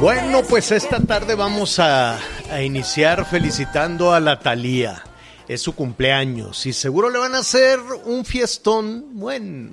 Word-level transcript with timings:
Bueno, 0.00 0.42
pues 0.48 0.72
esta 0.72 0.98
tarde 1.00 1.34
vamos 1.34 1.78
a, 1.78 2.18
a 2.50 2.62
iniciar 2.62 3.26
felicitando 3.26 4.14
a 4.14 4.20
la 4.20 4.40
Thalía. 4.40 5.04
Es 5.46 5.60
su 5.60 5.74
cumpleaños 5.74 6.64
y 6.64 6.72
seguro 6.72 7.10
le 7.10 7.18
van 7.18 7.34
a 7.34 7.40
hacer 7.40 7.78
un 8.06 8.24
fiestón, 8.24 9.20
bueno, 9.20 9.72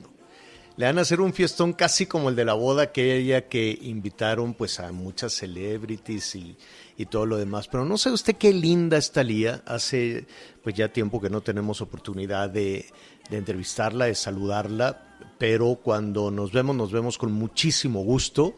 le 0.75 0.85
van 0.85 0.97
a 0.97 1.03
hacer 1.03 1.21
un 1.21 1.33
fiestón 1.33 1.71
casi 1.71 2.07
como 2.07 2.27
el 2.27 2.35
de 2.35 2.43
la 2.43 2.55
boda 2.55 2.83
aquella 2.83 3.47
que 3.47 3.79
invitaron 3.83 4.53
pues 4.53 4.81
a 4.81 4.91
muchas 4.91 5.31
celebrities 5.31 6.35
y, 6.35 6.57
y 6.97 7.05
todo 7.05 7.25
lo 7.25 7.37
demás. 7.37 7.69
Pero 7.69 7.85
no 7.85 7.97
sé 7.97 8.11
usted 8.11 8.35
qué 8.35 8.51
linda 8.51 8.97
es 8.97 9.13
Thalía. 9.13 9.63
Hace 9.65 10.27
pues 10.61 10.75
ya 10.75 10.91
tiempo 10.91 11.21
que 11.21 11.29
no 11.29 11.39
tenemos 11.39 11.79
oportunidad 11.79 12.49
de, 12.49 12.85
de 13.29 13.37
entrevistarla, 13.37 14.05
de 14.05 14.15
saludarla, 14.15 15.15
pero 15.37 15.75
cuando 15.81 16.31
nos 16.31 16.51
vemos 16.51 16.75
nos 16.75 16.91
vemos 16.91 17.17
con 17.17 17.31
muchísimo 17.31 18.03
gusto. 18.03 18.55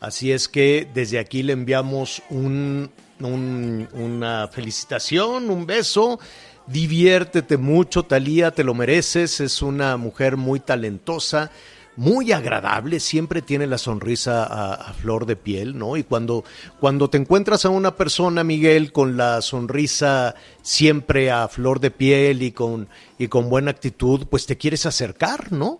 Así 0.00 0.32
es 0.32 0.48
que 0.48 0.88
desde 0.94 1.18
aquí 1.18 1.42
le 1.42 1.52
enviamos 1.52 2.22
un, 2.30 2.90
un- 3.20 3.88
una 3.92 4.48
felicitación, 4.48 5.50
un 5.50 5.66
beso. 5.66 6.18
Diviértete 6.66 7.56
mucho, 7.56 8.04
Talía, 8.04 8.50
te 8.52 8.64
lo 8.64 8.74
mereces. 8.74 9.40
Es 9.40 9.60
una 9.60 9.96
mujer 9.96 10.36
muy 10.36 10.60
talentosa, 10.60 11.50
muy 11.96 12.32
agradable, 12.32 12.98
siempre 13.00 13.42
tiene 13.42 13.66
la 13.66 13.76
sonrisa 13.76 14.44
a, 14.44 14.92
flor 14.94 15.26
de 15.26 15.36
piel, 15.36 15.76
¿no? 15.76 15.96
Y 15.98 16.04
cuando, 16.04 16.44
cuando 16.78 17.10
te 17.10 17.18
encuentras 17.18 17.64
a 17.66 17.68
una 17.70 17.96
persona, 17.96 18.42
Miguel, 18.44 18.92
con 18.92 19.16
la 19.18 19.42
sonrisa 19.42 20.34
siempre 20.62 21.30
a 21.30 21.48
flor 21.48 21.80
de 21.80 21.90
piel 21.90 22.42
y 22.42 22.52
con, 22.52 22.88
y 23.18 23.28
con 23.28 23.50
buena 23.50 23.72
actitud, 23.72 24.26
pues 24.30 24.46
te 24.46 24.56
quieres 24.56 24.86
acercar, 24.86 25.52
¿no? 25.52 25.78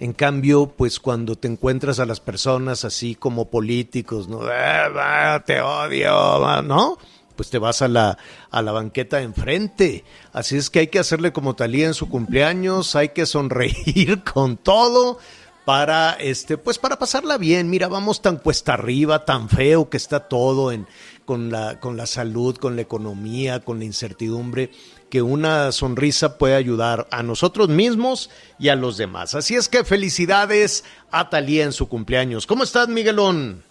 En 0.00 0.12
cambio, 0.12 0.72
pues 0.76 1.00
cuando 1.00 1.34
te 1.36 1.48
encuentras 1.48 1.98
a 1.98 2.06
las 2.06 2.20
personas 2.20 2.84
así 2.84 3.14
como 3.14 3.50
políticos, 3.50 4.28
¿no? 4.28 4.42
"Ah, 4.42 4.88
va, 4.88 5.44
te 5.44 5.60
odio, 5.60 6.14
va", 6.40 6.62
¿no? 6.62 6.98
Pues 7.34 7.50
te 7.50 7.58
vas 7.58 7.82
a 7.82 7.88
la, 7.88 8.16
a 8.50 8.62
la 8.62 8.72
banqueta 8.72 9.16
de 9.18 9.24
enfrente. 9.24 10.04
Así 10.32 10.56
es 10.56 10.70
que 10.70 10.80
hay 10.80 10.86
que 10.88 10.98
hacerle 10.98 11.32
como 11.32 11.54
Talía 11.54 11.86
en 11.86 11.94
su 11.94 12.08
cumpleaños, 12.08 12.94
hay 12.96 13.10
que 13.10 13.26
sonreír 13.26 14.22
con 14.32 14.56
todo 14.56 15.18
para 15.64 16.12
este, 16.12 16.56
pues 16.56 16.78
para 16.78 16.98
pasarla 16.98 17.36
bien. 17.36 17.68
Mira, 17.68 17.88
vamos 17.88 18.22
tan 18.22 18.38
cuesta 18.38 18.74
arriba, 18.74 19.24
tan 19.24 19.48
feo 19.48 19.90
que 19.90 19.98
está 19.98 20.20
todo 20.28 20.72
en, 20.72 20.86
con 21.24 21.50
la, 21.50 21.78
con 21.78 21.96
la 21.96 22.06
salud, 22.06 22.56
con 22.56 22.74
la 22.74 22.82
economía, 22.82 23.60
con 23.60 23.78
la 23.80 23.84
incertidumbre, 23.84 24.70
que 25.10 25.22
una 25.22 25.72
sonrisa 25.72 26.38
puede 26.38 26.54
ayudar 26.54 27.06
a 27.10 27.22
nosotros 27.22 27.68
mismos 27.68 28.30
y 28.58 28.68
a 28.68 28.76
los 28.76 28.96
demás. 28.96 29.34
Así 29.34 29.54
es 29.54 29.68
que 29.68 29.84
felicidades 29.84 30.84
a 31.10 31.30
Talía 31.30 31.64
en 31.64 31.72
su 31.72 31.88
cumpleaños. 31.88 32.46
¿Cómo 32.46 32.64
estás, 32.64 32.88
Miguelón? 32.88 33.62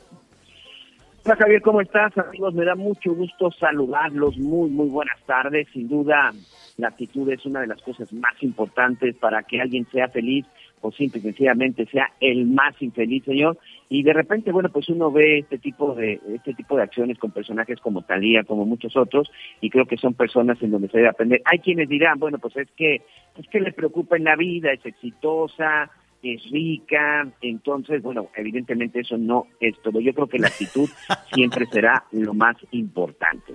Hola 1.25 1.35
Javier, 1.35 1.61
¿cómo 1.61 1.81
estás? 1.81 2.17
Amigos, 2.17 2.53
me 2.53 2.63
da 2.63 2.75
mucho 2.75 3.13
gusto 3.13 3.51
saludarlos. 3.51 4.37
Muy, 4.37 4.69
muy 4.69 4.87
buenas 4.87 5.19
tardes. 5.25 5.67
Sin 5.73 5.89
duda, 5.89 6.31
la 6.77 6.87
actitud 6.87 7.29
es 7.29 7.45
una 7.45 7.61
de 7.61 7.67
las 7.67 7.81
cosas 7.81 8.13
más 8.13 8.41
importantes 8.41 9.15
para 9.15 9.43
que 9.43 9.59
alguien 9.59 9.85
sea 9.91 10.07
feliz 10.07 10.45
o 10.79 10.91
simple 10.91 11.19
y 11.19 11.23
sencillamente 11.23 11.85
sea 11.87 12.11
el 12.21 12.45
más 12.45 12.81
infeliz, 12.81 13.25
señor. 13.25 13.57
Y 13.89 14.03
de 14.03 14.13
repente, 14.13 14.51
bueno, 14.51 14.69
pues 14.69 14.89
uno 14.89 15.11
ve 15.11 15.39
este 15.39 15.57
tipo 15.57 15.95
de 15.95 16.19
este 16.35 16.53
tipo 16.53 16.75
de 16.75 16.83
acciones 16.83 17.17
con 17.17 17.31
personajes 17.31 17.79
como 17.79 18.01
Talía, 18.01 18.43
como 18.43 18.65
muchos 18.65 18.97
otros, 18.97 19.31
y 19.61 19.69
creo 19.69 19.85
que 19.85 19.97
son 19.97 20.13
personas 20.13 20.61
en 20.61 20.71
donde 20.71 20.89
se 20.89 20.97
debe 20.97 21.09
aprender. 21.09 21.41
Hay 21.45 21.59
quienes 21.59 21.87
dirán, 21.87 22.19
bueno, 22.19 22.37
pues 22.37 22.57
es 22.57 22.69
que 22.75 23.01
es 23.37 23.47
que 23.49 23.61
le 23.61 23.71
preocupa 23.71 24.17
en 24.17 24.25
la 24.25 24.35
vida, 24.35 24.71
es 24.71 24.85
exitosa, 24.85 25.89
es 26.21 26.43
rica, 26.51 27.27
entonces, 27.41 28.01
bueno, 28.01 28.29
evidentemente 28.35 29.01
eso 29.01 29.17
no 29.17 29.47
es 29.59 29.79
todo. 29.81 29.99
Yo 29.99 30.13
creo 30.13 30.27
que 30.27 30.39
la 30.39 30.47
actitud 30.47 30.89
siempre 31.33 31.65
será 31.67 32.03
lo 32.11 32.33
más 32.33 32.57
importante. 32.71 33.53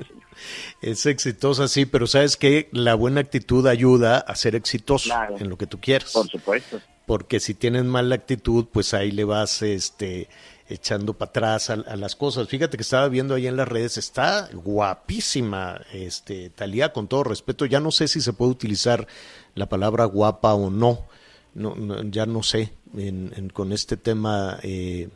Es 0.81 1.07
exitosa, 1.07 1.69
sí, 1.69 1.87
pero 1.87 2.07
sabes 2.07 2.37
que 2.37 2.69
la 2.73 2.95
buena 2.95 3.21
actitud 3.21 3.67
ayuda 3.67 4.19
a 4.19 4.35
ser 4.37 4.55
exitoso 4.55 5.05
Claro. 5.11 5.37
en 5.39 5.49
lo 5.49 5.57
que 5.59 5.67
tú 5.67 5.81
quieras. 5.81 6.13
Por 6.13 6.29
supuesto. 6.29 6.81
porque 7.07 7.41
si 7.41 7.55
tienes 7.55 7.85
mala 7.85 8.15
actitud, 8.15 8.67
pues 8.73 8.95
ahí 8.95 9.11
le 9.11 9.25
vas 9.25 9.61
este 9.63 10.29
echando 10.69 11.13
para 11.15 11.29
atrás 11.31 11.69
a, 11.69 11.75
a 11.75 11.97
las 11.97 12.17
cosas. 12.17 12.49
Fíjate 12.49 12.77
que 12.79 12.83
estaba 12.83 13.09
viendo 13.09 13.35
ahí 13.35 13.47
en 13.47 13.57
las 13.57 13.69
redes, 13.69 13.99
está 13.99 14.49
guapísima, 14.53 15.81
este 15.93 16.49
Talía, 16.51 16.93
con 16.93 17.09
todo 17.09 17.25
respeto, 17.25 17.67
ya 17.67 17.81
no 17.81 17.91
sé 17.91 18.09
si 18.09 18.21
se 18.21 18.33
puede 18.33 18.53
utilizar 18.53 19.07
la 19.55 19.69
palabra 19.69 20.05
guapa 20.07 20.55
o 20.55 20.71
no, 20.71 21.07
no, 21.55 21.75
no, 21.75 22.03
ya 22.05 22.25
no 22.25 22.43
sé, 22.43 22.73
en, 22.97 23.33
en- 23.37 23.51
con 23.51 23.73
este 23.73 23.97
tema 23.97 24.59
eh, 24.63 25.09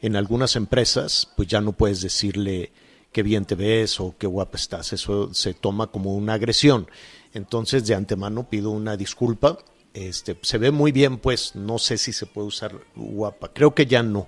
en 0.00 0.16
algunas 0.16 0.56
empresas, 0.56 1.28
pues 1.36 1.48
ya 1.48 1.60
no 1.60 1.72
puedes 1.72 2.00
decirle 2.00 2.72
qué 3.16 3.22
bien 3.22 3.46
te 3.46 3.54
ves 3.54 3.98
o 3.98 4.14
qué 4.18 4.26
guapa 4.26 4.58
estás, 4.58 4.92
eso 4.92 5.32
se 5.32 5.54
toma 5.54 5.86
como 5.86 6.14
una 6.14 6.34
agresión. 6.34 6.86
Entonces, 7.32 7.86
de 7.86 7.94
antemano 7.94 8.50
pido 8.50 8.68
una 8.68 8.94
disculpa. 8.94 9.56
Este, 9.94 10.38
se 10.42 10.58
ve 10.58 10.70
muy 10.70 10.92
bien, 10.92 11.16
pues 11.16 11.54
no 11.54 11.78
sé 11.78 11.96
si 11.96 12.12
se 12.12 12.26
puede 12.26 12.48
usar 12.48 12.78
guapa. 12.94 13.54
Creo 13.54 13.74
que 13.74 13.86
ya 13.86 14.02
no. 14.02 14.26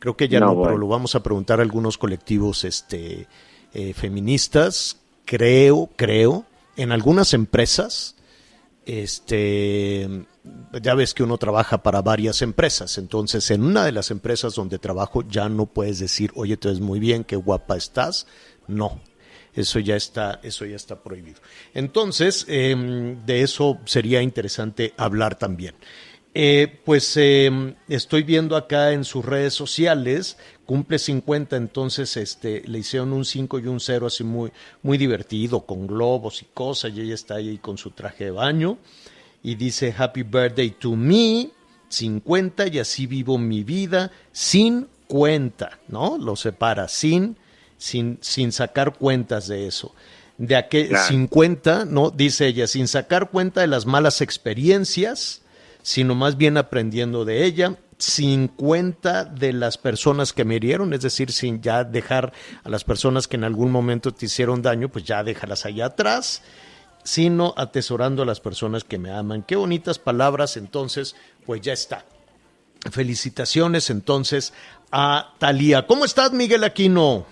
Creo 0.00 0.16
que 0.16 0.26
ya 0.26 0.40
No, 0.40 0.60
pero 0.60 0.76
lo 0.76 0.88
vamos 0.88 1.14
a 1.14 1.22
preguntar 1.22 1.60
a 1.60 1.62
algunos 1.62 1.96
colectivos 1.96 2.64
este, 2.64 3.28
eh, 3.72 3.94
feministas. 3.94 4.96
Creo, 5.24 5.90
creo, 5.94 6.44
en 6.76 6.90
algunas 6.90 7.34
empresas, 7.34 8.16
este, 8.86 10.26
ya 10.82 10.94
ves 10.94 11.14
que 11.14 11.22
uno 11.22 11.38
trabaja 11.38 11.82
para 11.82 12.02
varias 12.02 12.42
empresas, 12.42 12.98
entonces 12.98 13.50
en 13.50 13.62
una 13.64 13.84
de 13.84 13.92
las 13.92 14.10
empresas 14.10 14.54
donde 14.54 14.78
trabajo 14.78 15.22
ya 15.28 15.48
no 15.48 15.66
puedes 15.66 15.98
decir, 15.98 16.30
oye, 16.34 16.56
te 16.56 16.68
ves 16.68 16.80
muy 16.80 16.98
bien, 17.00 17.24
qué 17.24 17.36
guapa 17.36 17.76
estás. 17.76 18.26
No, 18.66 19.00
eso 19.54 19.78
ya 19.78 19.96
está, 19.96 20.40
eso 20.42 20.64
ya 20.64 20.76
está 20.76 21.02
prohibido. 21.02 21.40
Entonces, 21.74 22.44
eh, 22.48 23.16
de 23.24 23.42
eso 23.42 23.78
sería 23.84 24.22
interesante 24.22 24.94
hablar 24.96 25.36
también. 25.36 25.74
Eh, 26.36 26.80
pues 26.84 27.16
eh, 27.16 27.76
estoy 27.88 28.24
viendo 28.24 28.56
acá 28.56 28.90
en 28.90 29.04
sus 29.04 29.24
redes 29.24 29.54
sociales, 29.54 30.36
cumple 30.66 30.98
50, 30.98 31.56
entonces 31.56 32.16
este, 32.16 32.62
le 32.66 32.78
hicieron 32.78 33.12
un 33.12 33.24
5 33.24 33.58
y 33.58 33.66
un 33.66 33.80
0 33.80 34.06
así 34.06 34.24
muy, 34.24 34.50
muy 34.82 34.98
divertido, 34.98 35.60
con 35.60 35.86
globos 35.86 36.42
y 36.42 36.46
cosas, 36.52 36.92
y 36.94 37.00
ella 37.00 37.14
está 37.14 37.36
ahí 37.36 37.58
con 37.58 37.78
su 37.78 37.90
traje 37.90 38.24
de 38.24 38.30
baño, 38.30 38.78
y 39.42 39.54
dice 39.56 39.94
Happy 39.96 40.22
Birthday 40.22 40.70
to 40.70 40.96
me, 40.96 41.50
50, 41.88 42.68
y 42.68 42.78
así 42.78 43.06
vivo 43.06 43.38
mi 43.38 43.62
vida, 43.62 44.10
sin 44.32 44.88
cuenta, 45.06 45.78
¿no? 45.88 46.18
Lo 46.18 46.34
separa, 46.36 46.88
sin, 46.88 47.36
sin, 47.76 48.18
sin 48.20 48.52
sacar 48.52 48.96
cuentas 48.96 49.46
de 49.48 49.66
eso. 49.66 49.94
De 50.38 50.56
aquel 50.56 50.88
Claro. 50.88 51.06
50, 51.06 51.84
¿no? 51.84 52.10
Dice 52.10 52.46
ella, 52.46 52.66
sin 52.66 52.88
sacar 52.88 53.30
cuenta 53.30 53.60
de 53.60 53.68
las 53.68 53.86
malas 53.86 54.20
experiencias, 54.20 55.42
sino 55.82 56.14
más 56.14 56.36
bien 56.36 56.56
aprendiendo 56.56 57.24
de 57.24 57.44
ella, 57.44 57.76
sin 57.98 58.48
cuenta 58.48 59.24
de 59.24 59.52
las 59.52 59.78
personas 59.78 60.32
que 60.32 60.44
me 60.44 60.56
hirieron, 60.56 60.92
es 60.92 61.02
decir, 61.02 61.30
sin 61.32 61.62
ya 61.62 61.84
dejar 61.84 62.32
a 62.62 62.68
las 62.68 62.84
personas 62.84 63.28
que 63.28 63.36
en 63.36 63.44
algún 63.44 63.70
momento 63.70 64.12
te 64.12 64.26
hicieron 64.26 64.62
daño, 64.62 64.88
pues 64.88 65.04
ya 65.04 65.22
déjalas 65.22 65.66
allá 65.66 65.86
atrás. 65.86 66.42
sino 67.04 67.54
atesorando 67.56 68.22
a 68.22 68.26
las 68.26 68.40
personas 68.40 68.82
que 68.82 68.98
me 68.98 69.12
aman. 69.12 69.42
Qué 69.42 69.56
bonitas 69.56 69.98
palabras, 69.98 70.56
entonces, 70.56 71.14
pues 71.46 71.60
ya 71.60 71.72
está. 71.74 72.04
Felicitaciones 72.90 73.90
entonces 73.90 74.52
a 74.90 75.34
Talía. 75.38 75.86
¿Cómo 75.86 76.04
estás, 76.04 76.32
Miguel 76.32 76.64
Aquino? 76.64 77.26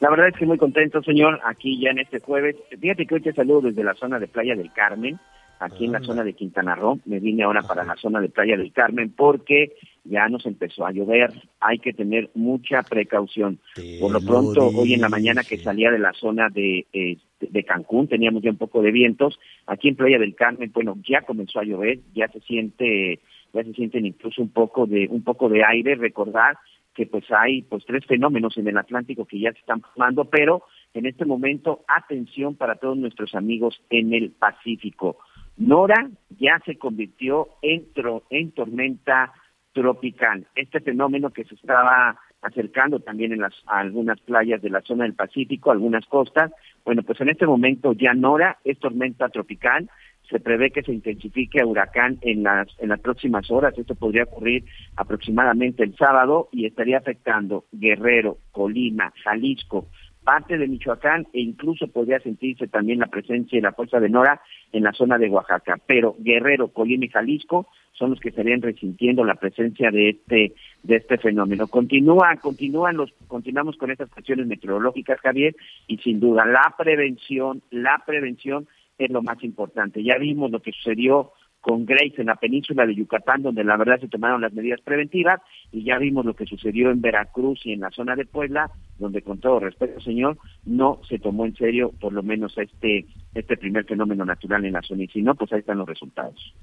La 0.00 0.08
verdad 0.08 0.28
es 0.28 0.36
que 0.36 0.46
muy 0.46 0.56
contento, 0.56 1.02
señor, 1.02 1.40
aquí 1.44 1.78
ya 1.78 1.90
en 1.90 1.98
este 1.98 2.20
jueves. 2.20 2.56
Fíjate 2.80 3.06
que 3.06 3.16
hoy 3.16 3.20
te 3.20 3.34
saludo 3.34 3.68
desde 3.68 3.84
la 3.84 3.94
zona 3.94 4.18
de 4.18 4.28
Playa 4.28 4.54
del 4.54 4.72
Carmen, 4.72 5.18
aquí 5.60 5.84
en 5.84 5.92
la 5.92 6.00
zona 6.00 6.24
de 6.24 6.32
Quintana 6.32 6.74
Roo. 6.74 6.98
Me 7.04 7.20
vine 7.20 7.44
ahora 7.44 7.62
para 7.62 7.84
la 7.84 7.94
zona 7.96 8.20
de 8.20 8.28
Playa 8.28 8.56
del 8.56 8.72
Carmen 8.72 9.12
porque 9.14 9.72
ya 10.04 10.28
nos 10.28 10.44
empezó 10.46 10.86
a 10.86 10.92
llover. 10.92 11.30
Hay 11.60 11.78
que 11.78 11.92
tener 11.92 12.30
mucha 12.34 12.82
precaución. 12.82 13.60
Por 14.00 14.10
lo 14.10 14.20
pronto, 14.20 14.66
hoy 14.68 14.94
en 14.94 15.02
la 15.02 15.08
mañana 15.08 15.42
que 15.44 15.58
salía 15.58 15.90
de 15.90 15.98
la 15.98 16.12
zona 16.14 16.48
de, 16.48 16.86
eh, 16.92 17.18
de 17.40 17.64
Cancún, 17.64 18.08
teníamos 18.08 18.42
ya 18.42 18.50
un 18.50 18.56
poco 18.56 18.82
de 18.82 18.90
vientos. 18.90 19.38
Aquí 19.66 19.88
en 19.88 19.96
Playa 19.96 20.18
del 20.18 20.34
Carmen, 20.34 20.72
bueno, 20.72 20.96
ya 21.06 21.20
comenzó 21.22 21.60
a 21.60 21.64
llover, 21.64 22.00
ya 22.14 22.28
se 22.28 22.40
siente 22.40 23.20
ya 23.52 23.64
se 23.64 23.72
sienten 23.72 24.06
incluso 24.06 24.42
un 24.42 24.50
poco 24.50 24.86
de 24.86 25.08
un 25.10 25.22
poco 25.22 25.48
de 25.48 25.64
aire 25.64 25.96
recordar 25.96 26.56
que 26.94 27.06
pues 27.06 27.24
hay 27.30 27.62
pues 27.62 27.84
tres 27.84 28.04
fenómenos 28.06 28.56
en 28.56 28.68
el 28.68 28.78
Atlántico 28.78 29.24
que 29.24 29.40
ya 29.40 29.52
se 29.52 29.58
están 29.58 29.80
formando 29.80 30.26
pero 30.26 30.62
en 30.94 31.06
este 31.06 31.24
momento 31.24 31.84
atención 31.88 32.54
para 32.54 32.76
todos 32.76 32.96
nuestros 32.96 33.34
amigos 33.34 33.80
en 33.90 34.14
el 34.14 34.30
Pacífico 34.30 35.16
Nora 35.56 36.10
ya 36.38 36.60
se 36.64 36.76
convirtió 36.78 37.48
en, 37.62 37.86
en 38.30 38.52
tormenta 38.52 39.32
tropical 39.72 40.46
este 40.54 40.80
fenómeno 40.80 41.30
que 41.30 41.44
se 41.44 41.54
estaba 41.54 42.18
acercando 42.42 43.00
también 43.00 43.32
en 43.32 43.40
las 43.40 43.54
a 43.66 43.80
algunas 43.80 44.18
playas 44.20 44.62
de 44.62 44.70
la 44.70 44.80
zona 44.80 45.04
del 45.04 45.14
Pacífico 45.14 45.70
algunas 45.70 46.06
costas 46.06 46.50
bueno 46.84 47.02
pues 47.02 47.20
en 47.20 47.28
este 47.28 47.46
momento 47.46 47.92
ya 47.92 48.14
Nora 48.14 48.58
es 48.64 48.78
tormenta 48.78 49.28
tropical 49.28 49.88
se 50.30 50.38
prevé 50.38 50.70
que 50.70 50.82
se 50.82 50.92
intensifique 50.92 51.60
a 51.60 51.66
huracán 51.66 52.18
en 52.22 52.44
las, 52.44 52.68
en 52.78 52.90
las 52.90 53.00
próximas 53.00 53.50
horas. 53.50 53.76
Esto 53.76 53.96
podría 53.96 54.24
ocurrir 54.24 54.64
aproximadamente 54.96 55.82
el 55.82 55.96
sábado 55.96 56.48
y 56.52 56.66
estaría 56.66 56.98
afectando 56.98 57.64
Guerrero, 57.72 58.38
Colima, 58.52 59.12
Jalisco, 59.24 59.88
parte 60.30 60.58
de 60.58 60.68
Michoacán 60.68 61.26
e 61.32 61.40
incluso 61.40 61.88
podría 61.88 62.20
sentirse 62.20 62.68
también 62.68 63.00
la 63.00 63.08
presencia 63.08 63.58
y 63.58 63.60
la 63.60 63.72
fuerza 63.72 63.98
de 63.98 64.08
Nora 64.08 64.40
en 64.72 64.84
la 64.84 64.92
zona 64.92 65.18
de 65.18 65.28
Oaxaca. 65.28 65.76
Pero 65.88 66.14
Guerrero, 66.20 66.68
Colima 66.68 67.06
y 67.06 67.08
Jalisco 67.08 67.66
son 67.94 68.10
los 68.10 68.20
que 68.20 68.28
estarían 68.28 68.62
resintiendo 68.62 69.24
la 69.24 69.34
presencia 69.34 69.90
de 69.90 70.10
este 70.10 70.52
de 70.84 70.96
este 70.96 71.18
fenómeno. 71.18 71.66
Continúa, 71.66 72.36
continúan 72.36 72.96
los, 72.96 73.12
continuamos 73.26 73.76
con 73.76 73.90
estas 73.90 74.08
cuestiones 74.08 74.46
meteorológicas, 74.46 75.18
Javier, 75.18 75.56
y 75.88 75.96
sin 75.96 76.20
duda 76.20 76.46
la 76.46 76.76
prevención, 76.78 77.60
la 77.72 78.00
prevención 78.06 78.68
es 78.98 79.10
lo 79.10 79.22
más 79.22 79.42
importante. 79.42 80.04
Ya 80.04 80.16
vimos 80.16 80.52
lo 80.52 80.62
que 80.62 80.70
sucedió 80.70 81.32
con 81.60 81.84
Grace 81.84 82.14
en 82.18 82.26
la 82.26 82.36
península 82.36 82.86
de 82.86 82.94
Yucatán, 82.94 83.42
donde 83.42 83.64
la 83.64 83.76
verdad 83.76 84.00
se 84.00 84.08
tomaron 84.08 84.40
las 84.40 84.52
medidas 84.52 84.80
preventivas, 84.80 85.40
y 85.72 85.84
ya 85.84 85.98
vimos 85.98 86.24
lo 86.24 86.34
que 86.34 86.46
sucedió 86.46 86.90
en 86.90 87.00
Veracruz 87.00 87.60
y 87.64 87.72
en 87.72 87.80
la 87.80 87.90
zona 87.90 88.16
de 88.16 88.24
Puebla, 88.24 88.70
donde 88.98 89.22
con 89.22 89.38
todo 89.38 89.60
respeto, 89.60 90.00
señor, 90.00 90.38
no 90.64 91.00
se 91.08 91.18
tomó 91.18 91.44
en 91.44 91.54
serio 91.56 91.92
por 92.00 92.12
lo 92.12 92.22
menos 92.22 92.56
este, 92.56 93.06
este 93.34 93.56
primer 93.56 93.84
fenómeno 93.84 94.24
natural 94.24 94.64
en 94.64 94.72
la 94.72 94.82
zona, 94.82 95.04
y 95.04 95.08
si 95.08 95.22
no, 95.22 95.34
pues 95.34 95.52
ahí 95.52 95.60
están 95.60 95.78
los 95.78 95.88
resultados. 95.88 96.54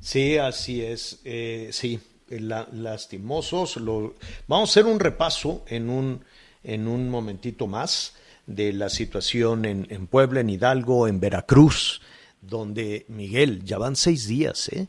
Sí, 0.00 0.36
así 0.36 0.82
es, 0.82 1.20
eh, 1.24 1.68
sí, 1.72 1.98
lastimosos. 2.30 3.76
Lo... 3.78 4.14
Vamos 4.46 4.70
a 4.70 4.72
hacer 4.72 4.90
un 4.90 5.00
repaso 5.00 5.64
en 5.68 5.90
un, 5.90 6.20
en 6.62 6.86
un 6.86 7.10
momentito 7.10 7.66
más 7.66 8.16
de 8.46 8.72
la 8.72 8.88
situación 8.88 9.64
en, 9.64 9.86
en, 9.90 10.06
Puebla, 10.06 10.40
en 10.40 10.50
Hidalgo, 10.50 11.08
en 11.08 11.20
Veracruz, 11.20 12.00
donde, 12.40 13.04
Miguel, 13.08 13.64
ya 13.64 13.78
van 13.78 13.96
seis 13.96 14.26
días, 14.26 14.68
¿eh? 14.68 14.88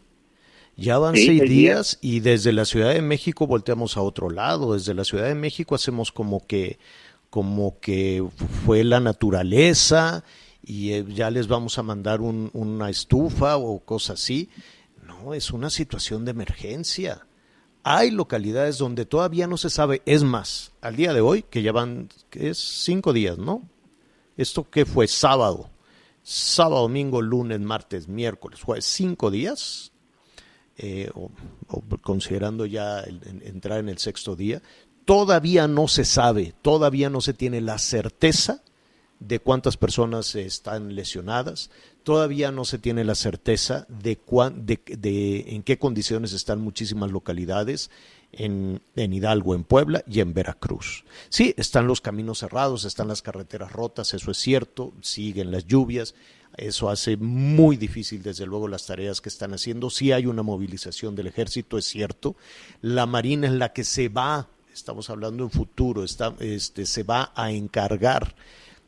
Ya 0.76 0.98
van 0.98 1.16
seis 1.16 1.42
días 1.42 1.98
y 2.00 2.22
desde 2.22 2.54
la 2.54 2.64
Ciudad 2.64 2.94
de 2.94 3.02
México 3.02 3.46
volteamos 3.46 3.98
a 3.98 4.02
otro 4.02 4.30
lado. 4.30 4.76
Desde 4.76 4.94
la 4.94 5.04
Ciudad 5.04 5.26
de 5.26 5.36
México 5.36 5.76
hacemos 5.76 6.14
como 6.14 6.48
que, 6.48 6.80
como 7.30 7.80
que 7.82 8.26
fue 8.64 8.86
la 8.86 9.02
naturaleza 9.02 10.24
y 10.64 10.94
eh, 10.94 11.06
ya 11.10 11.32
les 11.32 11.50
vamos 11.50 11.78
a 11.78 11.84
mandar 11.84 12.22
un, 12.22 12.50
una 12.54 12.90
estufa 12.90 13.58
o 13.58 13.80
cosas 13.80 14.22
así. 14.22 14.50
No, 15.06 15.34
es 15.34 15.52
una 15.52 15.70
situación 15.70 16.24
de 16.24 16.32
emergencia. 16.32 17.26
Hay 17.84 18.12
localidades 18.12 18.78
donde 18.78 19.06
todavía 19.06 19.48
no 19.48 19.58
se 19.58 19.70
sabe, 19.70 20.02
es 20.06 20.24
más, 20.24 20.72
al 20.80 20.96
día 20.96 21.14
de 21.14 21.22
hoy, 21.22 21.44
que 21.44 21.62
ya 21.62 21.72
van, 21.72 22.10
que 22.30 22.50
es 22.52 22.58
cinco 22.58 23.12
días, 23.12 23.38
¿no? 23.38 23.64
Esto 24.38 24.70
que 24.70 24.86
fue 24.86 25.08
sábado, 25.08 25.70
sábado, 26.30 26.84
domingo, 26.84 27.24
lunes, 27.24 27.60
martes, 27.60 28.08
miércoles, 28.08 28.62
jueves, 28.62 28.86
cinco 28.86 29.32
días, 29.32 29.92
eh, 30.78 31.10
o, 31.16 31.32
considerando 32.04 32.68
ya 32.68 33.04
entrar 33.42 33.80
en 33.80 33.90
el 33.90 33.98
sexto 33.98 34.36
día, 34.36 34.62
todavía 35.06 35.68
no 35.68 35.88
se 35.88 36.06
sabe, 36.06 36.54
todavía 36.62 37.10
no 37.10 37.20
se 37.22 37.34
tiene 37.34 37.62
la 37.62 37.80
certeza 37.80 38.62
de 39.20 39.40
cuántas 39.40 39.76
personas 39.76 40.36
están 40.36 40.94
lesionadas, 40.94 41.72
todavía 42.04 42.52
no 42.52 42.64
se 42.64 42.78
tiene 42.78 43.04
la 43.04 43.16
certeza 43.16 43.88
de, 43.90 44.20
de, 44.56 45.46
en 45.48 45.64
qué 45.64 45.80
condiciones 45.80 46.34
están 46.34 46.62
muchísimas 46.62 47.12
localidades 47.12 47.90
en, 48.32 48.82
en, 48.96 49.14
Hidalgo, 49.14 49.56
en 49.56 49.64
Puebla 49.64 50.04
y 50.08 50.20
en 50.20 50.34
Veracruz. 50.34 51.04
Sí, 51.30 51.54
están 51.58 51.88
los 51.88 52.02
caminos 52.02 52.40
cerrados, 52.40 52.86
están 52.86 53.08
las 53.08 53.22
carreteras 53.22 53.72
rotas, 53.72 54.14
eso 54.14 54.32
es 54.32 54.38
cierto, 54.38 54.94
siguen 55.02 55.52
las 55.52 55.66
lluvias, 55.66 56.16
eso 56.58 56.90
hace 56.90 57.18
muy 57.18 57.78
difícil, 57.78 58.22
desde 58.22 58.46
luego, 58.46 58.68
las 58.68 58.86
tareas 58.86 59.22
que 59.22 59.30
están 59.30 59.54
haciendo. 59.54 59.90
Sí 59.90 60.12
hay 60.12 60.26
una 60.26 60.44
movilización 60.44 61.16
del 61.16 61.28
ejército, 61.28 61.78
es 61.78 61.86
cierto. 61.86 62.36
La 62.82 63.06
Marina 63.06 63.48
es 63.48 63.54
la 63.54 63.72
que 63.72 63.84
se 63.84 64.10
va, 64.10 64.50
estamos 64.74 65.10
hablando 65.10 65.44
en 65.44 65.52
futuro, 65.52 66.04
está, 66.04 66.36
este, 66.40 66.86
se 66.86 67.04
va 67.04 67.32
a 67.36 67.52
encargar 67.52 68.36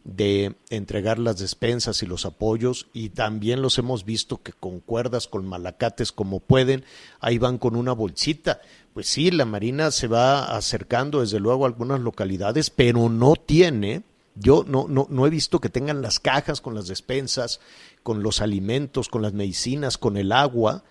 de 0.03 0.55
entregar 0.69 1.19
las 1.19 1.37
despensas 1.37 2.01
y 2.01 2.07
los 2.07 2.25
apoyos 2.25 2.87
y 2.93 3.09
también 3.09 3.61
los 3.61 3.77
hemos 3.77 4.03
visto 4.03 4.41
que 4.41 4.51
con 4.51 4.79
cuerdas, 4.79 5.27
con 5.27 5.45
malacates 5.45 6.11
como 6.11 6.39
pueden, 6.39 6.83
ahí 7.19 7.37
van 7.37 7.57
con 7.57 7.75
una 7.75 7.93
bolsita. 7.93 8.61
Pues 8.93 9.07
sí, 9.07 9.31
la 9.31 9.45
Marina 9.45 9.91
se 9.91 10.07
va 10.07 10.55
acercando 10.55 11.21
desde 11.21 11.39
luego 11.39 11.65
a 11.65 11.67
algunas 11.67 11.99
localidades, 11.99 12.69
pero 12.69 13.09
no 13.09 13.35
tiene, 13.35 14.03
yo 14.35 14.65
no, 14.67 14.87
no, 14.87 15.07
no 15.09 15.27
he 15.27 15.29
visto 15.29 15.59
que 15.59 15.69
tengan 15.69 16.01
las 16.01 16.19
cajas 16.19 16.61
con 16.61 16.73
las 16.73 16.87
despensas, 16.87 17.59
con 18.03 18.23
los 18.23 18.41
alimentos, 18.41 19.07
con 19.07 19.21
las 19.21 19.33
medicinas, 19.33 19.97
con 19.97 20.17
el 20.17 20.31
agua, 20.31 20.83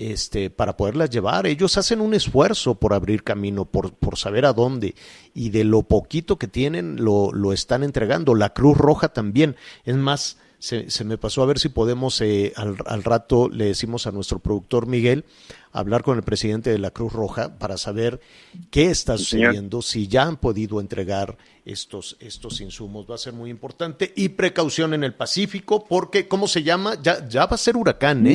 este, 0.00 0.48
para 0.48 0.78
poderlas 0.78 1.10
llevar. 1.10 1.46
Ellos 1.46 1.76
hacen 1.76 2.00
un 2.00 2.14
esfuerzo 2.14 2.76
por 2.76 2.94
abrir 2.94 3.22
camino, 3.22 3.66
por, 3.66 3.92
por 3.92 4.16
saber 4.16 4.46
a 4.46 4.54
dónde, 4.54 4.94
y 5.34 5.50
de 5.50 5.62
lo 5.64 5.82
poquito 5.82 6.38
que 6.38 6.48
tienen 6.48 6.96
lo, 7.04 7.32
lo 7.32 7.52
están 7.52 7.82
entregando. 7.82 8.34
La 8.34 8.54
Cruz 8.54 8.78
Roja 8.78 9.08
también. 9.08 9.56
Es 9.84 9.96
más, 9.96 10.38
se, 10.58 10.90
se 10.90 11.04
me 11.04 11.18
pasó 11.18 11.42
a 11.42 11.46
ver 11.46 11.58
si 11.58 11.68
podemos, 11.68 12.18
eh, 12.22 12.54
al, 12.56 12.76
al, 12.86 13.04
rato 13.04 13.50
le 13.50 13.66
decimos 13.66 14.06
a 14.06 14.10
nuestro 14.10 14.38
productor 14.38 14.86
Miguel, 14.86 15.26
hablar 15.70 16.02
con 16.02 16.16
el 16.16 16.22
presidente 16.22 16.70
de 16.70 16.78
la 16.78 16.92
Cruz 16.92 17.12
Roja 17.12 17.58
para 17.58 17.76
saber 17.76 18.22
qué 18.70 18.86
está 18.86 19.18
sucediendo, 19.18 19.82
si 19.82 20.08
ya 20.08 20.22
han 20.22 20.38
podido 20.38 20.80
entregar 20.80 21.36
estos, 21.66 22.16
estos 22.20 22.62
insumos. 22.62 23.06
Va 23.08 23.16
a 23.16 23.18
ser 23.18 23.34
muy 23.34 23.50
importante. 23.50 24.14
Y 24.16 24.30
precaución 24.30 24.94
en 24.94 25.04
el 25.04 25.14
Pacífico, 25.14 25.84
porque, 25.84 26.26
¿cómo 26.26 26.48
se 26.48 26.62
llama? 26.62 26.96
Ya, 27.02 27.28
ya 27.28 27.44
va 27.44 27.54
a 27.54 27.58
ser 27.58 27.76
huracán, 27.76 28.26
¿eh? 28.26 28.34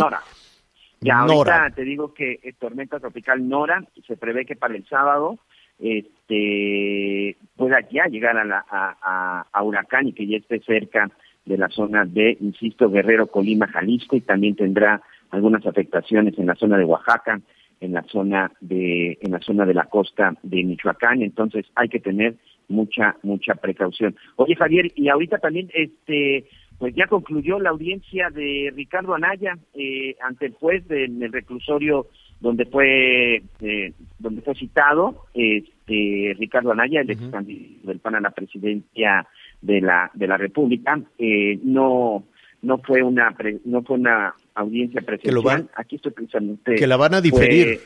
Ya 1.05 1.19
ahorita 1.19 1.71
te 1.75 1.83
digo 1.83 2.13
que 2.13 2.39
es 2.43 2.55
tormenta 2.57 2.99
tropical 2.99 3.47
Nora, 3.47 3.83
se 4.07 4.17
prevé 4.17 4.45
que 4.45 4.55
para 4.55 4.75
el 4.75 4.85
sábado 4.87 5.39
este 5.79 7.37
pueda 7.55 7.79
ya 7.89 8.05
llegar 8.05 8.37
a, 8.37 8.45
la, 8.45 8.65
a, 8.69 9.45
a, 9.51 9.63
huracán 9.63 10.07
y 10.07 10.13
que 10.13 10.25
ya 10.25 10.37
esté 10.37 10.59
cerca 10.61 11.09
de 11.45 11.57
la 11.57 11.69
zona 11.69 12.05
de, 12.05 12.37
insisto, 12.39 12.89
Guerrero, 12.89 13.27
Colima, 13.27 13.67
Jalisco 13.67 14.15
y 14.15 14.21
también 14.21 14.55
tendrá 14.55 15.01
algunas 15.29 15.65
afectaciones 15.65 16.37
en 16.39 16.47
la 16.47 16.55
zona 16.55 16.77
de 16.77 16.85
Oaxaca, 16.85 17.39
en 17.81 17.93
la 17.93 18.03
zona 18.03 18.51
de, 18.61 19.17
en 19.21 19.31
la 19.31 19.39
zona 19.41 19.65
de 19.65 19.73
la 19.73 19.85
costa 19.85 20.33
de 20.43 20.63
Michoacán, 20.63 21.21
entonces 21.21 21.65
hay 21.75 21.89
que 21.89 21.99
tener 21.99 22.35
mucha, 22.67 23.15
mucha 23.21 23.55
precaución. 23.55 24.15
Oye 24.37 24.55
Javier, 24.55 24.91
y 24.95 25.09
ahorita 25.09 25.37
también 25.37 25.69
este 25.73 26.45
pues 26.77 26.93
ya 26.95 27.07
concluyó 27.07 27.59
la 27.59 27.69
audiencia 27.69 28.29
de 28.29 28.71
Ricardo 28.75 29.15
Anaya 29.15 29.57
eh, 29.73 30.15
ante 30.21 30.47
el 30.47 30.53
juez 30.53 30.83
en 30.89 31.21
el 31.23 31.31
reclusorio 31.31 32.07
donde 32.39 32.65
fue 32.65 33.41
eh, 33.61 33.93
donde 34.19 34.41
fue 34.41 34.55
citado 34.55 35.25
este 35.33 36.35
Ricardo 36.37 36.71
Anaya 36.71 37.01
el 37.01 37.11
ex 37.11 37.21
candidato 37.29 37.87
del 37.87 37.99
PAN 37.99 38.15
a 38.15 38.21
la 38.21 38.31
presidencia 38.31 39.27
de 39.61 39.81
la 39.81 40.11
de 40.13 40.27
la 40.27 40.37
República. 40.37 40.99
Eh, 41.17 41.59
no 41.63 42.25
no 42.61 42.77
fue 42.79 43.01
una 43.03 43.35
no 43.63 43.81
fue 43.83 43.97
una 43.97 44.35
audiencia 44.53 45.01
presencial. 45.01 45.69
Aquí 45.75 45.95
estoy 45.95 46.11
pensando 46.11 46.57
que 46.63 46.87
la 46.87 46.97
van 46.97 47.13
a 47.13 47.21
diferir 47.21 47.79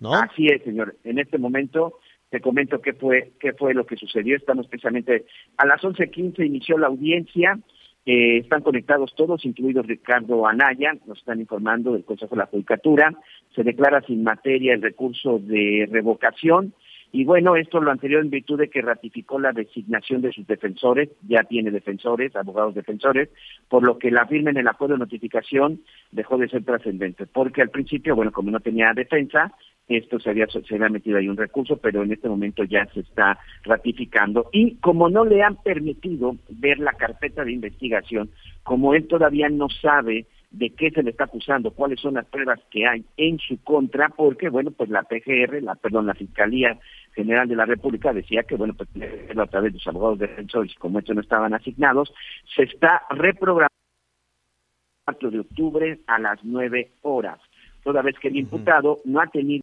no 0.00 0.12
así 0.14 0.46
es 0.46 0.62
señor. 0.64 0.96
En 1.04 1.18
este 1.18 1.38
momento 1.38 1.98
te 2.30 2.40
comento 2.40 2.80
qué 2.80 2.94
fue 2.94 3.32
qué 3.38 3.52
fue 3.52 3.74
lo 3.74 3.86
que 3.86 3.96
sucedió. 3.96 4.36
Estamos 4.36 4.66
precisamente 4.66 5.26
a 5.56 5.66
las 5.66 5.80
11:15 5.82 6.44
inició 6.44 6.78
la 6.78 6.88
audiencia 6.88 7.58
Eh, 8.06 8.38
están 8.38 8.62
conectados 8.62 9.14
todos, 9.16 9.44
incluido 9.44 9.82
Ricardo 9.82 10.46
Anaya, 10.46 10.94
nos 11.06 11.18
están 11.18 11.40
informando 11.40 11.92
del 11.92 12.04
Consejo 12.04 12.34
de 12.34 12.40
la 12.40 12.46
Judicatura. 12.46 13.14
Se 13.54 13.62
declara 13.62 14.00
sin 14.02 14.22
materia 14.22 14.74
el 14.74 14.82
recurso 14.82 15.38
de 15.38 15.88
revocación. 15.90 16.72
Y 17.10 17.24
bueno, 17.24 17.56
esto 17.56 17.80
lo 17.80 17.90
anterior 17.90 18.22
en 18.22 18.30
virtud 18.30 18.58
de 18.58 18.68
que 18.68 18.82
ratificó 18.82 19.38
la 19.38 19.52
designación 19.52 20.20
de 20.20 20.32
sus 20.32 20.46
defensores, 20.46 21.08
ya 21.26 21.42
tiene 21.44 21.70
defensores, 21.70 22.36
abogados 22.36 22.74
defensores, 22.74 23.30
por 23.68 23.82
lo 23.82 23.98
que 23.98 24.10
la 24.10 24.26
firma 24.26 24.50
en 24.50 24.58
el 24.58 24.68
acuerdo 24.68 24.94
de 24.94 25.00
notificación 25.00 25.80
dejó 26.12 26.36
de 26.36 26.48
ser 26.48 26.64
trascendente, 26.64 27.26
porque 27.26 27.62
al 27.62 27.70
principio, 27.70 28.14
bueno, 28.14 28.30
como 28.30 28.50
no 28.50 28.60
tenía 28.60 28.92
defensa, 28.94 29.54
esto 29.88 30.20
se 30.20 30.28
había, 30.28 30.46
se 30.48 30.74
había 30.74 30.90
metido 30.90 31.16
ahí 31.16 31.28
un 31.28 31.36
recurso, 31.36 31.78
pero 31.78 32.02
en 32.02 32.12
este 32.12 32.28
momento 32.28 32.62
ya 32.64 32.84
se 32.92 33.00
está 33.00 33.38
ratificando. 33.64 34.50
Y 34.52 34.76
como 34.76 35.08
no 35.08 35.24
le 35.24 35.42
han 35.42 35.56
permitido 35.56 36.36
ver 36.50 36.78
la 36.78 36.92
carpeta 36.92 37.42
de 37.42 37.52
investigación, 37.52 38.28
como 38.62 38.92
él 38.92 39.06
todavía 39.06 39.48
no 39.48 39.70
sabe 39.70 40.26
de 40.50 40.70
qué 40.70 40.90
se 40.90 41.02
le 41.02 41.10
está 41.10 41.24
acusando, 41.24 41.72
cuáles 41.72 42.00
son 42.00 42.14
las 42.14 42.26
pruebas 42.26 42.60
que 42.70 42.86
hay 42.86 43.04
en 43.16 43.38
su 43.38 43.62
contra, 43.62 44.08
porque, 44.08 44.48
bueno, 44.48 44.70
pues 44.70 44.88
la 44.88 45.02
PGR, 45.02 45.62
la, 45.62 45.74
perdón, 45.74 46.06
la 46.06 46.14
Fiscalía 46.14 46.78
General 47.14 47.46
de 47.48 47.56
la 47.56 47.66
República 47.66 48.12
decía 48.12 48.44
que, 48.44 48.56
bueno, 48.56 48.74
pues 48.74 48.88
a 49.36 49.46
través 49.46 49.72
de 49.72 49.78
los 49.78 49.86
abogados 49.86 50.18
defensores, 50.18 50.74
como 50.76 50.98
estos 50.98 51.14
no 51.14 51.20
estaban 51.20 51.52
asignados, 51.52 52.12
se 52.56 52.62
está 52.62 53.02
reprogramando 53.10 53.68
el 53.68 55.04
4 55.04 55.30
de 55.30 55.40
octubre 55.40 55.98
a 56.06 56.18
las 56.18 56.42
9 56.42 56.92
horas, 57.02 57.40
toda 57.84 58.02
vez 58.02 58.18
que 58.18 58.28
el 58.28 58.36
imputado 58.36 58.98
no 59.04 59.20
ha 59.20 59.26
tenido 59.26 59.62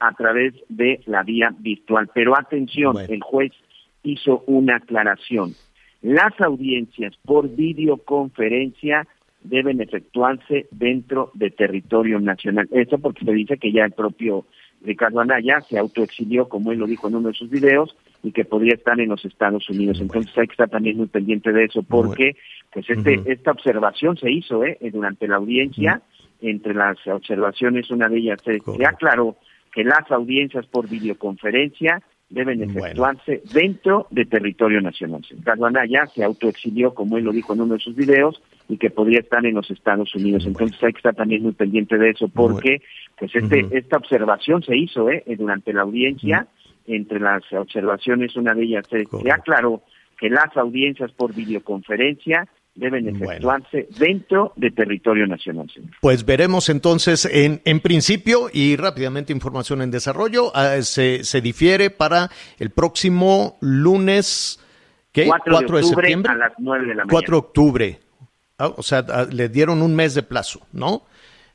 a 0.00 0.12
través 0.12 0.54
de 0.68 1.00
la 1.06 1.22
vía 1.22 1.50
virtual. 1.58 2.10
Pero 2.12 2.36
atención, 2.38 2.96
el 3.08 3.22
juez 3.22 3.52
hizo 4.02 4.44
una 4.46 4.76
aclaración. 4.76 5.54
Las 6.02 6.38
audiencias 6.40 7.16
por 7.24 7.48
videoconferencia 7.48 9.06
deben 9.44 9.80
efectuarse 9.80 10.66
dentro 10.70 11.30
de 11.34 11.50
territorio 11.50 12.20
nacional. 12.20 12.68
Eso 12.70 12.98
porque 12.98 13.24
se 13.24 13.32
dice 13.32 13.58
que 13.58 13.72
ya 13.72 13.84
el 13.84 13.92
propio 13.92 14.46
Ricardo 14.82 15.20
Anaya 15.20 15.60
se 15.62 15.78
autoexilió, 15.78 16.48
como 16.48 16.72
él 16.72 16.78
lo 16.78 16.86
dijo 16.86 17.08
en 17.08 17.16
uno 17.16 17.28
de 17.28 17.34
sus 17.34 17.50
videos, 17.50 17.96
y 18.22 18.32
que 18.32 18.44
podría 18.44 18.74
estar 18.74 18.98
en 19.00 19.08
los 19.08 19.24
Estados 19.24 19.68
Unidos. 19.68 20.00
Entonces 20.00 20.36
hay 20.36 20.46
que 20.46 20.52
estar 20.52 20.70
también 20.70 20.96
muy 20.96 21.06
pendiente 21.06 21.52
de 21.52 21.64
eso, 21.64 21.82
porque 21.82 22.36
pues 22.72 22.88
este, 22.88 23.20
esta 23.26 23.50
observación 23.50 24.16
se 24.16 24.30
hizo 24.30 24.64
¿eh? 24.64 24.78
durante 24.92 25.26
la 25.26 25.36
audiencia, 25.36 26.02
entre 26.40 26.74
las 26.74 26.98
observaciones, 27.06 27.90
una 27.90 28.08
de 28.08 28.18
ellas 28.18 28.40
se, 28.44 28.60
se 28.60 28.86
aclaró 28.86 29.36
que 29.72 29.84
las 29.84 30.10
audiencias 30.10 30.66
por 30.66 30.88
videoconferencia 30.88 32.02
deben 32.32 32.62
efectuarse 32.62 33.42
dentro 33.52 34.06
de 34.10 34.24
territorio 34.24 34.80
nacional. 34.80 35.22
Ricardo 35.30 35.66
Anaya 35.66 36.06
se 36.06 36.24
autoexilió, 36.24 36.94
como 36.94 37.18
él 37.18 37.24
lo 37.24 37.32
dijo 37.32 37.52
en 37.52 37.60
uno 37.60 37.74
de 37.74 37.80
sus 37.80 37.94
videos, 37.94 38.42
y 38.68 38.76
que 38.76 38.90
podría 38.90 39.20
estar 39.20 39.44
en 39.44 39.54
los 39.54 39.70
Estados 39.70 40.14
Unidos. 40.14 40.44
Entonces 40.46 40.82
hay 40.82 40.92
que 40.92 40.98
estar 40.98 41.14
también 41.14 41.42
muy 41.42 41.52
pendiente 41.52 41.98
de 41.98 42.10
eso, 42.10 42.28
porque 42.28 42.82
pues 43.18 43.34
este, 43.34 43.66
esta 43.72 43.96
observación 43.96 44.62
se 44.62 44.76
hizo 44.76 45.10
¿eh? 45.10 45.24
durante 45.38 45.72
la 45.72 45.82
audiencia, 45.82 46.46
entre 46.86 47.20
las 47.20 47.42
observaciones, 47.52 48.36
una 48.36 48.54
de 48.54 48.64
ellas 48.64 48.86
se, 48.90 49.04
se 49.06 49.30
aclaró 49.30 49.82
que 50.18 50.30
las 50.30 50.56
audiencias 50.56 51.10
por 51.12 51.34
videoconferencia 51.34 52.48
deben 52.74 53.08
efectuarse 53.08 53.88
dentro 53.98 54.52
de 54.56 54.70
territorio 54.70 55.26
nacional. 55.26 55.70
Pues 56.00 56.24
veremos 56.24 56.68
entonces, 56.68 57.26
en, 57.26 57.60
en 57.64 57.80
principio, 57.80 58.48
y 58.52 58.76
rápidamente 58.76 59.32
información 59.32 59.82
en 59.82 59.90
desarrollo, 59.90 60.52
ah, 60.54 60.80
se, 60.80 61.24
se 61.24 61.40
difiere 61.40 61.90
para 61.90 62.30
el 62.58 62.70
próximo 62.70 63.56
lunes, 63.60 64.58
¿qué? 65.12 65.26
4 65.26 65.76
de, 65.76 65.82
septiembre. 65.82 66.32
A 66.32 66.36
las 66.36 66.52
9 66.58 66.86
de 66.86 66.94
la 66.94 67.04
mañana. 67.04 67.10
4 67.10 67.34
de 67.34 67.38
octubre. 67.38 67.98
Ah, 68.62 68.72
o 68.76 68.82
sea, 68.84 69.04
ah, 69.08 69.26
le 69.28 69.48
dieron 69.48 69.82
un 69.82 69.96
mes 69.96 70.14
de 70.14 70.22
plazo, 70.22 70.60
¿no? 70.72 71.04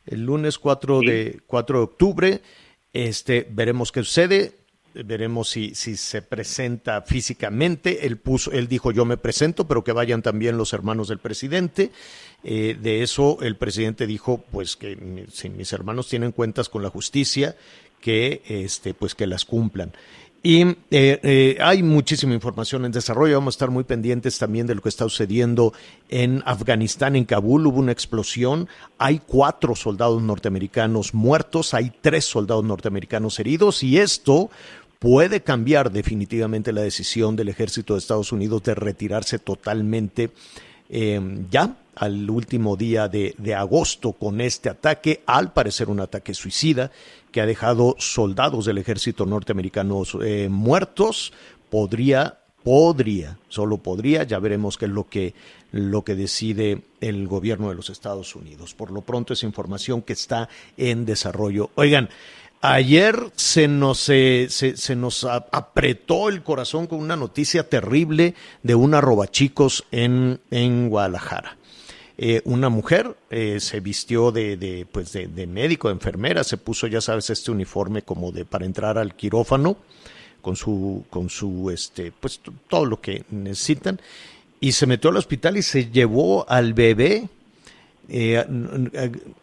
El 0.05 0.25
lunes 0.25 0.57
4 0.57 0.99
de 0.99 1.39
4 1.47 1.77
de 1.77 1.83
octubre, 1.83 2.41
este, 2.91 3.47
veremos 3.49 3.93
qué 3.93 4.03
sucede 4.03 4.57
veremos 5.05 5.49
si, 5.49 5.75
si 5.75 5.95
se 5.95 6.21
presenta 6.21 7.01
físicamente. 7.01 8.05
Él, 8.05 8.17
puso, 8.17 8.51
él 8.51 8.67
dijo 8.67 8.91
yo 8.91 9.05
me 9.05 9.17
presento, 9.17 9.67
pero 9.67 9.83
que 9.83 9.91
vayan 9.91 10.21
también 10.21 10.57
los 10.57 10.73
hermanos 10.73 11.07
del 11.07 11.19
presidente. 11.19 11.91
Eh, 12.43 12.77
de 12.81 13.03
eso 13.03 13.37
el 13.41 13.57
presidente 13.57 14.07
dijo 14.07 14.43
pues 14.51 14.75
que 14.75 15.25
si 15.31 15.49
mis 15.49 15.71
hermanos 15.73 16.07
tienen 16.07 16.31
cuentas 16.31 16.69
con 16.69 16.83
la 16.83 16.89
justicia, 16.89 17.55
que 18.01 18.41
este 18.47 18.93
pues 18.93 19.15
que 19.15 19.27
las 19.27 19.45
cumplan. 19.45 19.93
Y 20.47 20.61
eh, 20.61 20.77
eh, 20.91 21.57
hay 21.59 21.83
muchísima 21.83 22.33
información 22.33 22.85
en 22.85 22.93
desarrollo. 22.93 23.35
Vamos 23.35 23.55
a 23.55 23.57
estar 23.57 23.69
muy 23.69 23.83
pendientes 23.83 24.39
también 24.39 24.65
de 24.65 24.75
lo 24.75 24.81
que 24.81 24.87
está 24.87 25.03
sucediendo 25.03 25.73
en 26.07 26.41
Afganistán, 26.45 27.17
en 27.17 27.25
Kabul. 27.25 27.67
Hubo 27.67 27.79
una 27.79 27.91
explosión. 27.91 28.69
Hay 28.97 29.19
cuatro 29.19 29.75
soldados 29.75 30.21
norteamericanos 30.21 31.13
muertos. 31.13 31.73
Hay 31.73 31.91
tres 31.99 32.23
soldados 32.23 32.63
norteamericanos 32.63 33.37
heridos. 33.41 33.83
Y 33.83 33.97
esto 33.97 34.49
puede 34.99 35.41
cambiar 35.41 35.91
definitivamente 35.91 36.71
la 36.71 36.79
decisión 36.79 37.35
del 37.35 37.49
ejército 37.49 37.95
de 37.95 37.99
Estados 37.99 38.31
Unidos 38.31 38.63
de 38.63 38.73
retirarse 38.73 39.39
totalmente 39.39 40.29
eh, 40.89 41.19
ya 41.51 41.75
al 41.99 42.29
último 42.29 42.75
día 42.75 43.07
de, 43.07 43.55
agosto 43.55 44.13
con 44.13 44.41
este 44.41 44.69
ataque, 44.69 45.23
al 45.25 45.53
parecer 45.53 45.89
un 45.89 45.99
ataque 45.99 46.33
suicida 46.33 46.91
que 47.31 47.41
ha 47.41 47.45
dejado 47.45 47.95
soldados 47.97 48.65
del 48.65 48.77
ejército 48.77 49.25
norteamericano 49.25 50.03
eh, 50.23 50.47
muertos, 50.49 51.33
podría, 51.69 52.39
podría, 52.63 53.37
solo 53.49 53.77
podría, 53.77 54.23
ya 54.23 54.39
veremos 54.39 54.77
qué 54.77 54.85
es 54.85 54.91
lo 54.91 55.09
que, 55.09 55.33
lo 55.71 56.03
que 56.03 56.15
decide 56.15 56.83
el 57.01 57.27
gobierno 57.27 57.69
de 57.69 57.75
los 57.75 57.89
Estados 57.89 58.35
Unidos. 58.35 58.73
Por 58.73 58.91
lo 58.91 59.01
pronto 59.01 59.33
es 59.33 59.43
información 59.43 60.01
que 60.01 60.13
está 60.13 60.49
en 60.77 61.05
desarrollo. 61.05 61.71
Oigan, 61.75 62.09
Ayer 62.61 63.31
se 63.35 63.67
nos, 63.67 63.99
se, 63.99 64.47
se, 64.49 64.95
nos 64.95 65.23
apretó 65.25 66.27
el 66.27 66.41
corazón 66.41 66.87
con 66.87 66.99
una 66.99 67.15
noticia 67.15 67.69
terrible 67.69 68.33
de 68.63 68.73
una 68.73 68.99
robachicos 68.99 69.85
en, 69.91 70.39
en 70.49 70.89
Guadalajara. 70.89 71.56
Eh, 72.17 72.41
una 72.45 72.69
mujer 72.69 73.15
eh, 73.29 73.59
se 73.59 73.79
vistió 73.79 74.31
de, 74.31 74.57
de, 74.57 74.87
pues 74.91 75.11
de, 75.13 75.27
de, 75.27 75.45
médico, 75.45 75.87
de 75.87 75.93
enfermera, 75.93 76.43
se 76.43 76.57
puso, 76.57 76.87
ya 76.87 76.99
sabes, 76.99 77.29
este 77.29 77.51
uniforme 77.51 78.01
como 78.01 78.31
de 78.31 78.43
para 78.43 78.65
entrar 78.65 78.97
al 78.97 79.15
quirófano 79.15 79.77
con 80.41 80.55
su, 80.55 81.05
con 81.09 81.29
su, 81.29 81.69
este, 81.69 82.11
pues 82.11 82.41
todo 82.67 82.85
lo 82.85 82.99
que 83.01 83.23
necesitan 83.29 83.99
y 84.59 84.71
se 84.71 84.87
metió 84.87 85.11
al 85.11 85.17
hospital 85.17 85.57
y 85.57 85.61
se 85.61 85.91
llevó 85.91 86.49
al 86.49 86.73
bebé 86.73 87.29
eh, 88.09 88.45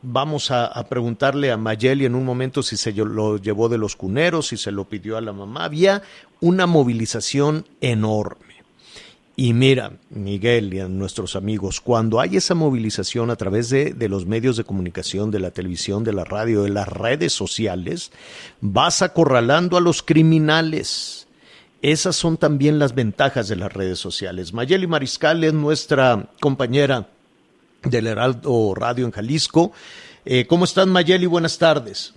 vamos 0.01 0.51
a, 0.51 0.87
preguntarle 0.89 1.51
a 1.51 1.57
Mayeli 1.57 2.07
en 2.07 2.15
un 2.15 2.25
momento 2.25 2.63
si 2.63 2.77
se 2.77 2.93
lo 2.93 3.37
llevó 3.37 3.69
de 3.69 3.79
los 3.79 3.95
cuneros, 3.97 4.49
si 4.49 4.57
se 4.57 4.71
lo 4.71 4.85
pidió 4.85 5.17
a 5.17 5.21
la 5.21 5.33
mamá. 5.33 5.65
Había 5.65 6.03
una 6.41 6.67
movilización 6.67 7.67
enorme. 7.81 8.54
Y 9.37 9.53
mira, 9.53 9.93
Miguel 10.11 10.73
y 10.73 10.81
a 10.81 10.89
nuestros 10.89 11.35
amigos, 11.35 11.81
cuando 11.81 12.21
hay 12.21 12.37
esa 12.37 12.55
movilización 12.55 13.31
a 13.31 13.37
través 13.37 13.69
de, 13.69 13.93
de, 13.93 14.09
los 14.09 14.27
medios 14.27 14.57
de 14.57 14.63
comunicación, 14.63 15.33
de 15.33 15.41
la 15.41 15.51
televisión, 15.51 16.05
de 16.05 16.13
la 16.13 16.23
radio, 16.23 16.63
de 16.63 16.69
las 16.69 16.87
redes 16.87 17.33
sociales, 17.33 18.13
vas 18.61 19.03
acorralando 19.03 19.77
a 19.77 19.81
los 19.81 20.05
criminales. 20.05 21.27
Esas 21.83 22.15
son 22.15 22.37
también 22.37 22.79
las 22.79 22.95
ventajas 22.95 23.49
de 23.49 23.57
las 23.57 23.73
redes 23.73 23.99
sociales. 23.99 24.53
Mayeli 24.53 24.87
Mariscal 24.87 25.43
es 25.43 25.53
nuestra 25.53 26.31
compañera 26.41 27.09
del 27.83 28.07
Heraldo 28.07 28.75
Radio 28.75 29.05
en 29.05 29.11
Jalisco. 29.11 29.73
Eh, 30.25 30.47
¿Cómo 30.47 30.65
están, 30.65 30.91
Mayeli? 30.91 31.27
Buenas 31.27 31.59
tardes. 31.59 32.15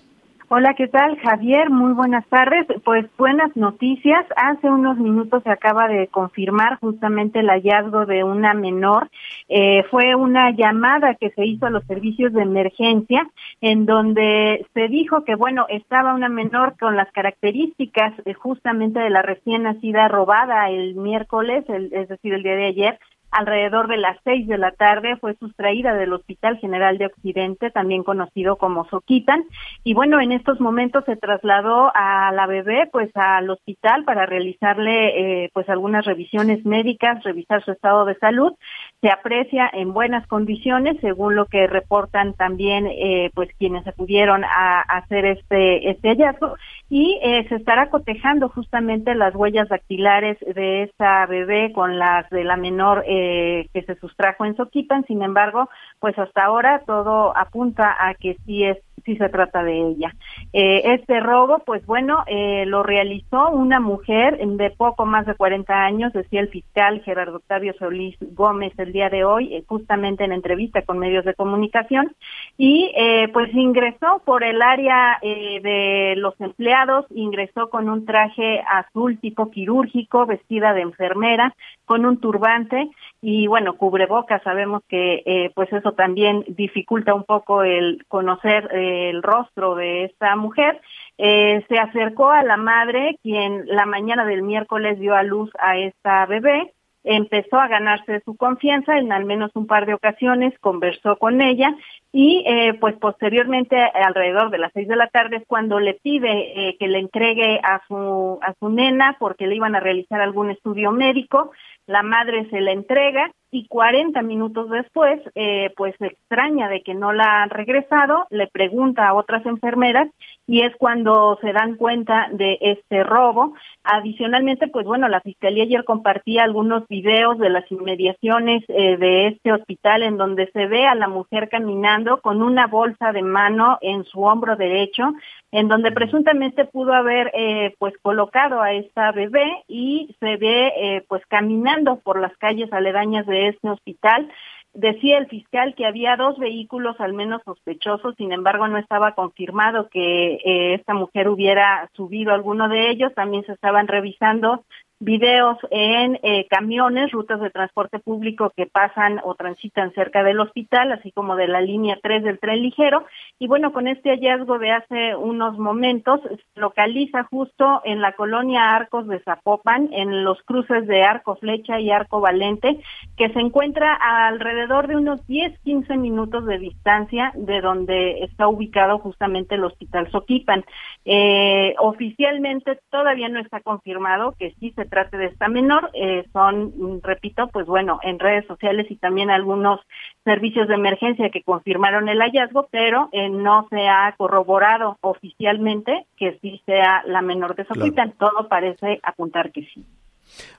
Hola, 0.50 0.72
¿qué 0.72 0.88
tal, 0.88 1.18
Javier? 1.18 1.68
Muy 1.68 1.92
buenas 1.92 2.26
tardes. 2.28 2.66
Pues 2.82 3.04
buenas 3.18 3.54
noticias. 3.54 4.24
Hace 4.34 4.70
unos 4.70 4.96
minutos 4.96 5.42
se 5.42 5.50
acaba 5.50 5.88
de 5.88 6.06
confirmar 6.06 6.78
justamente 6.80 7.40
el 7.40 7.50
hallazgo 7.50 8.06
de 8.06 8.24
una 8.24 8.54
menor. 8.54 9.10
Eh, 9.50 9.82
fue 9.90 10.14
una 10.14 10.50
llamada 10.52 11.16
que 11.16 11.28
se 11.32 11.44
hizo 11.44 11.66
a 11.66 11.70
los 11.70 11.84
servicios 11.84 12.32
de 12.32 12.44
emergencia 12.44 13.28
en 13.60 13.84
donde 13.84 14.64
se 14.72 14.88
dijo 14.88 15.22
que, 15.24 15.34
bueno, 15.34 15.66
estaba 15.68 16.14
una 16.14 16.30
menor 16.30 16.78
con 16.78 16.96
las 16.96 17.12
características 17.12 18.14
justamente 18.38 19.00
de 19.00 19.10
la 19.10 19.20
recién 19.20 19.64
nacida 19.64 20.08
robada 20.08 20.70
el 20.70 20.94
miércoles, 20.94 21.66
es 21.68 22.08
decir, 22.08 22.32
el 22.32 22.42
día 22.42 22.56
de 22.56 22.68
ayer, 22.68 22.98
alrededor 23.30 23.88
de 23.88 23.96
las 23.96 24.16
seis 24.24 24.46
de 24.46 24.58
la 24.58 24.72
tarde 24.72 25.16
fue 25.16 25.34
sustraída 25.34 25.94
del 25.94 26.12
Hospital 26.12 26.58
General 26.58 26.98
de 26.98 27.06
Occidente, 27.06 27.70
también 27.70 28.02
conocido 28.02 28.56
como 28.56 28.88
Soquitan, 28.88 29.44
y 29.84 29.94
bueno, 29.94 30.20
en 30.20 30.32
estos 30.32 30.60
momentos 30.60 31.04
se 31.04 31.16
trasladó 31.16 31.90
a 31.94 32.32
la 32.32 32.46
bebé 32.46 32.88
pues 32.90 33.10
al 33.14 33.50
hospital 33.50 34.04
para 34.04 34.26
realizarle 34.26 35.44
eh, 35.44 35.50
pues 35.52 35.68
algunas 35.68 36.04
revisiones 36.04 36.64
médicas, 36.64 37.22
revisar 37.24 37.64
su 37.64 37.72
estado 37.72 38.04
de 38.04 38.16
salud. 38.16 38.52
Se 39.00 39.10
aprecia 39.10 39.70
en 39.72 39.92
buenas 39.92 40.26
condiciones, 40.26 40.96
según 41.00 41.36
lo 41.36 41.46
que 41.46 41.66
reportan 41.66 42.34
también 42.34 42.86
eh, 42.86 43.30
pues 43.34 43.48
quienes 43.58 43.86
acudieron 43.86 44.44
a, 44.44 44.80
hacer 44.80 45.24
este 45.24 45.90
este 45.90 46.08
hallazgo 46.08 46.54
y 46.90 47.18
eh, 47.22 47.46
se 47.48 47.56
estará 47.56 47.90
cotejando 47.90 48.48
justamente 48.48 49.14
las 49.14 49.34
huellas 49.34 49.68
dactilares 49.68 50.38
de 50.40 50.84
esa 50.84 51.26
bebé 51.26 51.72
con 51.72 51.98
las 51.98 52.28
de 52.30 52.44
la 52.44 52.56
menor 52.56 53.04
eh, 53.06 53.68
que 53.74 53.82
se 53.82 53.96
sustrajo 53.96 54.46
en 54.46 54.56
Soquipan. 54.56 55.04
Sin 55.06 55.22
embargo, 55.22 55.68
pues 56.00 56.18
hasta 56.18 56.44
ahora 56.44 56.82
todo 56.86 57.36
apunta 57.36 57.94
a 57.98 58.14
que 58.14 58.36
sí 58.46 58.64
es 58.64 58.78
sí 59.04 59.16
se 59.16 59.28
trata 59.28 59.62
de 59.62 59.78
ella. 59.78 60.14
Eh, 60.52 60.82
este 60.94 61.20
robo, 61.20 61.60
pues 61.64 61.84
bueno, 61.86 62.24
eh, 62.26 62.64
lo 62.66 62.82
realizó 62.82 63.50
una 63.50 63.80
mujer 63.80 64.38
de 64.38 64.70
poco 64.70 65.06
más 65.06 65.26
de 65.26 65.34
40 65.34 65.72
años, 65.72 66.12
decía 66.12 66.40
el 66.40 66.48
fiscal 66.48 67.00
Gerardo 67.02 67.36
Octavio 67.36 67.74
Solís 67.78 68.16
Gómez 68.20 68.72
el 68.78 68.92
día 68.92 69.08
de 69.08 69.24
hoy, 69.24 69.54
eh, 69.54 69.64
justamente 69.66 70.24
en 70.24 70.32
entrevista 70.32 70.82
con 70.82 70.98
medios 70.98 71.24
de 71.24 71.34
comunicación, 71.34 72.14
y 72.56 72.92
pues 73.32 73.54
ingresó 73.54 74.20
por 74.24 74.42
el 74.42 74.60
área 74.62 75.18
de 75.22 76.14
los 76.16 76.38
empleados, 76.40 77.06
ingresó 77.10 77.70
con 77.70 77.88
un 77.88 78.04
traje 78.04 78.62
azul 78.68 79.18
tipo 79.18 79.50
quirúrgico, 79.50 80.26
vestida 80.26 80.72
de 80.72 80.82
enfermera, 80.82 81.54
con 81.84 82.04
un 82.04 82.18
turbante 82.18 82.90
y 83.20 83.46
bueno, 83.46 83.76
cubrebocas, 83.76 84.42
sabemos 84.42 84.82
que 84.88 85.50
pues 85.54 85.72
eso 85.72 85.92
también 85.92 86.44
dificulta 86.48 87.14
un 87.14 87.24
poco 87.24 87.62
el 87.62 88.04
conocer 88.08 88.68
el 88.72 89.22
rostro 89.22 89.74
de 89.74 90.04
esta 90.04 90.36
mujer, 90.36 90.80
eh, 91.20 91.64
se 91.68 91.78
acercó 91.78 92.30
a 92.30 92.44
la 92.44 92.56
madre, 92.56 93.18
quien 93.22 93.66
la 93.66 93.86
mañana 93.86 94.24
del 94.24 94.42
miércoles 94.42 95.00
dio 95.00 95.16
a 95.16 95.24
luz 95.24 95.50
a 95.58 95.76
esta 95.76 96.24
bebé, 96.26 96.72
empezó 97.08 97.58
a 97.58 97.68
ganarse 97.68 98.20
su 98.24 98.36
confianza 98.36 98.98
en 98.98 99.12
al 99.12 99.24
menos 99.24 99.50
un 99.54 99.66
par 99.66 99.86
de 99.86 99.94
ocasiones, 99.94 100.52
conversó 100.60 101.16
con 101.16 101.40
ella 101.40 101.74
y 102.12 102.44
eh, 102.46 102.74
pues 102.78 102.96
posteriormente 102.96 103.76
alrededor 103.76 104.50
de 104.50 104.58
las 104.58 104.72
seis 104.74 104.86
de 104.88 104.96
la 104.96 105.08
tarde 105.08 105.36
es 105.36 105.44
cuando 105.46 105.80
le 105.80 105.94
pide 105.94 106.68
eh, 106.68 106.76
que 106.78 106.86
le 106.86 106.98
entregue 106.98 107.60
a 107.62 107.80
su 107.88 108.38
a 108.42 108.52
su 108.60 108.68
nena 108.68 109.16
porque 109.18 109.46
le 109.46 109.56
iban 109.56 109.74
a 109.74 109.80
realizar 109.80 110.20
algún 110.20 110.50
estudio 110.50 110.92
médico. 110.92 111.50
La 111.86 112.02
madre 112.02 112.46
se 112.50 112.60
la 112.60 112.72
entrega 112.72 113.30
y 113.50 113.66
40 113.66 114.20
minutos 114.20 114.68
después, 114.68 115.20
eh, 115.34 115.72
pues 115.76 115.94
extraña 116.00 116.68
de 116.68 116.82
que 116.82 116.92
no 116.92 117.14
la 117.14 117.42
han 117.42 117.50
regresado, 117.50 118.26
le 118.28 118.46
pregunta 118.48 119.08
a 119.08 119.14
otras 119.14 119.46
enfermeras 119.46 120.08
y 120.48 120.62
es 120.62 120.74
cuando 120.76 121.38
se 121.42 121.52
dan 121.52 121.76
cuenta 121.76 122.28
de 122.32 122.56
este 122.62 123.04
robo. 123.04 123.52
Adicionalmente, 123.84 124.66
pues 124.66 124.86
bueno, 124.86 125.06
la 125.06 125.20
Fiscalía 125.20 125.64
ayer 125.64 125.84
compartía 125.84 126.42
algunos 126.42 126.88
videos 126.88 127.38
de 127.38 127.50
las 127.50 127.70
inmediaciones 127.70 128.64
eh, 128.68 128.96
de 128.96 129.26
este 129.28 129.52
hospital 129.52 130.02
en 130.02 130.16
donde 130.16 130.50
se 130.52 130.66
ve 130.66 130.86
a 130.86 130.94
la 130.94 131.06
mujer 131.06 131.50
caminando 131.50 132.22
con 132.22 132.40
una 132.42 132.66
bolsa 132.66 133.12
de 133.12 133.22
mano 133.22 133.76
en 133.82 134.04
su 134.04 134.22
hombro 134.22 134.56
derecho, 134.56 135.12
en 135.52 135.68
donde 135.68 135.92
presuntamente 135.92 136.64
pudo 136.64 136.94
haber 136.94 137.30
eh, 137.34 137.74
pues 137.78 137.92
colocado 138.00 138.62
a 138.62 138.72
esta 138.72 139.12
bebé 139.12 139.64
y 139.68 140.16
se 140.18 140.38
ve 140.38 140.72
eh, 140.76 141.04
pues 141.08 141.22
caminando 141.26 142.00
por 142.00 142.18
las 142.18 142.34
calles 142.38 142.72
aledañas 142.72 143.26
de 143.26 143.48
este 143.48 143.68
hospital. 143.68 144.30
Decía 144.74 145.18
el 145.18 145.26
fiscal 145.26 145.74
que 145.74 145.86
había 145.86 146.16
dos 146.16 146.38
vehículos 146.38 147.00
al 147.00 147.12
menos 147.12 147.42
sospechosos, 147.44 148.14
sin 148.16 148.32
embargo 148.32 148.68
no 148.68 148.78
estaba 148.78 149.14
confirmado 149.14 149.88
que 149.88 150.34
eh, 150.34 150.74
esta 150.74 150.94
mujer 150.94 151.28
hubiera 151.28 151.90
subido 151.94 152.32
alguno 152.32 152.68
de 152.68 152.90
ellos. 152.90 153.14
También 153.14 153.44
se 153.44 153.52
estaban 153.52 153.88
revisando 153.88 154.64
videos 155.00 155.56
en 155.70 156.18
eh, 156.22 156.46
camiones, 156.48 157.12
rutas 157.12 157.40
de 157.40 157.50
transporte 157.50 158.00
público 158.00 158.52
que 158.56 158.66
pasan 158.66 159.20
o 159.22 159.34
transitan 159.34 159.92
cerca 159.92 160.24
del 160.24 160.40
hospital, 160.40 160.90
así 160.92 161.12
como 161.12 161.36
de 161.36 161.46
la 161.46 161.60
línea 161.60 161.98
3 162.02 162.24
del 162.24 162.38
tren 162.38 162.62
ligero. 162.62 163.04
Y 163.38 163.46
bueno, 163.46 163.72
con 163.72 163.86
este 163.86 164.10
hallazgo 164.10 164.58
de 164.58 164.72
hace 164.72 165.14
unos 165.14 165.56
momentos, 165.58 166.20
localiza 166.56 167.24
justo 167.24 167.80
en 167.84 168.00
la 168.00 168.12
colonia 168.12 168.74
Arcos 168.74 169.06
de 169.06 169.20
Zapopan, 169.20 169.88
en 169.92 170.24
los 170.24 170.42
cruces 170.42 170.86
de 170.86 171.04
Arco 171.04 171.36
Flecha 171.36 171.78
y 171.78 171.90
Arco 171.90 172.20
Valente, 172.20 172.80
que 173.16 173.28
se 173.30 173.38
encuentra 173.38 173.94
alrededor 173.94 174.88
de 174.88 174.96
unos 174.96 175.24
10-15 175.28 175.96
minutos 175.96 176.44
de 176.46 176.58
distancia 176.58 177.32
de 177.36 177.60
donde 177.60 178.24
está 178.24 178.48
ubicado 178.48 178.98
justamente 178.98 179.54
el 179.54 179.64
Hospital 179.64 180.10
Soquipan. 180.10 180.64
Eh, 181.04 181.74
oficialmente 181.78 182.78
todavía 182.90 183.28
no 183.28 183.40
está 183.40 183.60
confirmado 183.60 184.34
que 184.38 184.52
sí 184.58 184.72
se 184.72 184.87
trate 184.88 185.16
de 185.16 185.26
esta 185.26 185.48
menor. 185.48 185.90
Eh, 185.94 186.24
son, 186.32 186.72
mm, 186.76 187.00
repito, 187.02 187.48
pues 187.48 187.66
bueno, 187.66 188.00
en 188.02 188.18
redes 188.18 188.46
sociales 188.46 188.86
y 188.90 188.96
también 188.96 189.30
algunos 189.30 189.80
servicios 190.24 190.68
de 190.68 190.74
emergencia 190.74 191.30
que 191.30 191.42
confirmaron 191.42 192.08
el 192.08 192.18
hallazgo, 192.20 192.68
pero 192.70 193.08
eh, 193.12 193.28
no 193.28 193.66
se 193.70 193.88
ha 193.88 194.14
corroborado 194.16 194.96
oficialmente 195.00 196.06
que 196.16 196.38
sí 196.40 196.60
sea 196.66 197.02
la 197.06 197.22
menor 197.22 197.54
de 197.56 197.66
Soquitan. 197.66 198.12
Todo 198.18 198.48
parece 198.48 199.00
apuntar 199.02 199.52
que 199.52 199.62
sí. 199.72 199.84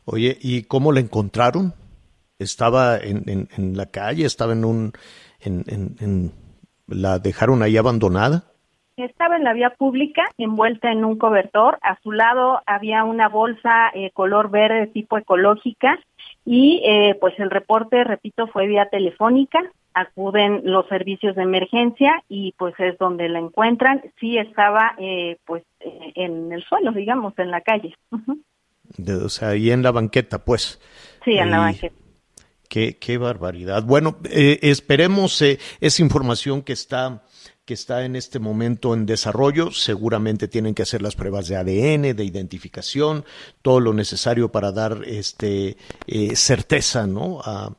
Oye, 0.06 0.38
¿y 0.42 0.64
cómo 0.64 0.92
la 0.92 1.00
encontraron? 1.00 1.74
¿Estaba 2.40 2.98
en, 2.98 3.48
en, 3.56 3.78
la 3.78 3.88
calle? 3.88 4.26
¿Estaba 4.26 4.54
en 4.54 4.64
un... 4.66 4.94
en, 5.42 6.32
¿La 6.88 7.20
dejaron 7.20 7.62
ahí 7.62 7.78
abandonada? 7.78 8.46
Estaba 9.06 9.38
en 9.38 9.46
la 9.46 9.54
vía 9.54 9.70
pública, 9.72 10.24
envuelta 10.38 10.92
en 10.92 11.06
un 11.06 11.18
cobertor. 11.18 11.80
A 11.82 11.98
su 12.02 12.12
lado 12.12 12.62
había 12.66 13.06
una 13.06 13.30
bolsa 13.30 13.90
eh, 13.94 14.12
color 14.12 14.52
verde 14.52 14.88
tipo 14.88 15.18
ecológica 15.18 15.98
y 16.46 16.82
eh, 16.84 17.16
pues 17.20 17.34
el 17.40 17.50
reporte, 17.50 18.04
repito, 18.04 18.48
fue 18.48 18.68
vía 18.68 18.90
telefónica. 18.90 19.60
Acuden 19.94 20.62
los 20.66 20.88
servicios 20.88 21.36
de 21.36 21.44
emergencia 21.44 22.24
y 22.28 22.54
pues 22.58 22.74
es 22.80 22.98
donde 22.98 23.30
la 23.30 23.40
encuentran. 23.40 24.02
Sí 24.20 24.38
estaba 24.38 24.96
eh, 24.98 25.38
pues 25.46 25.64
en 25.80 26.52
el 26.52 26.64
suelo, 26.64 26.92
digamos, 26.92 27.34
en 27.38 27.52
la 27.52 27.62
calle. 27.62 27.96
o 29.24 29.30
sea, 29.30 29.50
ahí 29.50 29.72
en 29.72 29.82
la 29.82 29.92
banqueta, 29.92 30.44
pues. 30.44 30.82
Sí, 31.24 31.38
en 31.38 31.52
la 31.52 31.60
banqueta. 31.60 31.96
Qué, 32.68 32.98
qué 32.98 33.18
barbaridad. 33.18 33.84
Bueno, 33.84 34.18
esperemos 34.30 35.42
esa 35.42 36.02
información 36.04 36.62
que 36.62 36.74
está 36.74 37.24
que 37.70 37.76
está 37.76 38.04
en 38.04 38.16
este 38.16 38.40
momento 38.40 38.96
en 38.96 39.06
desarrollo. 39.06 39.70
Seguramente 39.70 40.48
tienen 40.48 40.74
que 40.74 40.82
hacer 40.82 41.04
las 41.04 41.16
pruebas 41.16 41.48
de 41.48 41.56
ADN, 41.56 42.16
de 42.16 42.24
identificación, 42.26 43.24
todo 43.62 43.80
lo 43.80 43.94
necesario 43.94 44.52
para 44.52 44.72
dar 44.72 45.04
este, 45.06 45.78
eh, 46.08 46.36
certeza 46.36 47.06
¿no? 47.06 47.42
a, 47.44 47.76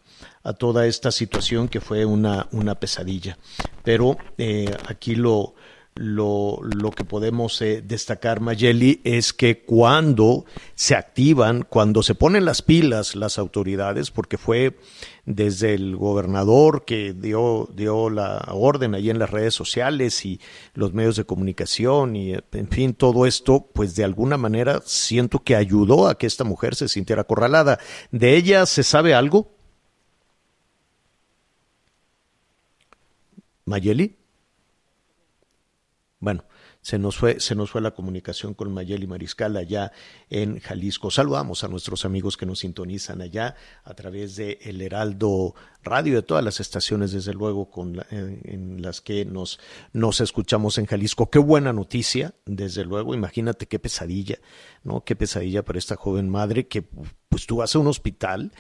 toda 0.59 0.87
esta 0.87 1.11
situación 1.11 1.67
que 1.67 1.81
fue 1.81 2.05
una, 2.05 2.47
una 2.53 2.77
pesadilla. 2.77 3.37
Pero 3.83 4.17
eh, 4.39 4.73
aquí 4.87 5.17
lo, 5.17 5.55
lo, 5.97 6.61
lo 6.63 6.91
que 6.93 7.05
podemos 7.05 7.61
eh, 7.61 7.83
destacar, 7.83 8.41
Mayeli, 8.41 9.01
es 9.05 9.33
que 9.33 9.63
cuando 9.63 10.45
se 10.75 10.95
activan, 10.95 11.67
cuando 11.69 12.03
se 12.03 12.15
ponen 12.15 12.45
las 12.45 12.63
pilas 12.63 13.17
las 13.17 13.39
autoridades, 13.39 14.11
porque 14.11 14.39
fue 14.39 14.79
desde 15.27 15.75
el 15.75 15.97
gobernador 15.97 16.85
que 16.85 17.13
dio, 17.13 17.69
dio 17.75 18.09
la 18.09 18.49
orden 18.51 18.95
ahí 18.95 19.11
en 19.11 19.19
las 19.19 19.31
redes 19.31 19.55
sociales 19.55 20.25
y 20.25 20.41
los 20.75 20.95
medios 20.95 21.17
de 21.17 21.25
comunicación 21.25 22.17
y 22.17 22.33
en 22.33 22.69
fin, 22.69 22.95
todo 22.95 23.27
esto, 23.27 23.69
pues 23.73 23.95
de 23.95 24.05
alguna 24.05 24.37
manera 24.37 24.81
siento 24.85 25.41
que 25.41 25.57
ayudó 25.57 26.09
a 26.09 26.17
que 26.17 26.27
esta 26.27 26.45
mujer 26.45 26.75
se 26.75 26.89
sintiera 26.89 27.23
acorralada. 27.23 27.79
¿De 28.11 28.37
ella 28.37 28.65
se 28.67 28.83
sabe 28.83 29.15
algo? 29.15 29.53
Mayeli? 33.67 34.20
Bueno, 36.23 36.45
se 36.83 36.99
nos 36.99 37.17
fue, 37.17 37.41
se 37.41 37.55
nos 37.55 37.71
fue 37.71 37.81
la 37.81 37.93
comunicación 37.93 38.53
con 38.53 38.71
Mayeli 38.75 39.07
Mariscal 39.07 39.57
allá 39.57 39.91
en 40.29 40.61
Jalisco. 40.61 41.11
Saludamos 41.11 41.65
a 41.65 41.69
nuestros 41.69 42.05
amigos 42.05 42.37
que 42.37 42.45
nos 42.45 42.59
sintonizan 42.59 43.23
allá 43.23 43.57
a 43.85 43.95
través 43.95 44.37
de 44.37 44.59
El 44.61 44.83
Heraldo 44.83 45.55
Radio, 45.83 46.17
de 46.17 46.23
todas 46.23 46.45
las 46.45 46.61
estaciones, 46.61 47.13
desde 47.13 47.33
luego, 47.33 47.71
con 47.71 48.05
en, 48.11 48.83
las 48.83 49.01
que 49.01 49.25
nos, 49.25 49.61
nos 49.95 50.21
escuchamos 50.21 50.77
en 50.77 50.85
Jalisco. 50.85 51.31
Qué 51.31 51.39
buena 51.39 51.73
noticia, 51.73 52.35
desde 52.45 52.85
luego. 52.85 53.15
Imagínate 53.15 53.67
qué 53.67 53.79
pesadilla, 53.79 54.41
¿no? 54.85 55.05
Qué 55.05 55.17
pesadilla 55.17 55.65
para 55.65 55.79
esta 55.79 55.97
joven 55.97 56.29
madre 56.29 56.69
que, 56.69 56.83
pues 57.31 57.47
tú 57.47 57.57
vas 57.57 57.75
a 57.75 57.79
un 57.79 57.87
hospital 57.87 58.53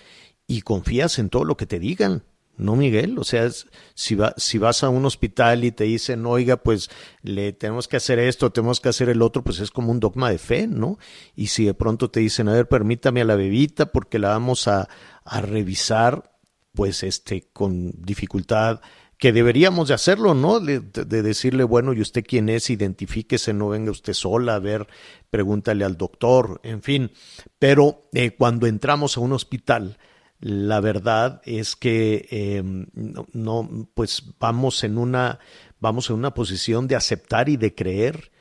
y 0.46 0.62
confías 0.62 1.18
en 1.18 1.28
todo 1.28 1.44
lo 1.44 1.58
que 1.58 1.66
te 1.66 1.78
digan 1.78 2.24
no, 2.60 2.76
Miguel, 2.76 3.18
o 3.18 3.24
sea, 3.24 3.48
si, 3.94 4.14
va, 4.14 4.34
si 4.36 4.58
vas 4.58 4.84
a 4.84 4.90
un 4.90 5.04
hospital 5.06 5.64
y 5.64 5.72
te 5.72 5.84
dicen, 5.84 6.26
oiga, 6.26 6.58
pues 6.58 6.90
le 7.22 7.52
tenemos 7.52 7.88
que 7.88 7.96
hacer 7.96 8.18
esto, 8.18 8.52
tenemos 8.52 8.80
que 8.80 8.90
hacer 8.90 9.08
el 9.08 9.22
otro, 9.22 9.42
pues 9.42 9.60
es 9.60 9.70
como 9.70 9.90
un 9.90 9.98
dogma 9.98 10.30
de 10.30 10.38
fe, 10.38 10.66
¿no? 10.66 10.98
Y 11.34 11.48
si 11.48 11.64
de 11.64 11.74
pronto 11.74 12.10
te 12.10 12.20
dicen, 12.20 12.48
a 12.48 12.52
ver, 12.52 12.68
permítame 12.68 13.22
a 13.22 13.24
la 13.24 13.34
bebita 13.34 13.86
porque 13.86 14.18
la 14.18 14.28
vamos 14.28 14.68
a, 14.68 14.88
a 15.24 15.40
revisar, 15.40 16.36
pues 16.74 17.02
este, 17.02 17.48
con 17.52 17.92
dificultad, 17.96 18.80
que 19.20 19.32
deberíamos 19.32 19.88
de 19.88 19.94
hacerlo, 19.94 20.32
¿no? 20.32 20.60
De, 20.60 20.80
decirle, 20.80 21.62
bueno, 21.62 21.92
¿y 21.92 22.00
usted 22.00 22.24
quién 22.26 22.48
es? 22.48 22.70
Identifíquese, 22.70 23.52
no 23.52 23.68
venga 23.68 23.90
usted 23.90 24.14
sola, 24.14 24.54
a 24.54 24.58
ver, 24.58 24.86
pregúntale 25.28 25.84
al 25.84 25.98
doctor, 25.98 26.58
en 26.62 26.82
fin. 26.82 27.10
Pero 27.58 28.08
eh, 28.14 28.30
cuando 28.30 28.66
entramos 28.66 29.18
a 29.18 29.20
un 29.20 29.34
hospital, 29.34 29.98
la 30.40 30.80
verdad 30.80 31.42
es 31.44 31.76
que 31.76 32.26
em, 32.30 32.86
no, 33.32 33.88
pues 33.94 34.22
vamos 34.38 34.82
en 34.84 34.96
una, 34.96 35.38
vamos 35.80 36.08
en 36.08 36.16
una 36.16 36.32
posición 36.32 36.88
de 36.88 36.96
aceptar 36.96 37.48
y 37.48 37.56
de 37.56 37.74
creer 37.74 38.32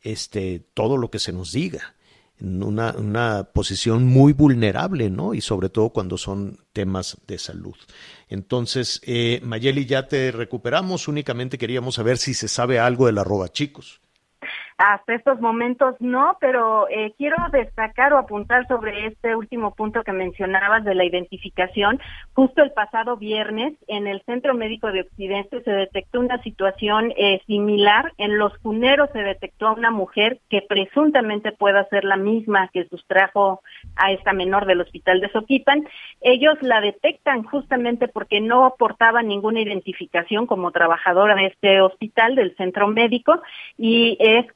este, 0.00 0.60
todo 0.74 0.96
lo 0.96 1.10
que 1.10 1.18
se 1.18 1.32
nos 1.32 1.52
diga. 1.52 1.96
en 2.38 2.62
una, 2.62 2.92
una, 2.92 3.50
posición 3.52 4.04
muy 4.06 4.32
vulnerable, 4.32 5.10
¿no? 5.10 5.34
Y 5.34 5.40
sobre 5.40 5.68
todo 5.68 5.90
cuando 5.90 6.16
son 6.16 6.60
temas 6.72 7.16
de 7.26 7.38
salud. 7.38 7.74
Entonces, 8.28 9.00
eh, 9.04 9.40
Mayeli, 9.42 9.86
ya 9.86 10.06
te 10.06 10.30
recuperamos. 10.30 11.08
Únicamente 11.08 11.58
queríamos 11.58 11.96
saber 11.96 12.18
si 12.18 12.34
se 12.34 12.46
sabe 12.46 12.78
algo 12.78 13.06
de 13.06 13.12
la 13.12 13.24
roba 13.24 13.48
chicos. 13.48 14.00
Hasta 14.78 15.14
estos 15.14 15.40
momentos 15.40 15.96
no, 15.98 16.36
pero 16.40 16.88
eh, 16.88 17.12
quiero 17.18 17.36
destacar 17.50 18.12
o 18.12 18.18
apuntar 18.18 18.64
sobre 18.68 19.06
este 19.06 19.34
último 19.34 19.74
punto 19.74 20.04
que 20.04 20.12
mencionabas 20.12 20.84
de 20.84 20.94
la 20.94 21.04
identificación. 21.04 22.00
Justo 22.32 22.62
el 22.62 22.70
pasado 22.70 23.16
viernes 23.16 23.74
en 23.88 24.06
el 24.06 24.22
Centro 24.22 24.54
Médico 24.54 24.92
de 24.92 25.00
Occidente 25.00 25.64
se 25.64 25.72
detectó 25.72 26.20
una 26.20 26.40
situación 26.44 27.12
eh, 27.16 27.40
similar. 27.48 28.12
En 28.18 28.38
los 28.38 28.56
cuneros 28.58 29.10
se 29.12 29.18
detectó 29.18 29.66
a 29.66 29.72
una 29.72 29.90
mujer 29.90 30.38
que 30.48 30.62
presuntamente 30.62 31.50
pueda 31.50 31.88
ser 31.88 32.04
la 32.04 32.16
misma 32.16 32.68
que 32.72 32.86
sustrajo 32.86 33.62
a 33.96 34.12
esta 34.12 34.32
menor 34.32 34.66
del 34.66 34.80
hospital 34.80 35.20
de 35.20 35.30
Soquipan. 35.30 35.88
Ellos 36.20 36.56
la 36.60 36.80
detectan 36.80 37.42
justamente 37.42 38.06
porque 38.06 38.40
no 38.40 38.64
aportaba 38.64 39.22
ninguna 39.24 39.60
identificación 39.60 40.46
como 40.46 40.70
trabajadora 40.70 41.34
de 41.34 41.46
este 41.46 41.80
hospital, 41.80 42.36
del 42.36 42.54
centro 42.54 42.86
médico, 42.86 43.42
y 43.76 44.16
es 44.20 44.46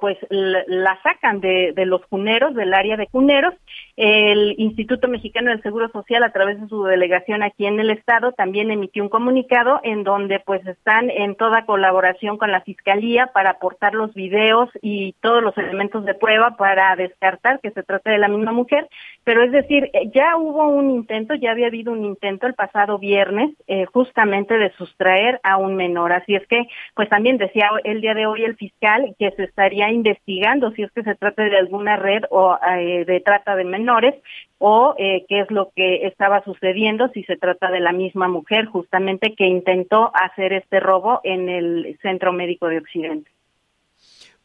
pues 0.00 0.16
la 0.30 0.98
sacan 1.02 1.40
de, 1.40 1.72
de 1.74 1.86
los 1.86 2.04
cuneros, 2.06 2.54
del 2.54 2.74
área 2.74 2.96
de 2.96 3.06
cuneros. 3.06 3.54
El 3.96 4.54
Instituto 4.58 5.08
Mexicano 5.08 5.50
del 5.50 5.62
Seguro 5.62 5.88
Social, 5.88 6.22
a 6.22 6.30
través 6.30 6.60
de 6.60 6.68
su 6.68 6.84
delegación 6.84 7.42
aquí 7.42 7.66
en 7.66 7.80
el 7.80 7.90
estado, 7.90 8.32
también 8.32 8.70
emitió 8.70 9.02
un 9.02 9.08
comunicado 9.08 9.80
en 9.82 10.04
donde 10.04 10.40
pues 10.40 10.64
están 10.66 11.10
en 11.10 11.34
toda 11.34 11.66
colaboración 11.66 12.38
con 12.38 12.52
la 12.52 12.60
Fiscalía 12.60 13.28
para 13.34 13.50
aportar 13.50 13.94
los 13.94 14.14
videos 14.14 14.70
y 14.82 15.14
todos 15.20 15.42
los 15.42 15.56
elementos 15.58 16.04
de 16.04 16.14
prueba 16.14 16.56
para 16.56 16.94
descartar 16.96 17.60
que 17.60 17.70
se 17.72 17.82
trate 17.82 18.10
de 18.10 18.18
la 18.18 18.28
misma 18.28 18.52
mujer. 18.52 18.88
Pero 19.24 19.42
es 19.42 19.50
decir, 19.50 19.90
ya 20.14 20.36
hubo 20.36 20.68
un 20.68 20.90
intento, 20.90 21.34
ya 21.34 21.50
había 21.50 21.66
habido 21.66 21.92
un 21.92 22.04
intento 22.04 22.46
el 22.46 22.54
pasado 22.54 22.98
viernes 22.98 23.50
eh, 23.66 23.84
justamente 23.86 24.56
de 24.56 24.70
sustraer 24.72 25.40
a 25.42 25.56
un 25.56 25.74
menor. 25.74 26.12
Así 26.12 26.34
es 26.34 26.46
que, 26.46 26.68
pues 26.94 27.08
también 27.08 27.36
decía 27.36 27.68
el 27.84 28.00
día 28.00 28.14
de 28.14 28.26
hoy 28.26 28.44
el 28.44 28.56
fiscal 28.56 29.14
que 29.18 29.30
se 29.32 29.47
estaría 29.48 29.90
investigando 29.90 30.70
si 30.72 30.82
es 30.82 30.92
que 30.92 31.02
se 31.02 31.14
trata 31.14 31.42
de 31.44 31.56
alguna 31.56 31.96
red 31.96 32.22
o 32.30 32.56
eh, 32.56 33.04
de 33.04 33.20
trata 33.20 33.56
de 33.56 33.64
menores 33.64 34.14
o 34.58 34.94
eh, 34.98 35.24
qué 35.28 35.40
es 35.40 35.50
lo 35.50 35.70
que 35.74 36.06
estaba 36.06 36.42
sucediendo 36.44 37.08
si 37.14 37.24
se 37.24 37.36
trata 37.36 37.70
de 37.70 37.80
la 37.80 37.92
misma 37.92 38.28
mujer 38.28 38.66
justamente 38.66 39.34
que 39.34 39.46
intentó 39.46 40.10
hacer 40.14 40.52
este 40.52 40.80
robo 40.80 41.20
en 41.24 41.48
el 41.48 41.98
Centro 42.02 42.32
Médico 42.32 42.68
de 42.68 42.78
Occidente. 42.78 43.30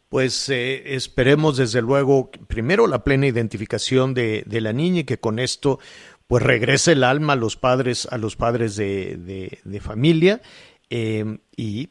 Pues 0.09 0.49
eh, 0.49 0.95
esperemos 0.95 1.57
desde 1.57 1.81
luego 1.81 2.29
primero 2.47 2.87
la 2.87 3.03
plena 3.03 3.27
identificación 3.27 4.13
de, 4.13 4.43
la 4.47 4.73
niña 4.73 5.01
y 5.01 5.03
que 5.05 5.17
con 5.17 5.39
esto 5.39 5.79
pues 6.27 6.43
regrese 6.43 6.93
el 6.93 7.03
alma 7.03 7.33
a 7.33 7.35
los 7.35 7.57
padres 7.57 8.07
a 8.11 8.17
los 8.17 8.35
padres 8.35 8.75
de, 8.75 9.81
familia 9.81 10.41
y 10.89 11.89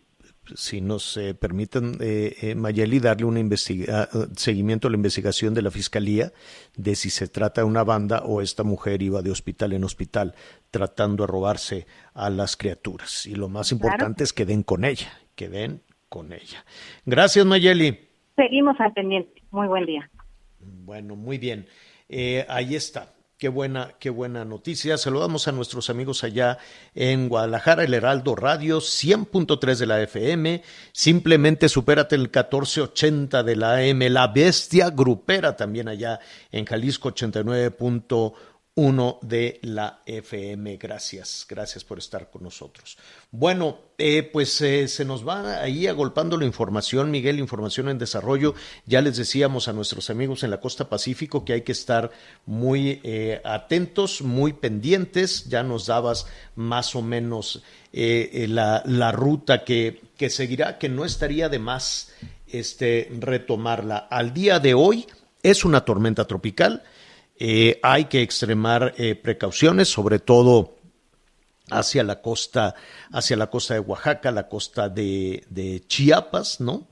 si 0.55 0.81
nos 0.81 1.17
eh, 1.17 1.35
permiten, 1.35 1.97
eh, 2.01 2.35
eh, 2.43 2.55
Mayeli, 2.55 2.99
darle 2.99 3.27
un 3.27 3.39
investiga 3.39 4.09
seguimiento 4.37 4.89
a 4.89 4.91
la 4.91 4.97
investigación 4.97 5.55
de 5.55 5.63
la 5.63 5.71
Fiscalía 5.71 6.33
de 6.77 6.95
si 6.95 7.11
se 7.11 7.29
trata 7.29 7.61
de 7.61 7.67
una 7.67 7.85
banda 7.85 8.23
o 8.25 8.41
esta 8.41 8.65
mujer 8.65 9.03
iba 9.03 9.23
de 9.23 9.31
hospital 9.31 9.73
en 9.73 9.85
hospital 9.85 10.35
tratando 10.71 11.25
de 11.25 11.29
robarse 11.29 11.87
a 12.15 12.31
las 12.31 12.57
criaturas. 12.57 13.27
Y 13.27 13.35
lo 13.35 13.49
más 13.49 13.73
importante 13.73 14.25
es 14.25 14.33
que 14.33 14.45
den 14.45 14.63
con 14.63 14.85
ella, 14.85 15.13
que 15.35 15.49
den 15.49 15.83
con 16.09 16.33
ella. 16.33 16.65
Gracias, 17.07 17.47
Mayeli. 17.47 17.99
Seguimos 18.37 18.79
al 18.81 18.93
pendiente. 18.93 19.43
Muy 19.51 19.69
buen 19.69 19.87
día. 19.87 20.11
Bueno, 20.61 21.17
muy 21.17 21.39
bien. 21.39 21.67
Eh, 22.09 22.45
ahí 22.49 22.75
está. 22.75 23.15
Qué 23.43 23.49
buena, 23.49 23.97
qué 23.99 24.09
buena 24.09 24.45
noticia. 24.45 24.97
Saludamos 24.97 25.49
a 25.49 25.51
nuestros 25.51 25.91
amigos 25.91 26.23
allá 26.23 26.59
en 26.95 27.29
Guadalajara, 27.29 27.83
el 27.83 27.93
Heraldo 27.93 28.37
Radio 28.37 28.79
100.3 28.79 29.79
de 29.79 29.87
la 29.87 30.01
FM. 30.01 30.63
Simplemente 30.93 31.69
supérate 31.69 32.15
el 32.15 32.29
1480 32.29 33.43
de 33.43 33.57
la 33.57 33.79
AM. 33.79 33.99
La 34.13 34.29
Bestia 34.29 34.91
Grupera 34.91 35.57
también 35.57 35.89
allá 35.89 36.21
en 36.53 36.65
Jalisco 36.67 37.13
89.1 37.13 38.33
uno 38.75 39.19
de 39.21 39.61
la 39.63 40.01
FM. 40.07 40.79
Gracias, 40.79 41.45
gracias 41.47 41.85
por 41.85 41.99
estar 41.99 42.31
con 42.31 42.43
nosotros. 42.43 42.97
Bueno, 43.31 43.79
eh, 43.99 44.23
pues 44.23 44.59
eh, 44.63 44.89
se 44.89 45.05
nos 45.05 45.29
va 45.29 45.61
ahí 45.61 45.87
agolpando 45.87 46.39
la 46.39 46.47
información, 46.47 47.11
Miguel, 47.11 47.39
información 47.39 47.91
en 47.91 47.99
desarrollo. 47.99 48.55
Ya 48.87 49.03
les 49.03 49.19
decíamos 49.19 49.69
a 49.69 49.75
nuestros 49.75 50.09
amigos 50.09 50.43
en 50.43 50.51
la 50.51 50.61
costa 50.61 50.89
Pacífico 50.89 51.45
que 51.45 51.53
hay 51.53 51.63
que 51.63 51.73
estar 51.73 52.11
muy 52.47 53.01
eh, 53.03 53.43
atentos, 53.45 54.23
muy 54.23 54.55
pendientes. 54.55 55.51
Ya 55.51 55.63
nos 55.63 55.87
dabas 55.87 56.27
más 56.57 56.95
o 56.95 57.03
menos 57.03 57.63
la, 57.93 58.83
la, 58.87 59.13
ruta 59.13 59.65
que, 59.65 60.01
que 60.17 60.31
seguirá, 60.31 60.79
que 60.79 60.89
no 60.89 61.05
estaría 61.05 61.51
de 61.51 61.59
más 61.59 62.11
este, 62.47 63.11
retomarla. 63.21 63.99
Al 63.99 64.33
día 64.33 64.61
de 64.61 64.73
hoy 64.73 65.07
es 65.43 65.67
una 65.67 65.85
tormenta 65.85 66.27
tropical 66.27 66.83
eh, 67.45 67.81
hay 67.83 68.05
que 68.05 68.23
extremar 68.23 68.95
eh, 68.97 69.17
precauciones, 69.17 69.89
sobre 69.89 70.21
todo 70.21 70.77
hacia 71.73 72.05
la 72.05 72.23
costa, 72.23 72.77
hacia 73.11 73.37
la 73.37 73.49
costa 73.51 73.75
de 73.75 73.81
Oaxaca, 73.81 74.31
la 74.31 74.47
costa 74.47 74.89
de, 74.89 75.45
de 75.51 75.83
Chiapas, 75.89 76.61
¿no? 76.61 76.87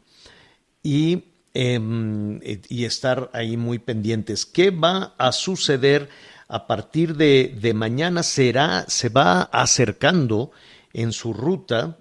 Y, 0.82 1.22
eh, 1.54 2.60
y, 2.68 2.84
estar 2.84 3.30
ahí 3.32 3.56
muy 3.56 3.78
pendientes. 3.78 4.44
¿Qué 4.44 4.72
va 4.72 5.14
a 5.18 5.30
suceder 5.30 6.08
a 6.48 6.66
partir 6.66 7.14
de, 7.14 7.56
de 7.60 7.72
mañana? 7.72 8.24
Será, 8.24 8.86
se 8.88 9.08
va 9.08 9.42
acercando 9.42 10.50
en 10.92 11.12
su 11.12 11.32
ruta 11.32 11.96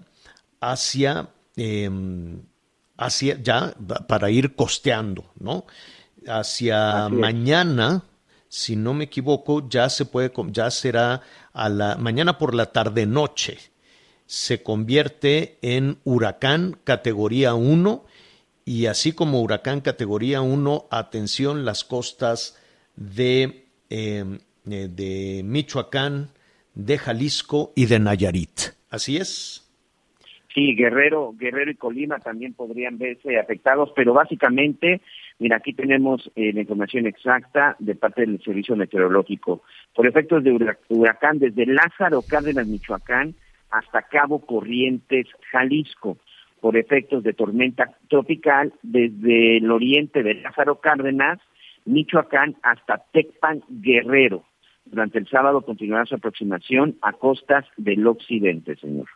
hacia, 0.58 1.28
em, 1.54 2.42
hacia 2.96 3.40
ya 3.40 3.74
para 4.08 4.28
ir 4.28 4.56
costeando, 4.56 5.30
¿no? 5.38 5.66
Hacia 6.26 7.08
mañana 7.10 8.02
si 8.50 8.74
no 8.74 8.94
me 8.94 9.04
equivoco, 9.04 9.68
ya 9.68 9.88
se 9.88 10.06
puede, 10.06 10.32
ya 10.48 10.72
será 10.72 11.22
a 11.52 11.68
la 11.68 11.94
mañana 11.94 12.36
por 12.36 12.52
la 12.52 12.72
tarde 12.72 13.06
noche. 13.06 13.58
Se 14.26 14.64
convierte 14.64 15.56
en 15.62 15.98
huracán 16.02 16.76
categoría 16.82 17.54
1 17.54 18.04
y 18.64 18.86
así 18.86 19.12
como 19.12 19.40
huracán 19.40 19.80
categoría 19.80 20.40
1, 20.40 20.86
atención 20.90 21.64
las 21.64 21.84
costas 21.84 22.60
de, 22.96 23.66
eh, 23.88 24.24
de 24.64 25.42
Michoacán, 25.44 26.30
de 26.74 26.98
Jalisco 26.98 27.72
y 27.76 27.86
de 27.86 28.00
Nayarit. 28.00 28.60
¿Así 28.90 29.16
es? 29.16 29.64
Sí, 30.52 30.74
Guerrero, 30.74 31.34
Guerrero 31.38 31.70
y 31.70 31.76
Colima 31.76 32.18
también 32.18 32.54
podrían 32.54 32.98
verse 32.98 33.38
afectados, 33.38 33.92
pero 33.94 34.12
básicamente 34.12 35.00
Mira, 35.40 35.56
aquí 35.56 35.72
tenemos 35.72 36.30
eh, 36.36 36.52
la 36.52 36.60
información 36.60 37.06
exacta 37.06 37.74
de 37.78 37.94
parte 37.94 38.20
del 38.20 38.42
Servicio 38.42 38.76
Meteorológico. 38.76 39.62
Por 39.94 40.06
efectos 40.06 40.44
de 40.44 40.76
huracán, 40.90 41.38
desde 41.38 41.64
Lázaro 41.64 42.20
Cárdenas, 42.20 42.66
Michoacán, 42.66 43.34
hasta 43.70 44.02
Cabo 44.02 44.40
Corrientes, 44.44 45.26
Jalisco. 45.50 46.18
Por 46.60 46.76
efectos 46.76 47.22
de 47.22 47.32
tormenta 47.32 47.96
tropical, 48.10 48.74
desde 48.82 49.56
el 49.56 49.70
oriente 49.70 50.22
de 50.22 50.34
Lázaro 50.34 50.78
Cárdenas, 50.78 51.38
Michoacán, 51.86 52.56
hasta 52.62 53.02
Tecpan, 53.10 53.62
Guerrero. 53.70 54.44
Durante 54.84 55.18
el 55.18 55.26
sábado 55.26 55.62
continuará 55.62 56.04
su 56.04 56.16
aproximación 56.16 56.98
a 57.00 57.14
costas 57.14 57.64
del 57.78 58.06
occidente, 58.06 58.76
señor. 58.76 59.06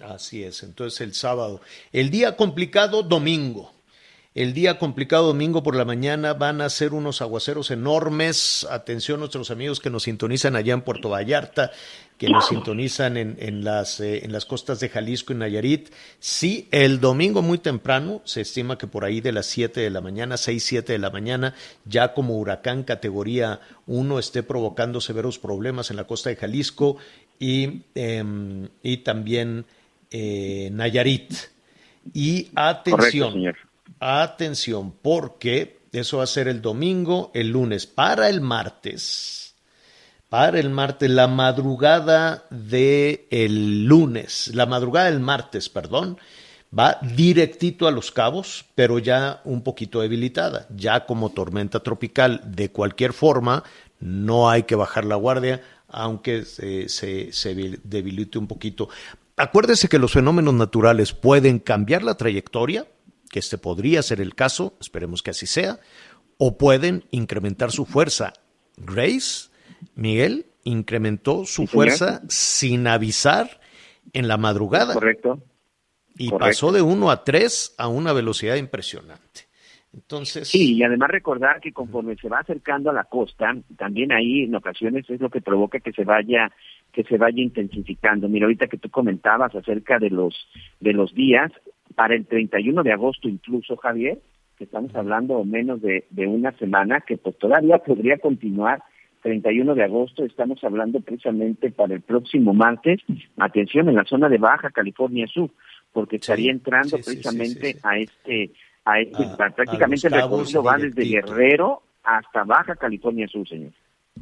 Así 0.00 0.44
es, 0.44 0.62
entonces 0.62 1.00
el 1.00 1.14
sábado. 1.14 1.60
El 1.90 2.10
día 2.10 2.36
complicado, 2.36 3.02
domingo. 3.02 3.72
El 4.34 4.54
día 4.54 4.78
complicado 4.78 5.26
domingo 5.26 5.62
por 5.62 5.76
la 5.76 5.84
mañana 5.84 6.32
van 6.32 6.62
a 6.62 6.70
ser 6.70 6.94
unos 6.94 7.20
aguaceros 7.20 7.70
enormes. 7.70 8.66
Atención 8.70 9.16
a 9.16 9.20
nuestros 9.20 9.50
amigos 9.50 9.78
que 9.78 9.90
nos 9.90 10.04
sintonizan 10.04 10.56
allá 10.56 10.72
en 10.72 10.80
Puerto 10.80 11.10
Vallarta, 11.10 11.70
que 12.16 12.30
nos 12.30 12.48
sintonizan 12.48 13.18
en, 13.18 13.36
en 13.40 13.62
las, 13.62 14.00
eh, 14.00 14.24
en 14.24 14.32
las 14.32 14.46
costas 14.46 14.80
de 14.80 14.88
Jalisco 14.88 15.34
y 15.34 15.36
Nayarit. 15.36 15.90
Sí, 16.18 16.66
el 16.70 16.98
domingo 16.98 17.42
muy 17.42 17.58
temprano, 17.58 18.22
se 18.24 18.40
estima 18.40 18.78
que 18.78 18.86
por 18.86 19.04
ahí 19.04 19.20
de 19.20 19.32
las 19.32 19.44
7 19.44 19.80
de 19.82 19.90
la 19.90 20.00
mañana, 20.00 20.38
6, 20.38 20.64
7 20.64 20.94
de 20.94 20.98
la 20.98 21.10
mañana, 21.10 21.54
ya 21.84 22.14
como 22.14 22.38
huracán 22.38 22.84
categoría 22.84 23.60
1 23.86 24.18
esté 24.18 24.42
provocando 24.42 25.02
severos 25.02 25.38
problemas 25.38 25.90
en 25.90 25.96
la 25.96 26.04
costa 26.04 26.30
de 26.30 26.36
Jalisco 26.36 26.96
y, 27.38 27.82
eh, 27.94 28.24
y 28.82 28.96
también 28.98 29.66
eh, 30.10 30.70
Nayarit. 30.72 31.34
Y 32.14 32.48
atención. 32.54 33.32
Correcto, 33.32 33.71
Atención, 34.00 34.92
porque 35.02 35.82
eso 35.92 36.18
va 36.18 36.24
a 36.24 36.26
ser 36.26 36.48
el 36.48 36.62
domingo, 36.62 37.30
el 37.34 37.50
lunes, 37.50 37.86
para 37.86 38.28
el 38.28 38.40
martes. 38.40 39.54
Para 40.28 40.58
el 40.58 40.70
martes, 40.70 41.10
la 41.10 41.28
madrugada 41.28 42.44
del 42.50 43.26
el 43.30 43.84
lunes, 43.84 44.50
la 44.54 44.64
madrugada 44.64 45.10
del 45.10 45.20
martes, 45.20 45.68
perdón, 45.68 46.18
va 46.76 46.98
directito 47.02 47.86
a 47.86 47.90
los 47.90 48.10
cabos, 48.10 48.64
pero 48.74 48.98
ya 48.98 49.42
un 49.44 49.62
poquito 49.62 50.00
debilitada, 50.00 50.66
ya 50.74 51.04
como 51.04 51.30
tormenta 51.30 51.80
tropical. 51.80 52.40
De 52.46 52.70
cualquier 52.70 53.12
forma, 53.12 53.62
no 54.00 54.48
hay 54.48 54.62
que 54.62 54.74
bajar 54.74 55.04
la 55.04 55.16
guardia, 55.16 55.60
aunque 55.88 56.46
se, 56.46 56.88
se, 56.88 57.30
se 57.32 57.54
debilite 57.84 58.38
un 58.38 58.46
poquito. 58.46 58.88
Acuérdese 59.36 59.88
que 59.88 59.98
los 59.98 60.12
fenómenos 60.12 60.54
naturales 60.54 61.12
pueden 61.12 61.58
cambiar 61.58 62.02
la 62.02 62.16
trayectoria, 62.16 62.86
que 63.32 63.38
este 63.38 63.56
podría 63.56 64.02
ser 64.02 64.20
el 64.20 64.34
caso, 64.34 64.76
esperemos 64.78 65.22
que 65.22 65.30
así 65.30 65.46
sea, 65.46 65.80
o 66.36 66.58
pueden 66.58 67.04
incrementar 67.10 67.72
su 67.72 67.86
fuerza. 67.86 68.34
Grace, 68.76 69.48
Miguel, 69.94 70.46
incrementó 70.64 71.46
su 71.46 71.66
fuerza 71.66 72.20
sin 72.28 72.86
avisar 72.86 73.58
en 74.12 74.28
la 74.28 74.36
madrugada. 74.36 74.92
Correcto. 74.92 75.42
Y 76.18 76.30
pasó 76.30 76.72
de 76.72 76.82
1 76.82 77.10
a 77.10 77.24
3 77.24 77.76
a 77.78 77.88
una 77.88 78.12
velocidad 78.12 78.56
impresionante. 78.56 79.48
Entonces. 79.94 80.48
Sí, 80.48 80.74
y 80.74 80.82
además 80.82 81.10
recordar 81.10 81.58
que 81.60 81.72
conforme 81.72 82.16
se 82.16 82.28
va 82.28 82.40
acercando 82.40 82.90
a 82.90 82.94
la 82.94 83.04
costa, 83.04 83.56
también 83.78 84.12
ahí 84.12 84.42
en 84.42 84.54
ocasiones 84.54 85.08
es 85.08 85.22
lo 85.22 85.30
que 85.30 85.40
provoca 85.40 85.80
que 85.80 85.92
se 85.92 86.04
vaya 86.04 86.52
que 86.92 87.04
se 87.04 87.16
vaya 87.16 87.42
intensificando. 87.42 88.28
Mira, 88.28 88.46
ahorita 88.46 88.66
que 88.66 88.78
tú 88.78 88.90
comentabas 88.90 89.54
acerca 89.54 89.98
de 89.98 90.10
los 90.10 90.34
de 90.80 90.92
los 90.92 91.14
días, 91.14 91.50
para 91.94 92.14
el 92.14 92.26
31 92.26 92.82
de 92.82 92.92
agosto 92.92 93.28
incluso, 93.28 93.76
Javier, 93.76 94.18
que 94.56 94.64
estamos 94.64 94.94
hablando 94.94 95.44
menos 95.44 95.80
de, 95.80 96.04
de 96.10 96.26
una 96.26 96.52
semana, 96.52 97.00
que 97.00 97.16
pues 97.16 97.36
todavía 97.38 97.78
podría 97.78 98.18
continuar 98.18 98.82
31 99.22 99.74
de 99.74 99.84
agosto, 99.84 100.24
estamos 100.24 100.62
hablando 100.64 101.00
precisamente 101.00 101.70
para 101.70 101.94
el 101.94 102.00
próximo 102.00 102.52
martes, 102.52 103.00
atención 103.38 103.88
en 103.88 103.96
la 103.96 104.04
zona 104.04 104.28
de 104.28 104.38
Baja 104.38 104.70
California 104.70 105.26
Sur, 105.28 105.50
porque 105.92 106.16
estaría 106.16 106.50
entrando 106.50 106.98
precisamente 106.98 107.76
a 107.82 107.98
este, 107.98 108.50
a 108.84 109.00
este, 109.00 109.24
prácticamente 109.36 110.08
el 110.08 110.14
recorrido 110.14 110.62
va 110.62 110.76
desde 110.76 111.04
Guerrero 111.04 111.82
hasta 112.02 112.44
Baja 112.44 112.74
California 112.76 113.28
Sur, 113.28 113.48
señor. 113.48 113.72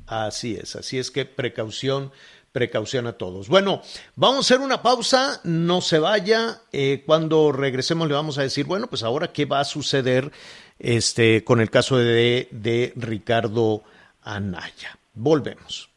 Así 0.07 0.55
es, 0.55 0.77
así 0.77 0.99
es 0.99 1.11
que 1.11 1.25
precaución, 1.25 2.11
precaución 2.53 3.07
a 3.07 3.13
todos. 3.13 3.49
Bueno, 3.49 3.83
vamos 4.17 4.39
a 4.39 4.41
hacer 4.41 4.65
una 4.65 4.83
pausa, 4.83 5.41
no 5.45 5.81
se 5.81 5.99
vaya. 5.99 6.61
Eh, 6.73 7.03
cuando 7.07 7.53
regresemos 7.53 8.09
le 8.09 8.15
vamos 8.15 8.39
a 8.39 8.43
decir, 8.43 8.67
bueno, 8.67 8.87
pues 8.89 9.03
ahora 9.03 9.33
qué 9.33 9.45
va 9.45 9.61
a 9.61 9.65
suceder 9.65 10.33
este, 10.79 11.45
con 11.45 11.61
el 11.61 11.71
caso 11.71 11.97
de, 11.97 12.49
de 12.51 12.93
Ricardo 12.97 13.83
Anaya. 14.23 14.99
Volvemos. 15.15 15.89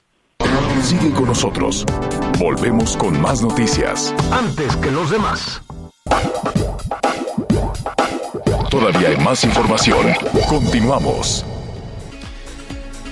Sigue 0.83 1.11
con 1.11 1.25
nosotros. 1.25 1.85
Volvemos 2.39 2.97
con 2.97 3.19
más 3.21 3.41
noticias. 3.41 4.13
Antes 4.31 4.75
que 4.77 4.91
los 4.91 5.09
demás. 5.09 5.61
Todavía 8.69 9.09
hay 9.09 9.17
más 9.17 9.43
información. 9.43 10.07
Continuamos. 10.49 11.45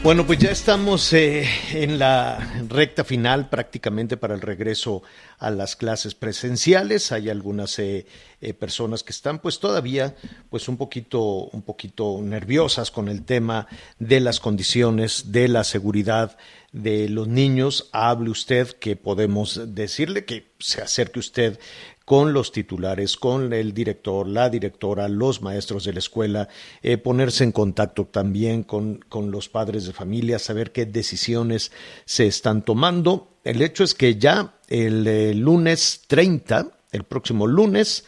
Bueno, 0.03 0.25
pues 0.25 0.39
ya 0.39 0.49
estamos 0.49 1.13
eh, 1.13 1.47
en 1.73 1.99
la 1.99 2.39
recta 2.67 3.03
final 3.03 3.49
prácticamente 3.49 4.17
para 4.17 4.33
el 4.33 4.41
regreso 4.41 5.03
a 5.37 5.51
las 5.51 5.75
clases 5.75 6.15
presenciales. 6.15 7.11
Hay 7.11 7.29
algunas 7.29 7.77
eh, 7.77 8.07
eh, 8.41 8.55
personas 8.55 9.03
que 9.03 9.11
están 9.11 9.37
pues 9.37 9.59
todavía 9.59 10.15
pues 10.49 10.67
un 10.67 10.77
poquito, 10.77 11.21
un 11.21 11.61
poquito 11.61 12.19
nerviosas 12.19 12.89
con 12.89 13.09
el 13.09 13.23
tema 13.25 13.67
de 13.99 14.21
las 14.21 14.39
condiciones, 14.39 15.31
de 15.31 15.47
la 15.47 15.63
seguridad 15.63 16.35
de 16.71 17.07
los 17.07 17.27
niños. 17.27 17.87
Hable 17.91 18.31
usted 18.31 18.69
que 18.69 18.95
podemos 18.95 19.75
decirle 19.75 20.25
que 20.25 20.51
se 20.57 20.81
acerque 20.81 21.19
usted 21.19 21.59
con 22.05 22.33
los 22.33 22.51
titulares, 22.51 23.15
con 23.15 23.53
el 23.53 23.73
director, 23.73 24.27
la 24.27 24.49
directora, 24.49 25.07
los 25.07 25.41
maestros 25.41 25.83
de 25.85 25.93
la 25.93 25.99
escuela, 25.99 26.49
eh, 26.81 26.97
ponerse 26.97 27.43
en 27.43 27.51
contacto 27.51 28.05
también 28.05 28.63
con, 28.63 28.97
con 29.07 29.31
los 29.31 29.49
padres 29.49 29.85
de 29.85 29.93
familia, 29.93 30.39
saber 30.39 30.71
qué 30.71 30.85
decisiones 30.85 31.71
se 32.05 32.27
están 32.27 32.63
tomando. 32.63 33.29
El 33.43 33.61
hecho 33.61 33.83
es 33.83 33.93
que 33.93 34.15
ya 34.15 34.55
el 34.67 35.07
eh, 35.07 35.33
lunes 35.33 36.01
30, 36.07 36.67
el 36.91 37.03
próximo 37.03 37.47
lunes, 37.47 38.05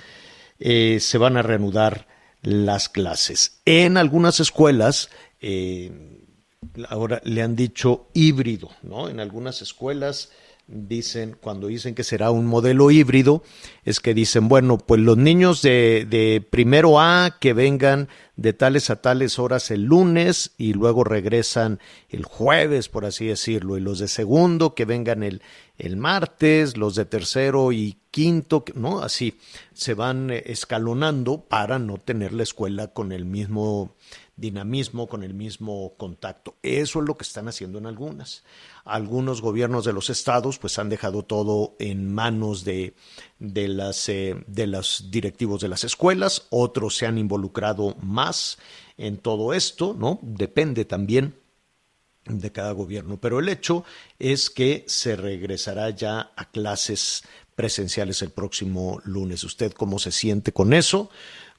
eh, 0.59 0.97
se 0.99 1.17
van 1.17 1.37
a 1.37 1.41
reanudar 1.41 2.07
las 2.41 2.89
clases. 2.89 3.61
En 3.65 3.97
algunas 3.97 4.39
escuelas, 4.39 5.09
ahora 6.89 7.21
le 7.23 7.41
han 7.41 7.55
dicho 7.55 8.07
híbrido, 8.13 8.69
¿no? 8.81 9.07
En 9.07 9.19
algunas 9.19 9.61
escuelas 9.61 10.29
dicen, 10.67 11.35
cuando 11.39 11.67
dicen 11.67 11.93
que 11.93 12.03
será 12.03 12.31
un 12.31 12.45
modelo 12.45 12.89
híbrido, 12.89 13.43
es 13.83 13.99
que 13.99 14.13
dicen, 14.13 14.47
bueno, 14.47 14.77
pues 14.77 15.01
los 15.01 15.17
niños 15.17 15.61
de, 15.61 16.07
de, 16.09 16.41
primero 16.41 16.99
A 16.99 17.37
que 17.39 17.53
vengan 17.53 18.07
de 18.35 18.53
tales 18.53 18.89
a 18.89 19.01
tales 19.01 19.37
horas 19.37 19.69
el 19.71 19.83
lunes 19.83 20.51
y 20.57 20.73
luego 20.73 21.03
regresan 21.03 21.79
el 22.09 22.23
jueves, 22.25 22.89
por 22.89 23.05
así 23.05 23.27
decirlo, 23.27 23.77
y 23.77 23.81
los 23.81 23.99
de 23.99 24.07
segundo 24.07 24.73
que 24.73 24.85
vengan 24.85 25.21
el, 25.21 25.41
el 25.77 25.97
martes, 25.97 26.77
los 26.77 26.95
de 26.95 27.05
tercero 27.05 27.71
y 27.71 27.97
quinto, 28.09 28.63
¿no? 28.75 29.01
Así 29.01 29.39
se 29.73 29.93
van 29.93 30.31
eh, 30.31 30.43
escalonando 30.45 31.41
para 31.41 31.79
no 31.79 31.97
tener 31.97 32.31
la 32.31 32.43
escuela 32.43 32.87
con 32.87 33.11
el 33.11 33.25
mismo 33.25 33.95
dinamismo, 34.35 35.07
con 35.07 35.23
el 35.23 35.33
mismo 35.33 35.93
contacto. 35.97 36.55
Eso 36.63 36.99
es 36.99 37.07
lo 37.07 37.17
que 37.17 37.23
están 37.23 37.47
haciendo 37.47 37.77
en 37.77 37.85
algunas. 37.85 38.43
Algunos 38.85 39.41
gobiernos 39.41 39.85
de 39.85 39.93
los 39.93 40.09
estados 40.09 40.59
pues 40.59 40.77
han 40.77 40.89
dejado 40.89 41.23
todo 41.23 41.75
en 41.79 42.13
manos 42.13 42.65
de, 42.65 42.93
de, 43.39 43.67
las, 43.69 44.09
eh, 44.09 44.35
de 44.47 44.67
los 44.67 45.09
directivos 45.09 45.61
de 45.61 45.69
las 45.69 45.83
escuelas, 45.83 46.47
otros 46.49 46.97
se 46.97 47.05
han 47.05 47.17
involucrado 47.17 47.95
más 48.01 48.57
en 48.97 49.17
todo 49.17 49.53
esto, 49.53 49.95
¿no? 49.97 50.19
Depende 50.21 50.85
también 50.85 51.35
de 52.25 52.51
cada 52.51 52.71
gobierno. 52.71 53.19
Pero 53.19 53.39
el 53.39 53.49
hecho 53.49 53.83
es 54.19 54.49
que 54.49 54.85
se 54.87 55.15
regresará 55.15 55.89
ya 55.89 56.31
a 56.35 56.49
clases 56.51 57.23
presenciales 57.55 58.21
el 58.21 58.31
próximo 58.31 59.01
lunes. 59.03 59.43
¿Usted 59.43 59.73
cómo 59.73 59.99
se 59.99 60.11
siente 60.11 60.51
con 60.51 60.73
eso? 60.73 61.09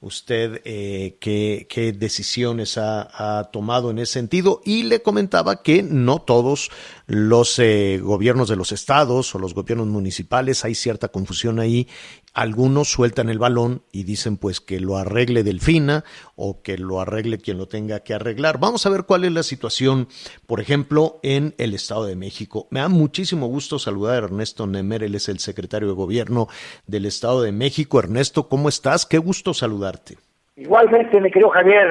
Usted 0.01 0.61
eh, 0.65 1.17
qué, 1.19 1.67
qué, 1.69 1.91
decisiones 1.91 2.77
ha, 2.77 3.39
ha, 3.39 3.45
tomado 3.45 3.91
en 3.91 3.99
ese 3.99 4.13
sentido. 4.13 4.61
Y 4.63 4.83
le 4.83 5.01
comentaba 5.01 5.61
que 5.61 5.83
no 5.83 6.19
todos 6.19 6.69
los 7.07 7.59
eh, 7.59 7.99
gobiernos 8.01 8.49
de 8.49 8.55
los 8.55 8.71
estados 8.71 9.33
o 9.35 9.39
los 9.39 9.53
gobiernos 9.53 9.87
municipales 9.87 10.65
hay 10.65 10.75
cierta 10.75 11.07
confusión 11.07 11.59
ahí 11.59 11.87
algunos 12.35 12.91
sueltan 12.91 13.29
el 13.29 13.39
balón 13.39 13.81
y 13.91 14.03
dicen 14.03 14.37
pues 14.37 14.59
que 14.59 14.79
lo 14.79 14.97
arregle 14.97 15.43
Delfina 15.43 16.03
o 16.35 16.61
que 16.61 16.77
lo 16.77 16.99
arregle 16.99 17.37
quien 17.37 17.57
lo 17.57 17.67
tenga 17.67 18.01
que 18.01 18.13
arreglar. 18.13 18.59
Vamos 18.59 18.85
a 18.85 18.89
ver 18.89 19.03
cuál 19.03 19.23
es 19.23 19.31
la 19.31 19.41
situación, 19.41 20.09
por 20.45 20.59
ejemplo, 20.59 21.19
en 21.23 21.55
el 21.57 21.73
Estado 21.73 22.05
de 22.05 22.17
México. 22.17 22.67
Me 22.71 22.81
da 22.81 22.89
muchísimo 22.89 23.47
gusto 23.47 23.79
saludar 23.79 24.15
a 24.15 24.25
Ernesto 24.25 24.67
Nemer, 24.67 25.03
él 25.03 25.15
es 25.15 25.29
el 25.29 25.39
secretario 25.39 25.87
de 25.87 25.93
Gobierno 25.93 26.47
del 26.85 27.05
Estado 27.05 27.41
de 27.41 27.53
México. 27.53 27.99
Ernesto, 27.99 28.49
¿cómo 28.49 28.67
estás? 28.67 29.05
Qué 29.05 29.17
gusto 29.17 29.53
saludarte. 29.53 30.17
Igualmente, 30.57 31.19
mi 31.21 31.31
querido 31.31 31.49
Javier, 31.49 31.87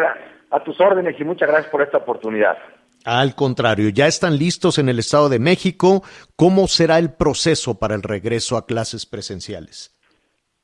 a 0.50 0.62
tus 0.62 0.78
órdenes 0.78 1.18
y 1.18 1.24
muchas 1.24 1.48
gracias 1.48 1.70
por 1.70 1.80
esta 1.80 1.98
oportunidad. 1.98 2.59
Al 3.07 3.35
contrario, 3.35 3.88
ya 3.88 4.07
están 4.07 4.38
listos 4.38 4.78
en 4.78 4.90
el 4.90 4.98
Estado 4.98 5.30
de 5.30 5.38
México. 5.38 6.02
¿Cómo 6.37 6.68
será 6.68 6.98
el 6.98 7.12
proceso 7.12 7.78
para 7.78 7.94
el 7.94 8.02
regreso 8.02 8.57
a 8.57 8.66
clases 8.66 9.04
presenciales? 9.04 9.93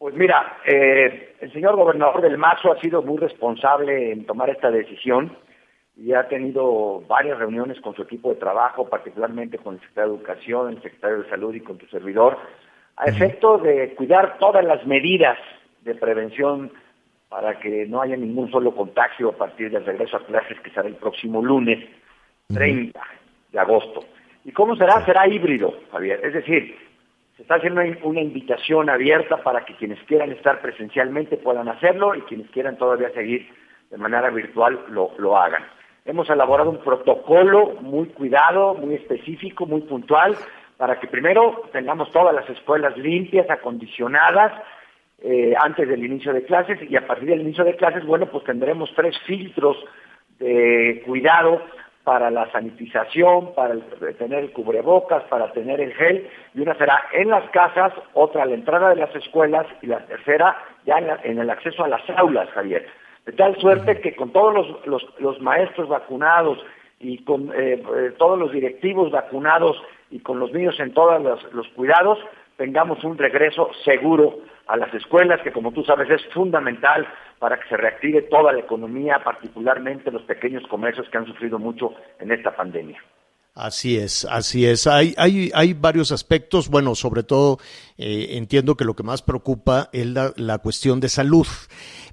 Pues 0.01 0.15
mira, 0.15 0.57
eh, 0.65 1.35
el 1.41 1.53
señor 1.53 1.77
gobernador 1.77 2.23
del 2.23 2.39
Mazo 2.39 2.73
ha 2.73 2.81
sido 2.81 3.03
muy 3.03 3.19
responsable 3.19 4.13
en 4.13 4.25
tomar 4.25 4.49
esta 4.49 4.71
decisión 4.71 5.37
y 5.95 6.15
ha 6.15 6.27
tenido 6.27 7.03
varias 7.07 7.39
reuniones 7.39 7.79
con 7.83 7.95
su 7.95 8.01
equipo 8.01 8.31
de 8.31 8.37
trabajo, 8.37 8.89
particularmente 8.89 9.59
con 9.59 9.75
el 9.75 9.81
secretario 9.81 10.13
de 10.13 10.17
Educación, 10.17 10.69
el 10.71 10.83
secretario 10.83 11.19
de 11.19 11.29
Salud 11.29 11.55
y 11.55 11.61
con 11.61 11.77
tu 11.77 11.85
servidor, 11.89 12.39
a 12.97 13.11
efecto 13.11 13.59
de 13.59 13.95
cuidar 13.95 14.39
todas 14.39 14.65
las 14.65 14.87
medidas 14.87 15.37
de 15.83 15.95
prevención 15.95 16.73
para 17.29 17.61
que 17.61 17.85
no 17.85 18.01
haya 18.01 18.17
ningún 18.17 18.51
solo 18.51 18.75
contagio 18.75 19.29
a 19.29 19.37
partir 19.37 19.71
del 19.71 19.85
regreso 19.85 20.17
a 20.17 20.25
clases 20.25 20.59
que 20.61 20.71
será 20.71 20.89
el 20.89 20.97
próximo 20.97 21.45
lunes 21.45 21.79
30 22.49 22.99
de 23.53 23.59
agosto. 23.59 24.07
¿Y 24.47 24.53
cómo 24.53 24.77
será? 24.77 25.05
Será 25.05 25.29
híbrido, 25.29 25.75
Javier. 25.93 26.25
Es 26.25 26.33
decir, 26.33 26.90
se 27.41 27.45
está 27.45 27.55
haciendo 27.55 27.81
una 28.03 28.21
invitación 28.21 28.91
abierta 28.91 29.39
para 29.39 29.65
que 29.65 29.75
quienes 29.77 29.99
quieran 30.01 30.31
estar 30.31 30.61
presencialmente 30.61 31.39
puedan 31.39 31.69
hacerlo 31.71 32.15
y 32.15 32.21
quienes 32.21 32.51
quieran 32.51 32.77
todavía 32.77 33.09
seguir 33.15 33.49
de 33.89 33.97
manera 33.97 34.29
virtual 34.29 34.79
lo, 34.91 35.13
lo 35.17 35.39
hagan. 35.39 35.65
Hemos 36.05 36.29
elaborado 36.29 36.69
un 36.69 36.85
protocolo 36.85 37.77
muy 37.81 38.09
cuidado, 38.09 38.75
muy 38.75 38.97
específico, 38.97 39.65
muy 39.65 39.81
puntual, 39.81 40.37
para 40.77 41.01
que 41.01 41.07
primero 41.07 41.63
tengamos 41.73 42.13
todas 42.13 42.35
las 42.35 42.47
escuelas 42.51 42.95
limpias, 42.99 43.49
acondicionadas, 43.49 44.53
eh, 45.23 45.55
antes 45.59 45.89
del 45.89 46.05
inicio 46.05 46.35
de 46.35 46.45
clases 46.45 46.79
y 46.91 46.95
a 46.95 47.07
partir 47.07 47.31
del 47.31 47.41
inicio 47.41 47.65
de 47.65 47.75
clases, 47.75 48.05
bueno, 48.05 48.27
pues 48.27 48.45
tendremos 48.45 48.93
tres 48.95 49.19
filtros 49.21 49.79
de 50.39 51.03
cuidado 51.07 51.63
para 52.05 52.31
la 52.31 52.51
sanitización, 52.51 53.55
para 53.55 53.75
tener 54.19 54.45
el 54.45 54.53
cubrebocas, 54.53 55.23
para 55.25 55.53
tener 55.53 55.81
el 55.81 55.93
gel, 55.95 56.29
y 56.55 56.61
una 56.61 56.75
será 56.75 57.03
en 57.13 57.29
las 57.29 57.49
casas, 57.51 57.93
otra 58.15 58.43
a 58.43 58.47
la 58.47 58.55
entrada 58.55 58.89
de 58.91 58.97
las 58.97 59.15
escuelas 59.15 59.67
y 59.83 59.87
la 59.87 60.05
tercera 60.07 60.57
ya 60.87 60.99
en, 61.23 61.39
el 61.39 61.51
acceso 61.51 61.85
a 61.85 61.89
las 61.89 62.03
aulas, 62.17 62.49
Javier. 62.51 62.87
De 63.27 63.33
tal 63.33 63.55
suerte 63.57 64.01
que 64.01 64.17
con 64.17 64.33
todos 64.33 64.81
los, 64.87 65.41
maestros 65.41 65.89
vacunados 65.89 66.59
y 66.99 67.23
con 67.25 67.53
eh, 67.53 67.83
eh, 67.97 68.13
todos 68.19 68.39
los 68.39 68.51
directivos 68.51 69.11
vacunados 69.11 69.77
y 70.11 70.21
con 70.21 70.39
los 70.39 70.53
niños 70.53 70.81
en 70.81 70.93
todos 70.95 71.23
los 71.53 71.69
cuidados, 71.69 72.19
tengamos 72.57 73.05
un 73.05 73.19
regreso 73.19 73.71
seguro 73.85 74.39
a 74.71 74.77
las 74.77 74.95
escuelas, 74.95 75.41
que 75.43 75.51
como 75.51 75.73
tú 75.73 75.83
sabes 75.83 76.09
es 76.11 76.23
fundamental 76.33 77.07
para 77.41 77.59
que 77.59 77.69
se 77.69 77.77
reactive 77.77 78.23
toda 78.23 78.53
la 78.53 78.61
economía, 78.61 79.21
particularmente 79.25 80.13
los 80.13 80.23
pequeños 80.23 80.63
comercios 80.69 81.09
que 81.11 81.19
han 81.19 81.27
sufrido 81.27 81.59
mucho 81.59 81.93
en 82.21 82.31
esta 82.31 82.55
pandemia. 82.55 83.03
Así 83.55 83.99
es, 83.99 84.25
así 84.31 84.65
es. 84.67 84.87
Hay, 84.87 85.13
hay, 85.19 85.51
hay 85.55 85.73
varios 85.73 86.13
aspectos. 86.13 86.69
Bueno, 86.69 86.95
sobre 86.95 87.25
todo 87.25 87.59
eh, 87.99 88.29
entiendo 88.37 88.77
que 88.77 88.85
lo 88.85 88.95
que 88.95 89.03
más 89.03 89.23
preocupa 89.23 89.91
es 89.93 90.07
la, 90.07 90.59
cuestión 90.59 91.01
de 91.01 91.09
salud. 91.09 91.49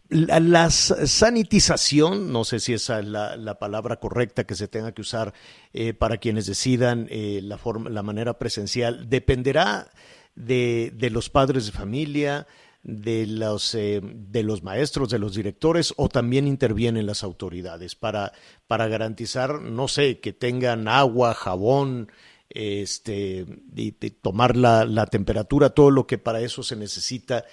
La, 0.10 0.70
sanitización, 0.72 2.34
no 2.34 2.44
sé 2.44 2.60
si 2.60 2.74
esa 2.74 3.00
es 3.00 3.06
la, 3.06 3.60
palabra 3.60 3.98
correcta 3.98 4.46
que 4.46 4.56
se 4.56 4.68
tenga 4.68 4.94
que 4.94 5.02
usar 5.02 5.32
eh, 5.74 5.94
para 5.94 6.18
quienes 6.18 6.48
decidan 6.48 7.08
eh, 7.12 7.40
la, 7.44 7.60
forma, 7.60 7.92
la 7.92 8.02
manera 8.02 8.40
presencial, 8.40 9.08
dependerá 9.08 9.90
de, 10.38 10.92
de 10.94 11.10
los 11.10 11.30
padres 11.30 11.66
de 11.66 11.72
familia, 11.72 12.48
de 12.84 13.26
los, 13.28 13.76
eh, 13.76 14.00
de 14.02 14.44
los 14.44 14.64
maestros, 14.64 15.10
de 15.10 15.20
los 15.20 15.36
directores, 15.36 15.94
o 15.98 16.08
también 16.08 16.48
intervienen 16.48 17.06
las 17.06 17.24
autoridades 17.24 17.96
para, 17.96 18.32
para 18.68 18.88
garantizar, 18.88 19.62
no 19.62 19.88
sé, 19.88 20.20
que 20.20 20.32
tengan 20.32 20.88
agua, 20.88 21.34
jabón, 21.34 22.10
este, 22.50 23.46
y, 23.76 23.92
tomar 23.92 24.56
la, 24.56 24.86
la, 24.86 25.06
temperatura, 25.08 25.72
todo 25.72 25.92
lo 25.92 26.08
que 26.08 26.18
para 26.18 26.40
eso 26.40 26.64
se 26.64 26.78
necesita. 26.78 27.44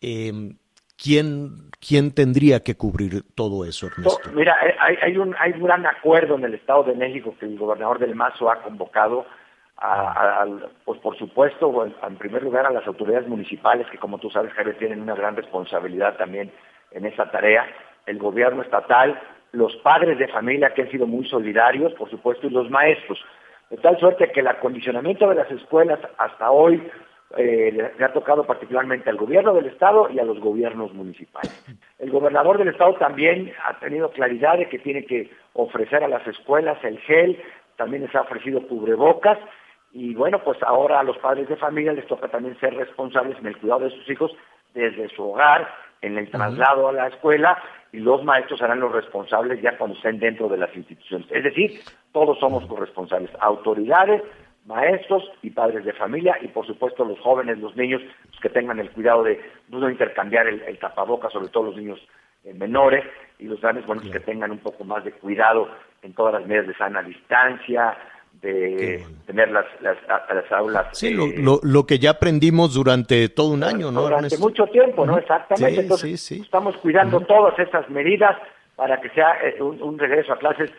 Eh, 0.00 0.54
¿quién, 0.96 1.70
¿Quién 1.86 2.12
tendría 2.12 2.62
que 2.62 2.76
cubrir 2.76 3.24
todo 3.34 3.64
eso, 3.64 3.88
Ernesto? 3.88 4.30
Mira, 4.32 4.56
hay, 4.80 4.96
hay, 5.02 5.16
un, 5.18 5.34
hay 5.38 5.52
un 5.52 5.64
gran 5.64 5.86
acuerdo 5.86 6.36
en 6.36 6.44
el 6.44 6.54
Estado 6.54 6.84
de 6.84 6.94
México 6.94 7.34
que 7.38 7.46
el 7.46 7.58
gobernador 7.58 7.98
del 7.98 8.14
Mazo 8.14 8.50
ha 8.50 8.62
convocado 8.62 9.26
a, 9.80 10.44
pues 10.84 10.98
por 11.00 11.16
supuesto, 11.16 11.86
en 11.86 12.16
primer 12.16 12.42
lugar 12.42 12.66
a 12.66 12.70
las 12.70 12.86
autoridades 12.86 13.28
municipales, 13.28 13.86
que 13.90 13.98
como 13.98 14.18
tú 14.18 14.28
sabes, 14.30 14.52
Javier, 14.52 14.76
tienen 14.76 15.02
una 15.02 15.14
gran 15.14 15.36
responsabilidad 15.36 16.16
también 16.16 16.50
en 16.90 17.06
esa 17.06 17.30
tarea, 17.30 17.66
el 18.06 18.18
gobierno 18.18 18.62
estatal, 18.62 19.20
los 19.52 19.74
padres 19.76 20.18
de 20.18 20.28
familia 20.28 20.74
que 20.74 20.82
han 20.82 20.90
sido 20.90 21.06
muy 21.06 21.28
solidarios, 21.28 21.92
por 21.94 22.10
supuesto, 22.10 22.46
y 22.46 22.50
los 22.50 22.68
maestros. 22.70 23.18
De 23.70 23.76
tal 23.76 23.98
suerte 23.98 24.32
que 24.32 24.40
el 24.40 24.48
acondicionamiento 24.48 25.28
de 25.28 25.36
las 25.36 25.50
escuelas 25.50 26.00
hasta 26.16 26.50
hoy 26.50 26.90
eh, 27.36 27.92
le 27.96 28.04
ha 28.04 28.12
tocado 28.12 28.44
particularmente 28.44 29.10
al 29.10 29.16
gobierno 29.16 29.52
del 29.52 29.66
Estado 29.66 30.08
y 30.10 30.18
a 30.18 30.24
los 30.24 30.40
gobiernos 30.40 30.92
municipales. 30.94 31.52
El 31.98 32.10
gobernador 32.10 32.58
del 32.58 32.68
Estado 32.68 32.94
también 32.94 33.52
ha 33.64 33.78
tenido 33.78 34.10
claridad 34.10 34.56
de 34.56 34.68
que 34.68 34.78
tiene 34.78 35.04
que 35.04 35.30
ofrecer 35.52 36.02
a 36.02 36.08
las 36.08 36.26
escuelas 36.26 36.82
el 36.82 36.98
gel, 37.00 37.40
también 37.76 38.02
les 38.02 38.14
ha 38.14 38.22
ofrecido 38.22 38.66
cubrebocas 38.66 39.38
y 39.92 40.14
bueno, 40.14 40.42
pues 40.44 40.62
ahora 40.62 41.00
a 41.00 41.02
los 41.02 41.16
padres 41.18 41.48
de 41.48 41.56
familia 41.56 41.92
les 41.92 42.06
toca 42.06 42.28
también 42.28 42.58
ser 42.60 42.74
responsables 42.74 43.38
en 43.38 43.46
el 43.46 43.56
cuidado 43.56 43.80
de 43.80 43.90
sus 43.90 44.08
hijos 44.10 44.32
desde 44.74 45.08
su 45.10 45.30
hogar, 45.30 45.68
en 46.02 46.18
el 46.18 46.30
traslado 46.30 46.88
a 46.88 46.92
la 46.92 47.08
escuela, 47.08 47.60
y 47.92 47.98
los 47.98 48.22
maestros 48.22 48.60
serán 48.60 48.80
los 48.80 48.92
responsables 48.92 49.60
ya 49.62 49.76
cuando 49.78 49.96
estén 49.96 50.18
dentro 50.18 50.48
de 50.48 50.58
las 50.58 50.74
instituciones. 50.76 51.26
Es 51.30 51.42
decir, 51.42 51.80
todos 52.12 52.38
somos 52.38 52.66
corresponsables, 52.66 53.30
autoridades, 53.40 54.22
maestros 54.66 55.24
y 55.42 55.50
padres 55.50 55.84
de 55.84 55.94
familia, 55.94 56.36
y 56.42 56.48
por 56.48 56.66
supuesto 56.66 57.04
los 57.04 57.18
jóvenes, 57.20 57.58
los 57.58 57.74
niños, 57.74 58.02
pues, 58.24 58.40
que 58.40 58.50
tengan 58.50 58.78
el 58.78 58.90
cuidado 58.90 59.22
de 59.22 59.40
no 59.68 59.88
intercambiar 59.88 60.46
el, 60.46 60.60
el 60.62 60.78
tapabocas, 60.78 61.32
sobre 61.32 61.48
todo 61.48 61.64
los 61.64 61.76
niños 61.76 61.98
eh, 62.44 62.52
menores, 62.52 63.04
y 63.38 63.44
los 63.44 63.60
grandes, 63.60 63.86
bueno, 63.86 64.02
pues, 64.02 64.12
que 64.12 64.20
tengan 64.20 64.50
un 64.50 64.58
poco 64.58 64.84
más 64.84 65.02
de 65.04 65.12
cuidado 65.12 65.68
en 66.02 66.12
todas 66.12 66.34
las 66.34 66.46
medidas 66.46 66.66
de 66.66 66.74
sana 66.74 67.02
distancia, 67.02 67.96
de 68.40 69.04
tener 69.26 69.50
las, 69.50 69.66
las, 69.80 70.52
aulas. 70.52 70.86
Sí, 70.92 71.12
lo, 71.12 71.26
lo, 71.26 71.60
lo, 71.62 71.86
que 71.86 71.98
ya 71.98 72.10
aprendimos 72.10 72.74
durante 72.74 73.28
todo 73.28 73.48
un 73.48 73.64
año, 73.64 73.90
¿no? 73.90 74.02
Durante 74.02 74.38
mucho 74.38 74.66
tiempo, 74.66 75.04
¿no? 75.04 75.18
Exactamente. 75.18 75.80
Entonces, 75.80 76.32
estamos 76.32 76.76
cuidando 76.76 77.20
todas 77.20 77.58
esas 77.58 77.88
medidas 77.90 78.36
para 78.76 79.00
que 79.00 79.10
sea 79.10 79.34
eh, 79.42 79.60
un, 79.60 79.98
regreso 79.98 80.32
a 80.32 80.38
clases 80.38 80.70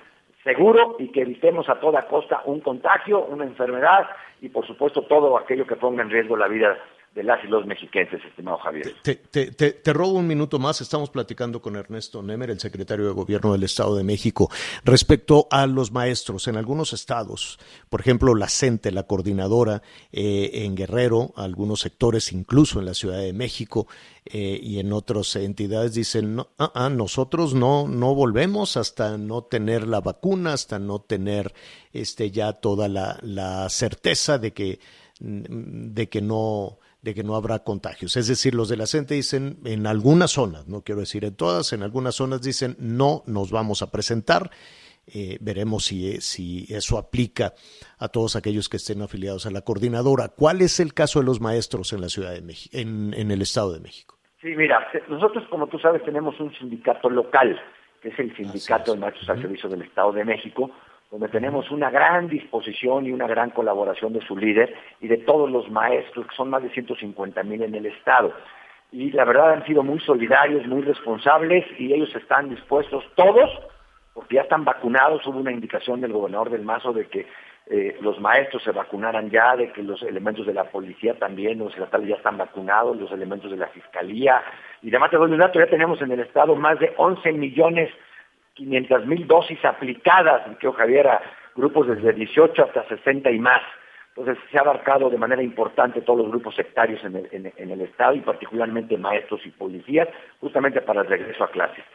seguro 0.43 0.95
y 0.99 1.09
que 1.09 1.21
evitemos 1.21 1.67
a 1.67 1.81
toda 1.81 2.07
costa 2.07 2.41
un 2.45 2.61
contagio, 2.61 3.25
una 3.25 3.43
enfermedad 3.43 4.07
y, 4.41 4.47
por 4.47 4.65
supuesto, 4.65 5.01
todo 5.01 5.37
aquello 5.37 5.67
que 5.67 5.75
ponga 5.75 6.01
en 6.01 6.09
riesgo 6.09 6.37
la 6.37 6.47
vida 6.47 6.77
de 7.15 7.23
las 7.23 7.43
y 7.43 7.47
los 7.47 7.65
mexiquenses, 7.65 8.23
estimado 8.23 8.57
Javier. 8.59 8.93
Te, 9.01 9.15
te, 9.15 9.51
te, 9.51 9.93
robo 9.93 10.13
un 10.13 10.27
minuto 10.27 10.59
más. 10.59 10.79
Estamos 10.81 11.09
platicando 11.09 11.61
con 11.61 11.75
Ernesto 11.75 12.21
Nemer, 12.21 12.51
el 12.51 12.59
secretario 12.59 13.07
de 13.07 13.13
Gobierno 13.13 13.51
del 13.51 13.63
Estado 13.63 13.95
de 13.95 14.03
México, 14.03 14.49
respecto 14.83 15.47
a 15.49 15.65
los 15.65 15.91
maestros. 15.91 16.47
En 16.47 16.55
algunos 16.55 16.93
estados, 16.93 17.59
por 17.89 18.01
ejemplo, 18.01 18.35
la 18.35 18.47
CENTE, 18.47 18.91
la 18.91 19.03
coordinadora 19.03 19.81
eh, 20.11 20.51
en 20.65 20.75
Guerrero, 20.75 21.33
algunos 21.35 21.81
sectores, 21.81 22.31
incluso 22.31 22.79
en 22.79 22.85
la 22.85 22.93
Ciudad 22.93 23.19
de 23.19 23.33
México 23.33 23.87
eh, 24.25 24.59
y 24.61 24.79
en 24.79 24.93
otras 24.93 25.35
entidades, 25.35 25.95
dicen, 25.95 26.35
no, 26.35 26.49
ah, 26.59 26.71
ah, 26.75 26.89
nosotros 26.89 27.55
no, 27.55 27.87
no 27.87 28.13
volvemos 28.13 28.77
hasta 28.77 29.17
no 29.17 29.43
tener 29.43 29.87
la 29.87 29.99
vacuna, 29.99 30.53
hasta 30.53 30.77
no 30.77 30.99
tener 30.99 31.53
este, 31.91 32.29
ya 32.29 32.53
toda 32.53 32.87
la, 32.87 33.17
la 33.23 33.67
certeza 33.69 34.37
de 34.37 34.53
que, 34.53 34.79
de 35.19 36.07
que 36.07 36.21
no 36.21 36.77
de 37.01 37.13
que 37.13 37.23
no 37.23 37.35
habrá 37.35 37.59
contagios. 37.59 38.17
Es 38.17 38.27
decir, 38.27 38.55
los 38.55 38.69
de 38.69 38.77
la 38.77 38.85
CENTE 38.85 39.15
dicen 39.15 39.59
en 39.65 39.87
algunas 39.87 40.31
zonas, 40.31 40.67
no 40.67 40.81
quiero 40.81 41.01
decir 41.01 41.25
en 41.25 41.35
todas, 41.35 41.73
en 41.73 41.83
algunas 41.83 42.15
zonas 42.15 42.41
dicen 42.41 42.75
no 42.79 43.23
nos 43.25 43.51
vamos 43.51 43.81
a 43.81 43.91
presentar. 43.91 44.49
Eh, 45.11 45.37
veremos 45.41 45.85
si, 45.85 46.21
si 46.21 46.67
eso 46.69 46.99
aplica 46.99 47.53
a 47.97 48.09
todos 48.09 48.35
aquellos 48.35 48.69
que 48.69 48.77
estén 48.77 49.01
afiliados 49.01 49.47
a 49.47 49.51
la 49.51 49.61
coordinadora. 49.61 50.27
¿Cuál 50.27 50.61
es 50.61 50.79
el 50.79 50.93
caso 50.93 51.19
de 51.19 51.25
los 51.25 51.41
maestros 51.41 51.93
en 51.93 52.01
la 52.01 52.09
Ciudad 52.09 52.31
de 52.31 52.41
México, 52.41 52.77
en, 52.77 53.15
en 53.15 53.31
el 53.31 53.41
Estado 53.41 53.73
de 53.73 53.79
México? 53.79 54.19
Sí, 54.39 54.55
mira, 54.55 54.87
nosotros 55.09 55.45
como 55.49 55.67
tú 55.67 55.79
sabes 55.79 56.03
tenemos 56.05 56.39
un 56.39 56.53
sindicato 56.53 57.09
local, 57.09 57.59
que 58.01 58.09
es 58.09 58.19
el 58.19 58.35
Sindicato 58.35 58.93
de 58.93 58.99
Maestros 58.99 59.29
al 59.29 59.41
Servicio 59.41 59.67
del 59.67 59.81
Estado 59.81 60.13
de 60.13 60.23
México, 60.23 60.71
donde 61.11 61.27
tenemos 61.29 61.71
una 61.71 61.89
gran 61.89 62.27
disposición 62.27 63.07
y 63.07 63.11
una 63.11 63.27
gran 63.27 63.49
colaboración 63.49 64.13
de 64.13 64.21
su 64.21 64.37
líder 64.37 64.73
y 65.01 65.07
de 65.07 65.17
todos 65.17 65.49
los 65.49 65.69
maestros, 65.71 66.27
que 66.27 66.35
son 66.35 66.49
más 66.49 66.61
de 66.61 66.69
150 66.69 67.43
mil 67.43 67.63
en 67.63 67.73
el 67.73 67.87
Estado. 67.87 68.31
Y 68.91 69.11
la 69.11 69.25
verdad 69.25 69.53
han 69.53 69.65
sido 69.65 69.83
muy 69.83 69.99
solidarios, 69.99 70.67
muy 70.67 70.81
responsables 70.81 71.65
y 71.79 71.93
ellos 71.93 72.15
están 72.15 72.49
dispuestos, 72.49 73.03
todos, 73.15 73.49
porque 74.13 74.35
ya 74.35 74.41
están 74.41 74.65
vacunados. 74.65 75.25
Hubo 75.25 75.39
una 75.39 75.51
indicación 75.51 76.01
del 76.01 76.13
gobernador 76.13 76.51
del 76.51 76.63
Mazo 76.63 76.93
de 76.93 77.07
que 77.07 77.27
eh, 77.71 77.97
los 78.01 78.19
maestros 78.19 78.63
se 78.63 78.71
vacunaran 78.71 79.29
ya, 79.29 79.55
de 79.55 79.71
que 79.71 79.83
los 79.83 80.01
elementos 80.03 80.45
de 80.45 80.53
la 80.53 80.65
policía 80.65 81.15
también, 81.17 81.59
los 81.59 81.73
estatales 81.73 82.09
ya 82.09 82.15
están 82.15 82.37
vacunados, 82.37 82.97
los 82.97 83.11
elementos 83.11 83.49
de 83.49 83.57
la 83.57 83.67
fiscalía. 83.67 84.43
Y 84.81 84.89
además 84.89 85.11
te 85.11 85.17
doy 85.17 85.31
un 85.31 85.37
dato, 85.37 85.59
ya 85.59 85.67
tenemos 85.67 86.01
en 86.01 86.11
el 86.11 86.19
Estado 86.19 86.55
más 86.55 86.79
de 86.79 86.93
11 86.97 87.31
millones 87.33 87.91
500 88.59 89.05
mil 89.07 89.25
dosis 89.25 89.63
aplicadas, 89.63 90.41
que 90.57 90.71
Javier, 90.71 91.07
a 91.07 91.21
grupos 91.55 91.87
desde 91.87 92.11
18 92.11 92.63
hasta 92.63 92.87
60 92.87 93.31
y 93.31 93.39
más. 93.39 93.61
Entonces 94.09 94.37
se 94.51 94.57
ha 94.57 94.61
abarcado 94.61 95.09
de 95.09 95.17
manera 95.17 95.41
importante 95.41 96.01
todos 96.01 96.19
los 96.19 96.29
grupos 96.29 96.55
sectarios 96.55 97.01
en 97.05 97.15
el, 97.15 97.53
en, 97.55 97.71
el 97.71 97.81
Estado 97.81 98.15
y 98.15 98.19
particularmente 98.19 98.97
maestros 98.97 99.45
y 99.45 99.49
policías, 99.51 100.09
justamente 100.41 100.81
para 100.81 101.01
el 101.01 101.07
regreso 101.07 101.43
a 101.43 101.51
clases. 101.51 101.85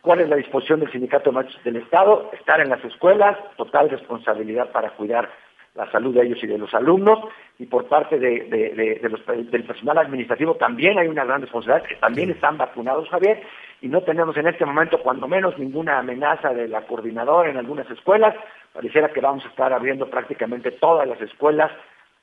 ¿Cuál 0.00 0.20
es 0.20 0.28
la 0.28 0.36
disposición 0.36 0.80
del 0.80 0.90
Sindicato 0.90 1.30
de 1.30 1.34
Maestros 1.36 1.62
del 1.62 1.76
Estado? 1.76 2.30
Estar 2.32 2.60
en 2.60 2.70
las 2.70 2.84
escuelas, 2.84 3.36
total 3.56 3.90
responsabilidad 3.90 4.72
para 4.72 4.90
cuidar 4.90 5.30
la 5.74 5.88
salud 5.92 6.14
de 6.14 6.26
ellos 6.26 6.42
y 6.42 6.48
de 6.48 6.58
los 6.58 6.74
alumnos, 6.74 7.20
y 7.58 7.66
por 7.66 7.86
parte 7.86 8.18
de, 8.18 9.00
los, 9.08 9.24
del 9.26 9.64
personal 9.64 9.98
administrativo 9.98 10.56
también 10.56 10.98
hay 10.98 11.06
una 11.06 11.24
gran 11.24 11.42
responsabilidad, 11.42 11.86
que 11.88 11.94
también 11.96 12.30
están 12.30 12.58
vacunados, 12.58 13.08
Javier, 13.08 13.40
y 13.80 13.88
no 13.88 14.02
tenemos 14.02 14.36
en 14.36 14.48
este 14.48 14.64
momento, 14.64 15.00
cuando 15.02 15.28
menos, 15.28 15.58
ninguna 15.58 15.98
amenaza 15.98 16.50
de 16.50 16.68
la 16.68 16.86
coordinadora 16.86 17.50
en 17.50 17.56
algunas 17.56 17.88
escuelas. 17.90 18.34
Pareciera 18.72 19.12
que 19.12 19.20
vamos 19.20 19.44
a 19.44 19.48
estar 19.48 19.72
abriendo 19.72 20.10
prácticamente 20.10 20.72
todas 20.72 21.06
las 21.06 21.20
escuelas 21.20 21.70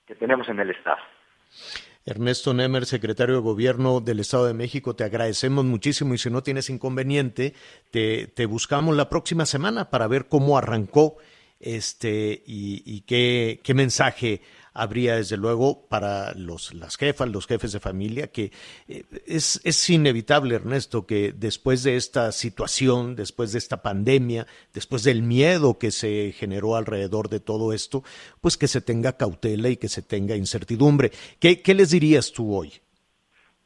que 0.06 0.16
tenemos 0.16 0.47
en 0.49 0.60
el 0.60 0.72
Estado. 0.72 0.97
Ernesto 2.06 2.53
Nemer, 2.53 2.86
secretario 2.86 3.36
de 3.36 3.41
Gobierno 3.41 3.99
del 3.99 4.20
Estado 4.20 4.45
de 4.45 4.53
México, 4.53 4.95
te 4.95 5.03
agradecemos 5.03 5.66
muchísimo 5.66 6.14
y 6.14 6.20
si 6.20 6.30
no 6.30 6.43
tienes 6.43 6.70
inconveniente, 6.70 7.53
te, 7.89 8.45
buscamos 8.45 8.95
la 8.95 9.10
próxima 9.10 9.45
semana 9.45 9.89
para 9.89 10.08
ver 10.08 10.28
cómo 10.28 10.58
arrancó 10.58 11.18
este 11.60 12.43
y, 12.45 13.01
qué 13.01 13.74
mensaje 13.74 14.41
habría 14.76 15.15
desde 15.15 15.38
luego 15.38 15.88
para 15.89 16.34
los, 16.36 16.73
las 16.73 16.97
jefas, 16.97 17.30
los 17.30 17.47
jefes 17.47 17.71
de 17.71 17.80
familia, 17.80 18.28
que 18.28 18.51
eh, 18.88 19.03
es, 19.26 19.61
es 19.63 19.89
inevitable, 19.89 20.55
Ernesto, 20.55 21.07
que 21.07 21.32
después 21.34 21.84
de 21.84 21.95
esta 21.95 22.32
situación, 22.32 23.15
después 23.15 23.53
de 23.53 23.57
esta 23.57 23.82
pandemia, 23.82 24.45
después 24.73 25.03
del 25.03 25.23
miedo 25.23 25.80
que 25.80 25.91
se 25.91 26.34
generó 26.34 26.76
alrededor 26.76 27.30
de 27.30 27.39
todo 27.39 27.73
esto, 27.73 28.03
pues 28.41 28.57
que 28.57 28.67
se 28.67 28.82
tenga 28.82 29.17
cautela 29.17 29.69
y 29.69 29.78
que 29.78 29.88
se 29.88 30.01
tenga 30.01 30.36
incertidumbre. 30.36 31.11
¿Qué, 31.39 31.61
qué 31.61 31.73
les 31.73 31.91
dirías 31.91 32.32
tú 32.32 32.55
hoy? 32.55 32.73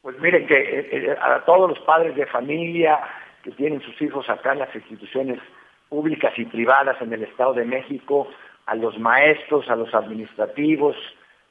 Pues 0.02 0.18
miren 0.20 0.46
que 0.46 0.56
eh, 0.56 0.88
eh, 0.92 1.16
a 1.20 1.44
todos 1.44 1.68
los 1.68 1.78
padres 1.80 2.16
de 2.16 2.26
familia 2.26 3.00
que 3.42 3.50
tienen 3.50 3.80
sus 3.82 4.00
hijos 4.00 4.28
acá 4.30 4.52
en 4.52 4.60
las 4.60 4.74
instituciones 4.74 5.40
públicas 5.88 6.32
y 6.38 6.44
privadas 6.44 6.96
en 7.02 7.12
el 7.12 7.24
Estado 7.24 7.52
de 7.54 7.64
México, 7.64 8.28
a 8.66 8.74
los 8.74 8.98
maestros, 8.98 9.68
a 9.68 9.76
los 9.76 9.94
administrativos, 9.94 10.96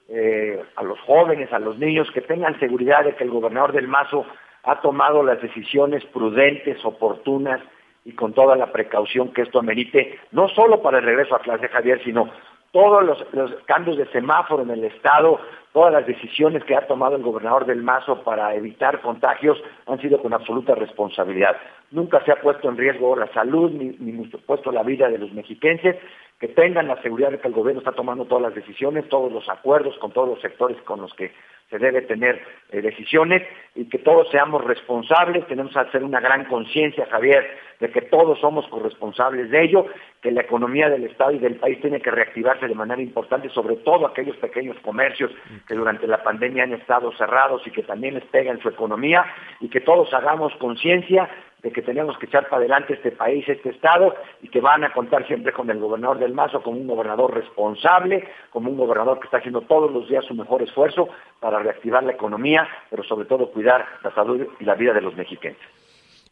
eh, 0.07 0.63
a 0.75 0.83
los 0.83 0.99
jóvenes, 1.01 1.51
a 1.53 1.59
los 1.59 1.77
niños, 1.77 2.09
que 2.11 2.21
tengan 2.21 2.59
seguridad 2.59 3.03
de 3.03 3.15
que 3.15 3.23
el 3.23 3.29
gobernador 3.29 3.73
del 3.73 3.87
Mazo 3.87 4.25
ha 4.63 4.81
tomado 4.81 5.23
las 5.23 5.41
decisiones 5.41 6.03
prudentes, 6.05 6.83
oportunas 6.83 7.61
y 8.05 8.13
con 8.13 8.33
toda 8.33 8.55
la 8.55 8.71
precaución 8.71 9.33
que 9.33 9.43
esto 9.43 9.59
amerite, 9.59 10.19
no 10.31 10.47
solo 10.49 10.81
para 10.81 10.99
el 10.99 11.05
regreso 11.05 11.35
a 11.35 11.39
clase, 11.39 11.67
Javier, 11.67 12.01
sino 12.03 12.29
todos 12.71 13.03
los, 13.03 13.53
cambios 13.65 13.97
de 13.97 14.05
semáforo 14.07 14.63
en 14.63 14.69
el 14.69 14.83
Estado, 14.83 15.39
todas 15.73 15.91
las 15.91 16.05
decisiones 16.05 16.63
que 16.63 16.75
ha 16.75 16.87
tomado 16.87 17.15
el 17.15 17.23
gobernador 17.23 17.65
del 17.65 17.81
Mazo 17.81 18.23
para 18.23 18.53
evitar 18.55 19.01
contagios 19.01 19.61
han 19.87 19.99
sido 19.99 20.21
con 20.21 20.33
absoluta 20.33 20.75
responsabilidad. 20.75 21.55
Nunca 21.91 22.23
se 22.25 22.31
ha 22.31 22.41
puesto 22.41 22.69
en 22.69 22.77
riesgo 22.77 23.15
la 23.15 23.31
salud 23.33 23.71
ni, 23.71 23.95
ni 23.99 24.25
puesto 24.27 24.71
la 24.71 24.83
vida 24.83 25.09
de 25.09 25.17
los 25.17 25.31
mexiquenses, 25.33 25.95
que 26.39 26.47
tengan 26.47 26.87
la 26.87 27.01
seguridad 27.01 27.31
de 27.31 27.39
que 27.39 27.49
el 27.49 27.53
gobierno 27.53 27.81
está 27.81 27.91
tomando 27.91 28.25
todas 28.25 28.43
las 28.43 28.55
decisiones, 28.55 29.09
todos 29.09 29.31
los 29.31 29.47
acuerdos 29.49 29.97
con 29.99 30.11
todos 30.11 30.29
los 30.29 30.41
sectores 30.41 30.77
con 30.83 31.01
los 31.01 31.13
que 31.13 31.33
se 31.69 31.77
debe 31.77 32.01
tener 32.01 32.41
eh, 32.71 32.81
decisiones 32.81 33.43
y 33.75 33.85
que 33.89 33.99
todos 33.99 34.29
seamos 34.31 34.63
responsables, 34.63 35.45
tenemos 35.47 35.73
que 35.73 35.79
hacer 35.79 36.03
una 36.03 36.19
gran 36.19 36.45
conciencia, 36.45 37.05
Javier, 37.11 37.45
de 37.79 37.91
que 37.91 38.01
todos 38.01 38.39
somos 38.39 38.67
corresponsables 38.69 39.51
de 39.51 39.63
ello, 39.63 39.85
que 40.21 40.31
la 40.31 40.41
economía 40.41 40.89
del 40.89 41.03
Estado 41.05 41.31
y 41.31 41.39
del 41.39 41.57
país 41.57 41.79
tiene 41.81 42.01
que 42.01 42.09
reactivarse 42.09 42.67
de 42.67 42.73
manera 42.75 43.01
importante, 43.01 43.49
sobre 43.49 43.75
todo 43.77 44.07
aquellos 44.07 44.35
pequeños 44.37 44.77
comercios 44.79 45.31
que 45.67 45.75
durante 45.75 46.07
la 46.07 46.23
pandemia 46.23 46.63
han 46.63 46.73
estado 46.73 47.11
cerrados 47.17 47.61
y 47.67 47.71
que 47.71 47.83
también 47.83 48.15
les 48.15 48.25
pega 48.25 48.51
en 48.51 48.61
su 48.61 48.69
economía, 48.69 49.25
y 49.59 49.69
que 49.69 49.81
todos 49.81 50.11
hagamos 50.13 50.53
conciencia 50.55 51.29
de 51.61 51.71
que 51.71 51.81
tenemos 51.81 52.17
que 52.17 52.25
echar 52.25 52.47
para 52.47 52.57
adelante 52.57 52.93
este 52.93 53.11
país, 53.11 53.47
este 53.47 53.69
Estado, 53.69 54.15
y 54.41 54.49
que 54.49 54.61
van 54.61 54.83
a 54.83 54.93
contar 54.93 55.27
siempre 55.27 55.51
con 55.51 55.69
el 55.69 55.79
gobernador 55.79 56.19
del 56.19 56.33
Mazo 56.33 56.61
como 56.61 56.77
un 56.77 56.87
gobernador 56.87 57.33
responsable, 57.33 58.27
como 58.49 58.69
un 58.69 58.77
gobernador 58.77 59.19
que 59.19 59.25
está 59.25 59.37
haciendo 59.37 59.61
todos 59.61 59.91
los 59.91 60.07
días 60.07 60.25
su 60.25 60.33
mejor 60.33 60.61
esfuerzo 60.61 61.09
para 61.39 61.59
reactivar 61.59 62.03
la 62.03 62.13
economía, 62.13 62.67
pero 62.89 63.03
sobre 63.03 63.25
todo 63.25 63.51
cuidar 63.51 63.85
la 64.03 64.13
salud 64.13 64.47
y 64.59 64.63
la 64.63 64.75
vida 64.75 64.93
de 64.93 65.01
los 65.01 65.15
mexicanos. 65.15 65.59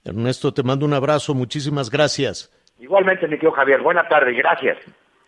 Ernesto, 0.03 0.53
te 0.53 0.63
mando 0.63 0.85
un 0.85 0.93
abrazo, 0.93 1.33
muchísimas 1.33 1.89
gracias. 1.89 2.53
Igualmente, 2.79 3.27
mi 3.27 3.35
querido 3.35 3.51
Javier, 3.51 3.81
buena 3.81 4.07
tarde, 4.07 4.33
gracias. 4.33 4.77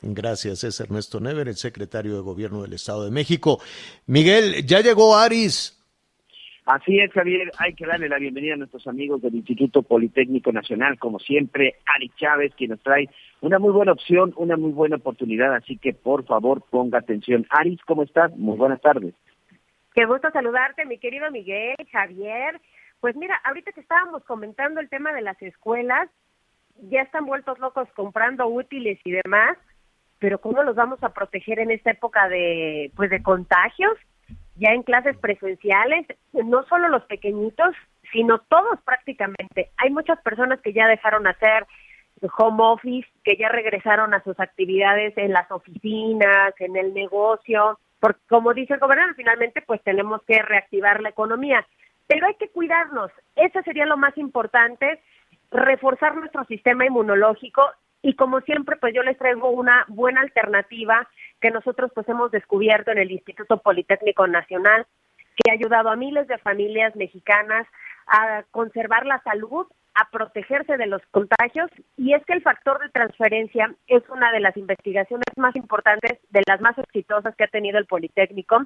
Gracias, 0.02 0.64
es 0.64 0.80
Ernesto 0.80 1.20
Never, 1.20 1.48
el 1.48 1.56
secretario 1.56 2.16
de 2.16 2.22
Gobierno 2.22 2.62
del 2.62 2.74
Estado 2.74 3.04
de 3.04 3.12
México. 3.12 3.60
Miguel, 4.06 4.66
ya 4.66 4.80
llegó 4.80 5.18
Aris. 5.18 5.79
Así 6.70 7.00
es, 7.00 7.12
Javier, 7.14 7.50
hay 7.58 7.74
que 7.74 7.88
darle 7.88 8.08
la 8.08 8.20
bienvenida 8.20 8.54
a 8.54 8.58
nuestros 8.58 8.86
amigos 8.86 9.24
del 9.24 9.34
Instituto 9.34 9.82
Politécnico 9.82 10.52
Nacional, 10.52 11.00
como 11.00 11.18
siempre, 11.18 11.78
Ari 11.96 12.10
Chávez, 12.10 12.54
quien 12.54 12.70
nos 12.70 12.80
trae 12.82 13.10
una 13.42 13.58
muy 13.58 13.72
buena 13.72 13.94
opción, 13.94 14.36
una 14.36 14.56
muy 14.56 14.72
buena 14.72 14.98
oportunidad, 14.98 15.56
así 15.56 15.80
que 15.80 15.94
por 15.94 16.28
favor 16.28 16.62
ponga 16.70 17.00
atención. 17.00 17.48
Aris, 17.50 17.82
¿cómo 17.88 18.04
estás? 18.04 18.38
Muy 18.38 18.56
buenas 18.56 18.80
tardes. 18.82 19.16
Qué 19.96 20.06
gusto 20.06 20.30
saludarte, 20.30 20.86
mi 20.86 21.00
querido 21.00 21.32
Miguel, 21.32 21.76
Javier. 21.92 22.62
Pues 23.00 23.16
mira, 23.16 23.42
ahorita 23.46 23.72
que 23.72 23.82
estábamos 23.82 24.24
comentando 24.26 24.80
el 24.80 24.90
tema 24.90 25.12
de 25.12 25.24
las 25.24 25.42
escuelas, 25.42 26.08
ya 26.84 27.02
están 27.02 27.26
vueltos 27.26 27.58
locos 27.58 27.90
comprando 27.96 28.46
útiles 28.46 29.00
y 29.04 29.10
demás, 29.10 29.58
pero 30.20 30.40
¿cómo 30.40 30.62
los 30.62 30.76
vamos 30.76 31.02
a 31.02 31.16
proteger 31.16 31.58
en 31.58 31.72
esta 31.72 31.90
época 31.90 32.30
de, 32.30 32.92
pues, 32.96 33.10
de 33.10 33.24
contagios? 33.24 33.98
Ya 34.60 34.72
en 34.72 34.84
clases 34.84 35.18
presenciales, 35.18 36.06
no 36.34 36.64
solo 36.64 36.90
los 36.90 37.04
pequeñitos, 37.06 37.76
sino 38.12 38.40
todos 38.40 38.80
prácticamente. 38.84 39.72
Hay 39.78 39.90
muchas 39.90 40.20
personas 40.22 40.60
que 40.62 40.74
ya 40.74 40.88
dejaron 40.88 41.28
hacer 41.28 41.66
home 42.38 42.62
office, 42.62 43.08
que 43.24 43.38
ya 43.38 43.50
regresaron 43.50 44.14
a 44.14 44.22
sus 44.24 44.38
actividades 44.40 45.18
en 45.18 45.32
las 45.32 45.50
oficinas, 45.52 46.54
en 46.60 46.76
el 46.76 46.94
negocio, 46.94 47.80
porque 48.00 48.20
como 48.28 48.54
dice 48.54 48.74
el 48.74 48.80
gobernador, 48.80 49.16
finalmente 49.16 49.62
pues 49.62 49.82
tenemos 49.84 50.22
que 50.24 50.42
reactivar 50.42 51.02
la 51.02 51.10
economía, 51.10 51.66
pero 52.08 52.28
hay 52.28 52.36
que 52.36 52.50
cuidarnos, 52.50 53.12
eso 53.36 53.62
sería 53.64 53.86
lo 53.86 53.96
más 53.96 54.18
importante, 54.18 55.02
reforzar 55.52 56.16
nuestro 56.16 56.44
sistema 56.46 56.86
inmunológico 56.86 57.62
y 58.02 58.16
como 58.16 58.42
siempre 58.42 58.78
pues 58.78 58.94
yo 58.94 59.04
les 59.04 59.18
traigo 59.18 59.50
una 59.50 59.86
buena 59.88 60.22
alternativa 60.22 61.08
que 61.42 61.52
nosotros 61.52 61.92
pues 61.94 62.08
hemos 62.10 62.32
descubierto 62.32 62.92
en 62.92 63.00
el 63.00 63.12
Instituto 63.12 63.58
Politécnico 63.58 64.28
Nacional, 64.28 64.86
que 65.36 65.52
ha 65.52 65.54
ayudado 65.54 65.90
a 65.90 65.96
miles 65.96 66.28
de 66.28 66.38
familias 66.38 66.96
mexicanas 66.96 67.68
a 68.08 68.44
conservar 68.52 69.06
la 69.06 69.22
salud, 69.22 69.68
a 69.94 70.10
protegerse 70.12 70.78
de 70.78 70.88
los 70.88 71.02
contagios, 71.12 71.70
y 71.98 72.14
es 72.14 72.24
que 72.26 72.34
el 72.34 72.42
factor 72.42 72.80
de 72.80 72.90
transferencia 72.90 73.74
es 73.88 74.04
una 74.10 74.32
de 74.32 74.40
las 74.40 74.56
investigaciones 74.58 75.26
más 75.38 75.56
importantes, 75.56 76.20
de 76.30 76.42
las 76.48 76.62
más 76.62 76.78
exitosas 76.78 77.36
que 77.36 77.44
ha 77.44 77.48
tenido 77.48 77.78
el 77.78 77.86
Politécnico, 77.86 78.66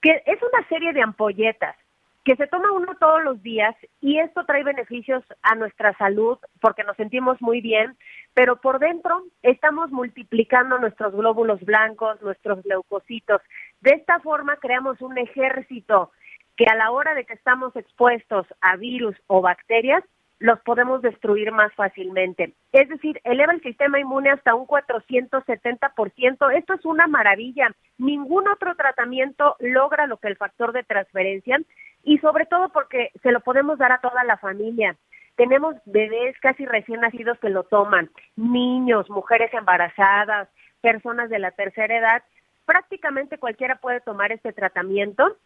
que 0.00 0.22
es 0.26 0.38
una 0.42 0.68
serie 0.68 0.92
de 0.92 1.02
ampolletas 1.02 1.76
que 2.24 2.36
se 2.36 2.46
toma 2.46 2.72
uno 2.72 2.94
todos 3.00 3.24
los 3.24 3.42
días 3.42 3.74
y 4.00 4.18
esto 4.18 4.44
trae 4.44 4.62
beneficios 4.62 5.24
a 5.42 5.54
nuestra 5.54 5.96
salud 5.96 6.38
porque 6.60 6.84
nos 6.84 6.96
sentimos 6.96 7.40
muy 7.40 7.60
bien, 7.60 7.96
pero 8.34 8.60
por 8.60 8.78
dentro 8.78 9.22
estamos 9.42 9.90
multiplicando 9.90 10.78
nuestros 10.78 11.14
glóbulos 11.14 11.60
blancos, 11.60 12.20
nuestros 12.22 12.64
leucocitos. 12.66 13.40
De 13.80 13.92
esta 13.92 14.20
forma 14.20 14.56
creamos 14.56 15.00
un 15.00 15.16
ejército 15.16 16.12
que 16.56 16.66
a 16.70 16.74
la 16.74 16.90
hora 16.90 17.14
de 17.14 17.24
que 17.24 17.34
estamos 17.34 17.74
expuestos 17.76 18.46
a 18.60 18.76
virus 18.76 19.16
o 19.28 19.40
bacterias, 19.40 20.04
los 20.40 20.60
podemos 20.60 21.02
destruir 21.02 21.50
más 21.50 21.72
fácilmente. 21.74 22.54
Es 22.72 22.88
decir, 22.88 23.20
eleva 23.24 23.52
el 23.52 23.62
sistema 23.62 23.98
inmune 23.98 24.30
hasta 24.30 24.54
un 24.54 24.66
470%. 24.66 26.56
Esto 26.56 26.74
es 26.74 26.84
una 26.84 27.06
maravilla. 27.06 27.74
Ningún 27.98 28.48
otro 28.48 28.74
tratamiento 28.76 29.56
logra 29.58 30.06
lo 30.06 30.18
que 30.18 30.28
el 30.28 30.36
factor 30.36 30.72
de 30.72 30.84
transferencia 30.84 31.58
y 32.04 32.18
sobre 32.18 32.46
todo 32.46 32.68
porque 32.70 33.10
se 33.22 33.32
lo 33.32 33.40
podemos 33.40 33.78
dar 33.78 33.92
a 33.92 34.00
toda 34.00 34.22
la 34.24 34.36
familia. 34.38 34.96
Tenemos 35.36 35.76
bebés 35.84 36.36
casi 36.40 36.66
recién 36.66 37.00
nacidos 37.00 37.38
que 37.38 37.48
lo 37.48 37.64
toman, 37.64 38.10
niños, 38.36 39.08
mujeres 39.10 39.52
embarazadas, 39.54 40.48
personas 40.80 41.30
de 41.30 41.38
la 41.38 41.50
tercera 41.52 41.96
edad. 41.96 42.22
Prácticamente 42.64 43.38
cualquiera 43.38 43.76
puede 43.76 44.00
tomar 44.00 44.32
este 44.32 44.52
tratamiento 44.52 45.36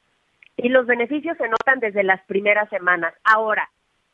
y 0.56 0.68
los 0.68 0.86
beneficios 0.86 1.36
se 1.38 1.48
notan 1.48 1.80
desde 1.80 2.02
las 2.04 2.20
primeras 2.22 2.68
semanas. 2.68 3.14
Ahora, 3.24 3.70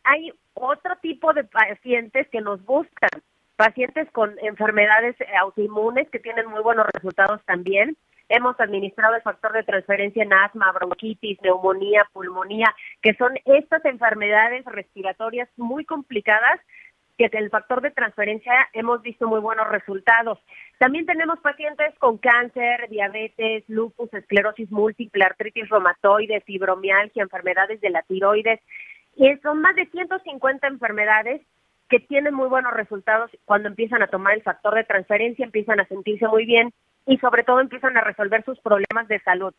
hay 0.08 0.32
otro 0.54 0.96
tipo 1.02 1.32
de 1.34 1.44
pacientes 1.44 2.26
que 2.28 2.40
nos 2.40 2.64
buscan, 2.64 3.10
pacientes 3.56 4.10
con 4.12 4.34
enfermedades 4.40 5.16
autoinmunes 5.40 6.08
que 6.10 6.18
tienen 6.18 6.46
muy 6.46 6.62
buenos 6.62 6.86
resultados 6.94 7.42
también. 7.44 7.96
Hemos 8.30 8.58
administrado 8.58 9.16
el 9.16 9.22
factor 9.22 9.52
de 9.52 9.62
transferencia 9.64 10.22
en 10.22 10.32
asma, 10.32 10.72
bronquitis, 10.72 11.38
neumonía, 11.42 12.08
pulmonía, 12.12 12.74
que 13.02 13.14
son 13.14 13.38
estas 13.44 13.84
enfermedades 13.84 14.64
respiratorias 14.64 15.48
muy 15.56 15.84
complicadas 15.84 16.58
que 17.18 17.28
el 17.32 17.50
factor 17.50 17.82
de 17.82 17.90
transferencia 17.90 18.52
hemos 18.72 19.02
visto 19.02 19.26
muy 19.26 19.40
buenos 19.40 19.68
resultados. 19.68 20.38
También 20.78 21.04
tenemos 21.04 21.40
pacientes 21.40 21.92
con 21.98 22.16
cáncer, 22.16 22.88
diabetes, 22.88 23.64
lupus, 23.66 24.12
esclerosis 24.14 24.70
múltiple, 24.70 25.24
artritis 25.24 25.68
reumatoide, 25.68 26.40
fibromialgia, 26.42 27.24
enfermedades 27.24 27.80
de 27.80 27.90
la 27.90 28.02
tiroides. 28.02 28.60
Y 29.18 29.36
son 29.38 29.60
más 29.60 29.74
de 29.74 29.86
150 29.86 30.68
enfermedades 30.68 31.42
que 31.88 31.98
tienen 31.98 32.34
muy 32.34 32.48
buenos 32.48 32.72
resultados 32.72 33.30
cuando 33.46 33.68
empiezan 33.68 34.00
a 34.00 34.06
tomar 34.06 34.34
el 34.34 34.42
factor 34.42 34.76
de 34.76 34.84
transferencia, 34.84 35.44
empiezan 35.44 35.80
a 35.80 35.86
sentirse 35.86 36.28
muy 36.28 36.46
bien 36.46 36.72
y 37.04 37.18
sobre 37.18 37.42
todo 37.42 37.58
empiezan 37.58 37.96
a 37.96 38.02
resolver 38.02 38.44
sus 38.44 38.60
problemas 38.60 39.08
de 39.08 39.18
salud. 39.20 39.52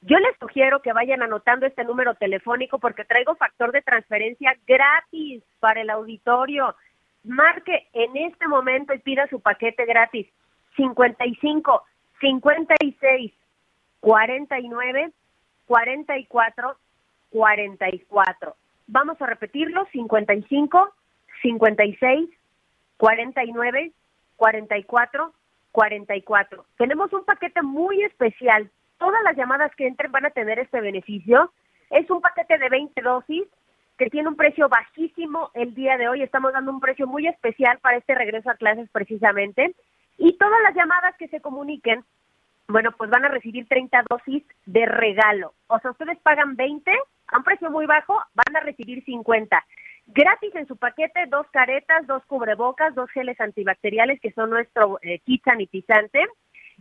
Yo 0.00 0.18
les 0.18 0.36
sugiero 0.40 0.82
que 0.82 0.92
vayan 0.92 1.22
anotando 1.22 1.66
este 1.66 1.84
número 1.84 2.16
telefónico 2.16 2.80
porque 2.80 3.04
traigo 3.04 3.36
factor 3.36 3.70
de 3.70 3.82
transferencia 3.82 4.56
gratis 4.66 5.44
para 5.60 5.82
el 5.82 5.90
auditorio. 5.90 6.74
Marque 7.22 7.88
en 7.92 8.16
este 8.16 8.48
momento 8.48 8.92
y 8.92 8.98
pida 8.98 9.28
su 9.28 9.40
paquete 9.40 9.84
gratis 9.84 10.26
55 10.76 11.84
56 12.20 13.32
49 14.00 15.12
44 15.66 16.76
44. 17.30 18.56
Vamos 18.86 19.20
a 19.20 19.26
repetirlo 19.26 19.86
55 19.92 20.94
56 21.42 22.30
49 22.96 23.92
44 24.36 25.32
44. 25.72 26.64
Tenemos 26.78 27.12
un 27.12 27.24
paquete 27.24 27.62
muy 27.62 28.02
especial 28.02 28.70
todas 28.98 29.22
las 29.22 29.36
llamadas 29.36 29.74
que 29.76 29.86
entren 29.86 30.12
van 30.12 30.26
a 30.26 30.30
tener 30.30 30.58
este 30.58 30.80
beneficio. 30.80 31.52
Es 31.90 32.10
un 32.10 32.20
paquete 32.20 32.58
de 32.58 32.68
20 32.68 33.00
dosis 33.02 33.44
que 33.98 34.10
tiene 34.10 34.28
un 34.28 34.36
precio 34.36 34.68
bajísimo 34.68 35.50
el 35.54 35.74
día 35.74 35.96
de 35.96 36.08
hoy. 36.08 36.22
Estamos 36.22 36.52
dando 36.52 36.70
un 36.70 36.80
precio 36.80 37.06
muy 37.06 37.26
especial 37.26 37.78
para 37.78 37.96
este 37.96 38.14
regreso 38.14 38.50
a 38.50 38.56
clases 38.56 38.88
precisamente. 38.90 39.74
Y 40.18 40.34
todas 40.34 40.60
las 40.62 40.74
llamadas 40.74 41.14
que 41.16 41.28
se 41.28 41.40
comuniquen, 41.40 42.04
bueno, 42.68 42.92
pues 42.92 43.10
van 43.10 43.24
a 43.24 43.28
recibir 43.28 43.66
30 43.68 44.04
dosis 44.08 44.42
de 44.66 44.86
regalo. 44.86 45.52
O 45.68 45.78
sea, 45.78 45.90
ustedes 45.92 46.18
pagan 46.18 46.56
20 46.56 46.90
a 47.28 47.38
un 47.38 47.44
precio 47.44 47.70
muy 47.70 47.86
bajo, 47.86 48.18
van 48.34 48.56
a 48.56 48.60
recibir 48.60 49.04
50. 49.04 49.64
Gratis 50.08 50.54
en 50.54 50.66
su 50.66 50.76
paquete, 50.76 51.26
dos 51.28 51.46
caretas, 51.50 52.06
dos 52.06 52.24
cubrebocas, 52.26 52.94
dos 52.94 53.10
geles 53.10 53.40
antibacteriales 53.40 54.20
que 54.20 54.32
son 54.32 54.50
nuestro 54.50 54.98
eh, 55.02 55.18
kit 55.20 55.42
sanitizante. 55.44 56.26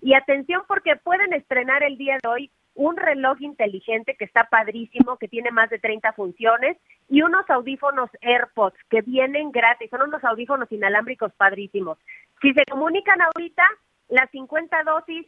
Y 0.01 0.13
atención 0.13 0.63
porque 0.67 0.95
pueden 0.97 1.33
estrenar 1.33 1.83
el 1.83 1.97
día 1.97 2.17
de 2.21 2.29
hoy 2.29 2.51
un 2.75 2.97
reloj 2.97 3.41
inteligente 3.41 4.15
que 4.19 4.25
está 4.25 4.43
padrísimo, 4.49 5.17
que 5.17 5.29
tiene 5.29 5.49
más 5.49 5.69
de 5.69 5.79
30 5.79 6.11
funciones, 6.13 6.77
y 7.07 7.21
unos 7.21 7.49
audífonos 7.49 8.09
AirPods 8.21 8.77
que 8.89 9.01
vienen 9.01 9.51
gratis, 9.51 9.89
son 9.89 10.03
unos 10.03 10.23
audífonos 10.23 10.69
inalámbricos 10.71 11.31
padrísimos. 11.33 11.97
Si 12.41 12.53
se 12.53 12.65
comunican 12.65 13.21
ahorita, 13.21 13.63
las 14.09 14.29
50 14.31 14.83
dosis, 14.83 15.25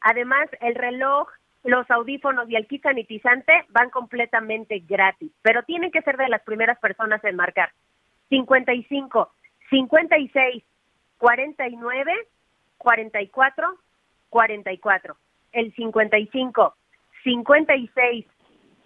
además 0.00 0.48
el 0.60 0.74
reloj, 0.74 1.28
los 1.64 1.90
audífonos 1.90 2.48
y 2.48 2.56
el 2.56 2.66
kit 2.66 2.82
sanitizante 2.82 3.52
van 3.70 3.90
completamente 3.90 4.78
gratis, 4.80 5.30
pero 5.42 5.62
tienen 5.64 5.90
que 5.90 6.02
ser 6.02 6.16
de 6.16 6.28
las 6.28 6.42
primeras 6.42 6.78
personas 6.78 7.22
en 7.24 7.36
marcar. 7.36 7.70
55, 8.30 9.30
56, 9.68 10.64
49, 11.18 12.12
44, 12.78 13.78
44. 14.30 15.16
El 15.52 15.74
55, 15.74 16.74
56, 17.24 18.26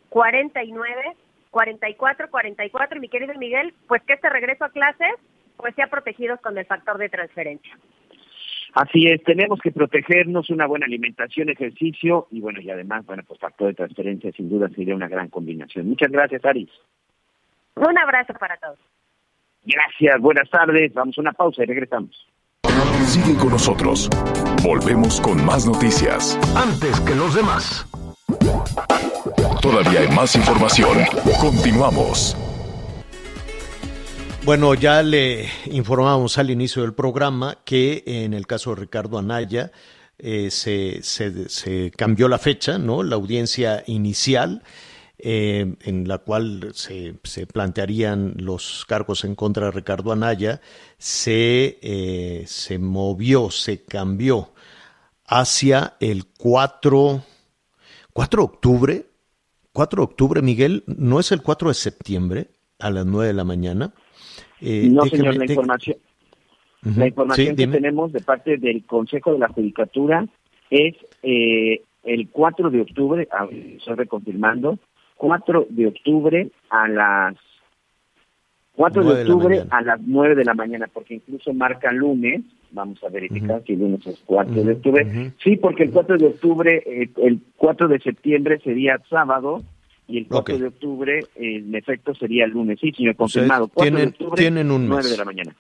49, 0.08 1.16
44, 1.50 2.30
44. 2.30 2.96
Y 2.96 3.00
mi 3.00 3.08
querido 3.08 3.34
Miguel, 3.34 3.74
pues 3.86 4.02
que 4.02 4.14
este 4.14 4.30
regreso 4.30 4.64
a 4.64 4.70
clases 4.70 5.14
pues 5.56 5.74
sea 5.76 5.86
protegidos 5.86 6.40
con 6.40 6.58
el 6.58 6.66
factor 6.66 6.98
de 6.98 7.08
transferencia. 7.08 7.78
Así 8.74 9.06
es, 9.06 9.22
tenemos 9.22 9.60
que 9.60 9.70
protegernos, 9.70 10.50
una 10.50 10.66
buena 10.66 10.86
alimentación, 10.86 11.48
ejercicio 11.48 12.26
y 12.32 12.40
bueno, 12.40 12.60
y 12.60 12.70
además, 12.70 13.06
bueno, 13.06 13.22
pues 13.26 13.38
factor 13.38 13.68
de 13.68 13.74
transferencia 13.74 14.32
sin 14.32 14.48
duda 14.48 14.68
sería 14.74 14.96
una 14.96 15.06
gran 15.08 15.28
combinación. 15.28 15.88
Muchas 15.88 16.10
gracias, 16.10 16.44
Aris. 16.44 16.70
Un 17.76 17.96
abrazo 17.96 18.34
para 18.34 18.56
todos. 18.56 18.78
Gracias, 19.64 20.20
buenas 20.20 20.50
tardes. 20.50 20.92
Vamos 20.92 21.16
a 21.16 21.20
una 21.20 21.32
pausa 21.32 21.62
y 21.62 21.66
regresamos. 21.66 22.28
Sigue 23.06 23.36
con 23.38 23.50
nosotros. 23.50 24.10
Volvemos 24.64 25.20
con 25.20 25.44
más 25.44 25.66
noticias. 25.66 26.38
Antes 26.56 27.00
que 27.00 27.14
los 27.14 27.34
demás. 27.34 27.86
Todavía 29.62 30.00
hay 30.00 30.08
más 30.08 30.34
información. 30.34 30.98
Continuamos. 31.40 32.36
Bueno, 34.45 34.74
ya 34.74 35.03
le 35.03 35.49
informamos 35.70 36.36
al 36.36 36.51
inicio 36.51 36.82
del 36.82 36.92
programa 36.92 37.57
que 37.64 38.03
en 38.05 38.34
el 38.34 38.47
caso 38.47 38.74
de 38.74 38.82
Ricardo 38.82 39.16
Anaya 39.16 39.72
eh, 40.18 40.51
se, 40.51 41.03
se, 41.03 41.90
cambió 41.97 42.28
la 42.28 42.38
fecha, 42.38 42.76
¿no? 42.76 43.03
La 43.03 43.16
audiencia 43.16 43.82
inicial. 43.86 44.62
Eh, 45.16 45.76
en 45.80 46.07
la 46.07 46.18
cual 46.18 46.72
se, 46.74 47.14
se, 47.22 47.47
plantearían 47.47 48.34
los 48.36 48.84
cargos 48.86 49.24
en 49.24 49.34
contra 49.34 49.66
de 49.66 49.70
Ricardo 49.70 50.12
Anaya, 50.12 50.61
se, 50.99 51.78
eh, 51.80 52.45
se 52.47 52.78
movió, 52.78 53.51
se 53.51 53.84
cambió 53.84 54.53
hacia 55.24 55.97
el 56.01 56.26
4, 56.26 57.24
4 58.12 58.42
de 58.42 58.45
octubre. 58.45 59.07
4 59.72 60.01
de 60.03 60.05
octubre, 60.05 60.42
Miguel, 60.42 60.84
¿no 60.86 61.20
es 61.20 61.32
el 61.32 61.40
4 61.40 61.68
de 61.68 61.74
septiembre 61.74 62.51
a 62.78 62.90
las 62.90 63.07
9 63.07 63.28
de 63.28 63.32
la 63.32 63.45
mañana? 63.45 63.95
Eh, 64.64 64.88
no, 64.90 65.02
déjeme, 65.04 65.22
señor, 65.22 65.36
la 65.36 65.44
información, 65.44 65.96
uh 66.84 66.88
-huh. 66.88 66.96
la 66.96 67.06
información 67.06 67.48
sí, 67.48 67.56
que 67.56 67.66
tenemos 67.66 68.12
de 68.12 68.20
parte 68.20 68.56
del 68.56 68.84
Consejo 68.84 69.32
de 69.32 69.38
la 69.38 69.48
Judicatura 69.48 70.26
es 70.70 70.94
eh, 71.22 71.82
el 72.04 72.28
4 72.30 72.70
de 72.70 72.80
octubre, 72.80 73.28
ah, 73.30 73.46
estoy 73.50 73.94
reconfirmando, 73.94 74.78
4 75.16 75.66
de 75.68 75.86
octubre 75.86 76.48
a 76.70 76.88
las 76.88 77.34
4 78.76 79.04
de 79.04 79.22
octubre 79.22 79.56
de 79.60 79.66
a 79.70 79.82
las 79.82 80.00
9 80.00 80.34
de 80.34 80.44
la 80.44 80.54
mañana, 80.54 80.88
porque 80.92 81.14
incluso 81.14 81.52
marca 81.52 81.92
lunes, 81.92 82.42
vamos 82.72 83.02
a 83.04 83.08
verificar 83.08 83.58
uh 83.58 83.62
-huh. 83.62 83.66
si 83.66 83.76
lunes 83.76 84.06
es 84.06 84.20
4 84.26 84.52
uh 84.52 84.56
-huh. 84.56 84.64
de 84.64 84.72
octubre. 84.72 85.32
Sí, 85.42 85.56
porque 85.56 85.84
el 85.84 85.90
4 85.90 86.18
de 86.18 86.26
octubre, 86.26 86.82
eh, 86.84 87.08
el 87.22 87.40
4 87.56 87.86
de 87.88 88.00
septiembre 88.00 88.58
sería 88.64 88.98
sábado, 89.08 89.62
y 90.07 90.18
el 90.18 90.26
4 90.26 90.40
okay. 90.40 90.59
de 90.59 90.68
octubre, 90.68 91.26
en 91.34 91.74
efecto, 91.74 92.14
sería 92.14 92.44
el 92.44 92.50
lunes. 92.50 92.78
Sí, 92.80 92.92
señor, 92.92 93.16
confirmado. 93.16 93.68
4 93.68 93.82
tienen, 93.82 94.11
de 94.11 94.14
octubre, 94.14 94.42
tienen 94.42 94.70
un 94.70 94.88
9 94.88 95.02
mes. 95.02 95.11
de 95.11 95.16
la 95.16 95.24
mañana. 95.24 95.57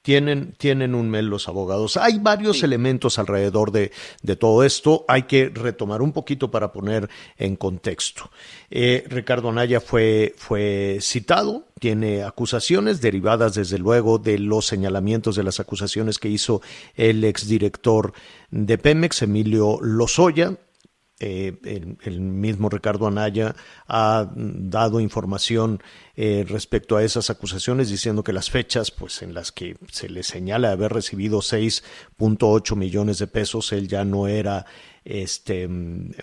Tienen, 0.00 0.54
tienen 0.58 0.96
un 0.96 1.08
mes 1.10 1.22
los 1.22 1.46
abogados. 1.46 1.96
Hay 1.96 2.18
varios 2.18 2.58
sí. 2.58 2.64
elementos 2.64 3.20
alrededor 3.20 3.70
de, 3.70 3.92
de, 4.22 4.34
todo 4.34 4.64
esto. 4.64 5.04
Hay 5.06 5.24
que 5.24 5.48
retomar 5.48 6.02
un 6.02 6.12
poquito 6.12 6.50
para 6.50 6.72
poner 6.72 7.08
en 7.36 7.54
contexto. 7.54 8.28
Eh, 8.68 9.04
Ricardo 9.08 9.50
Anaya 9.50 9.80
fue, 9.80 10.34
fue 10.36 10.98
citado, 11.00 11.66
tiene 11.78 12.24
acusaciones 12.24 13.00
derivadas 13.00 13.54
desde 13.54 13.78
luego 13.78 14.18
de 14.18 14.40
los 14.40 14.66
señalamientos 14.66 15.36
de 15.36 15.44
las 15.44 15.60
acusaciones 15.60 16.18
que 16.18 16.28
hizo 16.28 16.62
el 16.96 17.22
exdirector 17.22 18.12
de 18.50 18.78
Pemex, 18.78 19.22
Emilio 19.22 19.78
Lozoya, 19.82 20.56
eh, 21.24 21.96
el, 22.02 22.20
mismo 22.20 22.68
Ricardo 22.68 23.06
Anaya 23.06 23.54
ha 23.86 24.28
dado 24.34 24.98
información 24.98 25.80
eh, 26.16 26.44
respecto 26.48 26.96
a 26.96 27.04
esas 27.04 27.30
acusaciones 27.30 27.88
diciendo 27.88 28.24
que 28.24 28.32
las 28.32 28.50
fechas 28.50 28.90
pues 28.90 29.22
en 29.22 29.32
las 29.32 29.52
que 29.52 29.76
se 29.88 30.08
le 30.08 30.24
señala 30.24 30.72
haber 30.72 30.92
recibido 30.92 31.38
6.8 31.38 32.74
millones 32.74 33.20
de 33.20 33.28
pesos 33.28 33.72
él 33.72 33.86
ya 33.86 34.04
no 34.04 34.26
era 34.26 34.66
este 35.04 35.68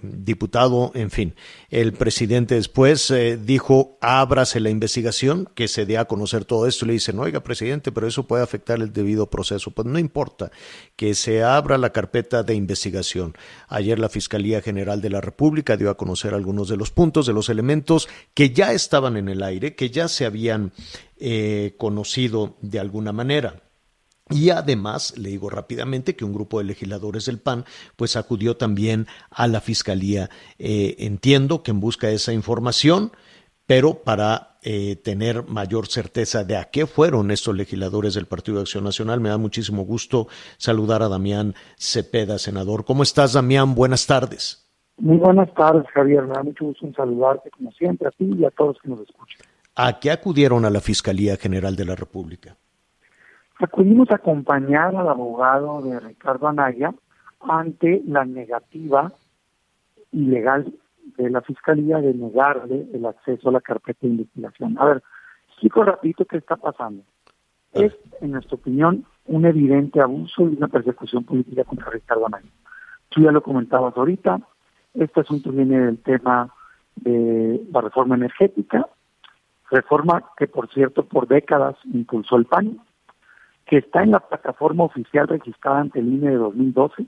diputado, 0.01 0.91
en 0.93 1.11
fin. 1.11 1.35
El 1.69 1.93
presidente 1.93 2.55
después 2.55 3.11
eh, 3.11 3.37
dijo, 3.37 3.97
ábrase 4.01 4.59
la 4.59 4.69
investigación, 4.69 5.49
que 5.55 5.67
se 5.67 5.85
dé 5.85 5.97
a 5.97 6.05
conocer 6.05 6.45
todo 6.45 6.67
esto. 6.67 6.85
Le 6.85 6.93
dicen, 6.93 7.19
oiga, 7.19 7.41
presidente, 7.41 7.91
pero 7.91 8.07
eso 8.07 8.27
puede 8.27 8.43
afectar 8.43 8.79
el 8.79 8.93
debido 8.93 9.29
proceso. 9.29 9.71
Pues 9.71 9.87
no 9.87 9.99
importa, 9.99 10.51
que 10.95 11.13
se 11.13 11.43
abra 11.43 11.77
la 11.77 11.91
carpeta 11.91 12.43
de 12.43 12.55
investigación. 12.55 13.35
Ayer 13.67 13.99
la 13.99 14.09
Fiscalía 14.09 14.61
General 14.61 15.01
de 15.01 15.09
la 15.09 15.21
República 15.21 15.77
dio 15.77 15.89
a 15.89 15.97
conocer 15.97 16.33
algunos 16.33 16.69
de 16.69 16.77
los 16.77 16.91
puntos, 16.91 17.25
de 17.25 17.33
los 17.33 17.49
elementos 17.49 18.07
que 18.33 18.51
ya 18.51 18.73
estaban 18.73 19.17
en 19.17 19.29
el 19.29 19.43
aire, 19.43 19.75
que 19.75 19.89
ya 19.89 20.07
se 20.07 20.25
habían 20.25 20.71
eh, 21.19 21.75
conocido 21.77 22.57
de 22.61 22.79
alguna 22.79 23.11
manera. 23.11 23.61
Y 24.29 24.51
además, 24.51 25.17
le 25.17 25.29
digo 25.29 25.49
rápidamente 25.49 26.15
que 26.15 26.25
un 26.25 26.33
grupo 26.33 26.59
de 26.59 26.65
legisladores 26.65 27.25
del 27.25 27.39
PAN 27.39 27.65
pues 27.95 28.15
acudió 28.15 28.57
también 28.57 29.07
a 29.31 29.47
la 29.47 29.59
Fiscalía, 29.59 30.29
eh, 30.59 30.95
entiendo 30.99 31.63
que 31.63 31.71
en 31.71 31.79
busca 31.79 32.07
de 32.07 32.15
esa 32.15 32.31
información, 32.33 33.11
pero 33.65 34.03
para 34.03 34.57
eh, 34.61 34.97
tener 34.97 35.43
mayor 35.47 35.87
certeza 35.87 36.43
de 36.43 36.57
a 36.57 36.65
qué 36.65 36.85
fueron 36.85 37.31
estos 37.31 37.55
legisladores 37.55 38.13
del 38.13 38.25
Partido 38.25 38.57
de 38.57 38.63
Acción 38.63 38.83
Nacional. 38.83 39.21
Me 39.21 39.29
da 39.29 39.37
muchísimo 39.37 39.83
gusto 39.83 40.27
saludar 40.57 41.01
a 41.01 41.07
Damián 41.07 41.55
Cepeda, 41.77 42.37
senador. 42.39 42.83
¿Cómo 42.83 43.03
estás, 43.03 43.33
Damián? 43.33 43.73
Buenas 43.73 44.05
tardes. 44.05 44.69
Muy 44.97 45.17
buenas 45.17 45.53
tardes, 45.53 45.85
Javier. 45.93 46.23
Me 46.23 46.33
da 46.33 46.43
mucho 46.43 46.65
gusto 46.65 46.85
en 46.85 46.93
saludarte, 46.93 47.49
como 47.51 47.71
siempre, 47.71 48.07
a 48.07 48.11
ti 48.11 48.29
y 48.37 48.43
a 48.43 48.51
todos 48.51 48.77
que 48.81 48.89
nos 48.89 48.99
escuchan. 48.99 49.39
¿A 49.75 49.99
qué 49.99 50.11
acudieron 50.11 50.65
a 50.65 50.69
la 50.69 50.81
Fiscalía 50.81 51.37
General 51.37 51.75
de 51.75 51.85
la 51.85 51.95
República? 51.95 52.57
Acudimos 53.59 54.09
a 54.11 54.15
acompañar 54.15 54.95
al 54.95 55.07
abogado 55.07 55.81
de 55.81 55.99
Ricardo 55.99 56.47
Anaya 56.47 56.93
ante 57.41 58.01
la 58.05 58.25
negativa 58.25 59.11
ilegal 60.11 60.73
de 61.17 61.29
la 61.29 61.41
Fiscalía 61.41 61.97
de 61.97 62.13
negarle 62.13 62.87
el 62.93 63.05
acceso 63.05 63.49
a 63.49 63.51
la 63.51 63.61
carpeta 63.61 63.99
de 64.01 64.09
investigación. 64.09 64.77
A 64.79 64.85
ver, 64.85 65.03
explico 65.49 65.83
rapidito 65.83 66.25
qué 66.25 66.37
está 66.37 66.55
pasando. 66.55 67.03
Es, 67.73 67.95
en 68.21 68.31
nuestra 68.31 68.55
opinión, 68.55 69.05
un 69.25 69.45
evidente 69.45 70.01
abuso 70.01 70.43
y 70.43 70.55
una 70.55 70.67
persecución 70.67 71.23
política 71.23 71.63
contra 71.63 71.91
Ricardo 71.91 72.25
Anaya. 72.25 72.49
Tú 73.09 73.21
ya 73.21 73.31
lo 73.31 73.41
comentabas 73.41 73.95
ahorita, 73.95 74.39
este 74.93 75.21
asunto 75.21 75.51
viene 75.51 75.79
del 75.79 75.99
tema 75.99 76.53
de 76.95 77.61
la 77.71 77.81
reforma 77.81 78.15
energética, 78.15 78.87
reforma 79.69 80.23
que, 80.37 80.47
por 80.47 80.69
cierto, 80.69 81.05
por 81.05 81.27
décadas 81.27 81.75
impulsó 81.85 82.37
el 82.37 82.45
PAN, 82.45 82.79
que 83.69 83.77
está 83.77 84.01
en 84.01 84.11
la 84.11 84.19
plataforma 84.19 84.85
oficial 84.85 85.27
registrada 85.27 85.81
ante 85.81 85.99
el 85.99 86.07
INE 86.07 86.31
de 86.31 86.37
2012 86.37 87.05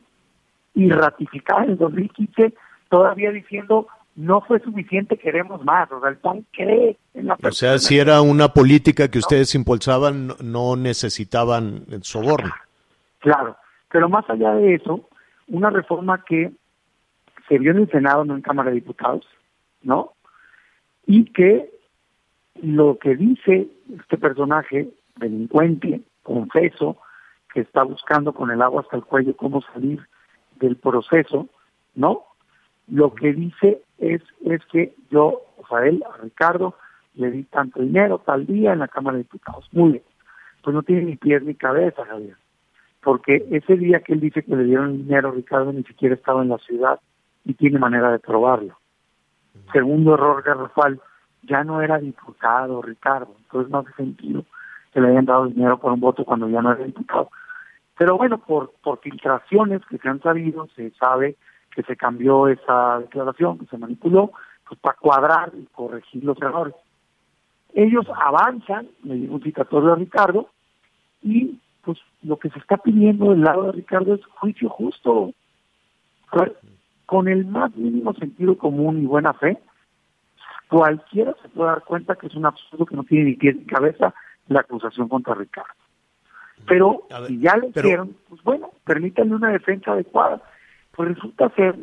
y 0.75 0.89
ratificada 0.91 1.65
en 1.65 1.77
2015, 1.77 2.53
todavía 2.87 3.31
diciendo 3.31 3.87
no 4.15 4.41
fue 4.41 4.59
suficiente, 4.59 5.17
queremos 5.17 5.63
más. 5.63 5.91
O 5.91 5.99
sea, 5.99 6.09
el 6.09 6.17
PAN 6.17 6.45
cree 6.51 6.97
en 7.15 7.27
la 7.27 7.37
O 7.41 7.51
sea, 7.51 7.79
si 7.79 7.97
era 7.97 8.21
una 8.21 8.49
política 8.49 9.09
que 9.09 9.17
ustedes 9.17 9.55
impulsaban, 9.55 10.33
no 10.43 10.75
necesitaban 10.75 11.85
el 11.89 12.03
soborno. 12.03 12.51
Claro, 13.19 13.57
pero 13.91 14.07
más 14.07 14.29
allá 14.29 14.53
de 14.53 14.75
eso, 14.75 15.09
una 15.47 15.71
reforma 15.71 16.23
que 16.23 16.51
se 17.47 17.57
vio 17.57 17.71
en 17.71 17.79
el 17.79 17.89
Senado, 17.89 18.23
no 18.23 18.35
en 18.35 18.41
Cámara 18.41 18.69
de 18.69 18.75
Diputados, 18.75 19.25
¿no? 19.81 20.13
Y 21.07 21.25
que 21.31 21.71
lo 22.61 22.99
que 22.99 23.15
dice 23.15 23.67
este 23.99 24.17
personaje, 24.19 24.89
delincuente, 25.15 26.01
confeso, 26.23 26.97
que 27.53 27.61
está 27.61 27.83
buscando 27.83 28.33
con 28.33 28.51
el 28.51 28.61
agua 28.61 28.81
hasta 28.81 28.97
el 28.97 29.03
cuello 29.03 29.35
cómo 29.35 29.61
salir 29.61 30.07
del 30.59 30.77
proceso, 30.77 31.47
¿no? 31.95 32.23
Lo 32.87 33.13
que 33.13 33.33
dice 33.33 33.81
es, 33.97 34.21
es 34.45 34.65
que 34.71 34.93
yo, 35.09 35.41
Rafael, 35.57 36.03
a 36.11 36.17
Ricardo, 36.21 36.75
le 37.15 37.31
di 37.31 37.43
tanto 37.43 37.81
dinero 37.81 38.19
tal 38.25 38.45
día 38.45 38.73
en 38.73 38.79
la 38.79 38.87
Cámara 38.87 39.17
de 39.17 39.23
Diputados. 39.23 39.67
Muy 39.71 39.91
bien. 39.91 40.03
Pues 40.63 40.73
no 40.73 40.83
tiene 40.83 41.03
ni 41.03 41.15
pies 41.17 41.43
ni 41.43 41.55
cabeza, 41.55 42.05
Javier. 42.05 42.37
Porque 43.01 43.45
ese 43.51 43.75
día 43.77 44.01
que 44.01 44.13
él 44.13 44.19
dice 44.19 44.43
que 44.43 44.55
le 44.55 44.63
dieron 44.63 44.97
dinero, 44.97 45.31
Ricardo 45.31 45.73
ni 45.73 45.83
siquiera 45.83 46.15
estaba 46.15 46.43
en 46.43 46.49
la 46.49 46.57
ciudad 46.59 46.99
y 47.43 47.53
tiene 47.53 47.79
manera 47.79 48.11
de 48.11 48.19
probarlo. 48.19 48.77
Segundo 49.73 50.13
error 50.13 50.43
garrafal, 50.43 51.01
ya 51.43 51.63
no 51.63 51.81
era 51.81 51.97
diputado, 51.97 52.81
Ricardo. 52.81 53.35
Entonces 53.43 53.71
no 53.71 53.79
hace 53.79 53.93
sentido 53.93 54.45
que 54.93 55.01
le 55.01 55.09
hayan 55.09 55.25
dado 55.25 55.47
dinero 55.47 55.79
por 55.79 55.91
un 55.91 55.99
voto 55.99 56.25
cuando 56.25 56.49
ya 56.49 56.61
no 56.61 56.71
era 56.71 56.83
diputado. 56.83 57.29
Pero 57.97 58.17
bueno, 58.17 58.39
por, 58.39 58.73
por 58.83 58.99
filtraciones 58.99 59.81
que 59.85 59.97
se 59.97 60.09
han 60.09 60.21
sabido, 60.21 60.67
se 60.75 60.91
sabe 60.91 61.37
que 61.73 61.83
se 61.83 61.95
cambió 61.95 62.47
esa 62.47 62.99
declaración, 62.99 63.59
que 63.59 63.65
se 63.67 63.77
manipuló, 63.77 64.31
pues 64.67 64.79
para 64.79 64.97
cuadrar 64.97 65.51
y 65.55 65.65
corregir 65.67 66.23
los 66.23 66.41
errores. 66.41 66.73
Ellos 67.73 68.05
avanzan, 68.13 68.87
le 69.03 69.15
digo 69.15 69.35
un 69.35 69.43
citatorio 69.43 69.93
a 69.93 69.95
Ricardo, 69.95 70.49
y 71.21 71.59
pues 71.83 71.99
lo 72.23 72.37
que 72.37 72.49
se 72.49 72.59
está 72.59 72.77
pidiendo 72.77 73.31
del 73.31 73.41
lado 73.41 73.63
de 73.63 73.71
Ricardo 73.73 74.15
es 74.15 74.25
juicio 74.25 74.69
justo. 74.69 75.33
con 77.05 77.27
el 77.27 77.45
más 77.45 77.75
mínimo 77.75 78.13
sentido 78.13 78.57
común 78.57 79.01
y 79.01 79.05
buena 79.05 79.33
fe, 79.33 79.57
cualquiera 80.69 81.35
se 81.41 81.49
puede 81.49 81.69
dar 81.69 81.83
cuenta 81.83 82.15
que 82.15 82.27
es 82.27 82.35
un 82.35 82.45
absurdo 82.45 82.85
que 82.85 82.95
no 82.95 83.03
tiene 83.03 83.25
ni 83.25 83.35
pies 83.35 83.57
ni 83.57 83.65
cabeza 83.65 84.13
la 84.51 84.61
acusación 84.61 85.07
contra 85.07 85.33
Ricardo. 85.33 85.73
Pero 86.67 87.03
si 87.27 87.39
ya 87.39 87.57
le 87.57 87.69
hicieron, 87.69 88.15
pues 88.29 88.43
bueno, 88.43 88.71
permítanle 88.85 89.35
una 89.35 89.49
defensa 89.49 89.93
adecuada. 89.93 90.41
Pues 90.91 91.09
resulta 91.09 91.49
ser 91.55 91.75